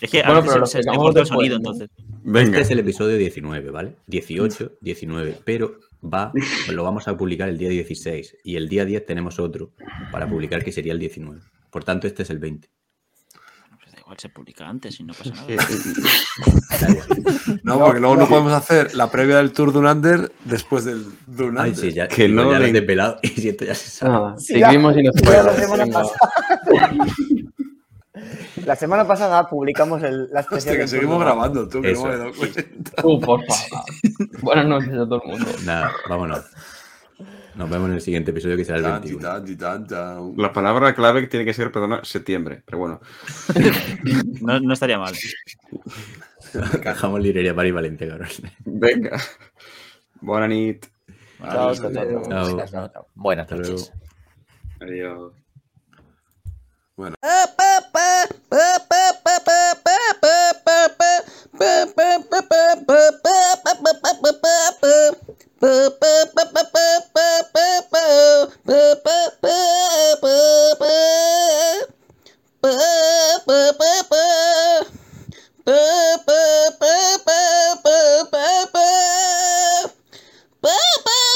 [0.00, 1.72] Es que Bueno, pero lo se, se, se corta el sonido, ¿no?
[1.72, 1.88] entonces.
[2.22, 2.50] Venga.
[2.50, 3.96] Este es el episodio 19, ¿vale?
[4.06, 6.32] 18, 19, pero va,
[6.70, 9.72] lo vamos a publicar el día 16 y el día 10 tenemos otro
[10.12, 11.40] para publicar que sería el 19.
[11.70, 12.68] Por tanto, este es el 20.
[13.80, 15.46] Pues da igual, se publica antes y no pasa nada.
[17.62, 21.64] No, porque luego no podemos hacer la previa del Tour Dunander después del Dunander.
[21.64, 24.34] Ay, sí, ya, Que no ya le- desvelado y si esto ya se sabe.
[24.48, 25.14] Ya- seguimos y nos
[28.68, 29.48] la semana pasada.
[29.48, 32.02] Publicamos el, la especial Hostia, que seguimos grabando, tú, que Eso.
[32.04, 32.62] no me he dado cuenta.
[33.02, 33.84] Uh, por favor.
[34.42, 35.50] Buenas noches a todo el mundo.
[35.64, 36.44] Nada, vámonos.
[37.56, 39.20] Nos vemos en el siguiente episodio que será el Tan, 21.
[39.28, 40.34] tan, tan, tan.
[40.36, 42.62] La palabra clave que tiene que ser, perdona, septiembre.
[42.64, 43.00] Pero bueno.
[44.40, 45.12] No, no estaría mal.
[46.84, 48.28] Dejamos librería París Valencia, cabrón.
[48.64, 49.18] Venga.
[50.20, 50.86] Buena nit.
[51.42, 52.04] Chao, chao, chao.
[52.04, 53.72] Buenas no- Buenas Hasta luego.
[53.72, 53.92] noches.
[54.80, 55.32] Adiós.
[56.98, 57.14] Bueno.
[80.60, 81.27] Bye.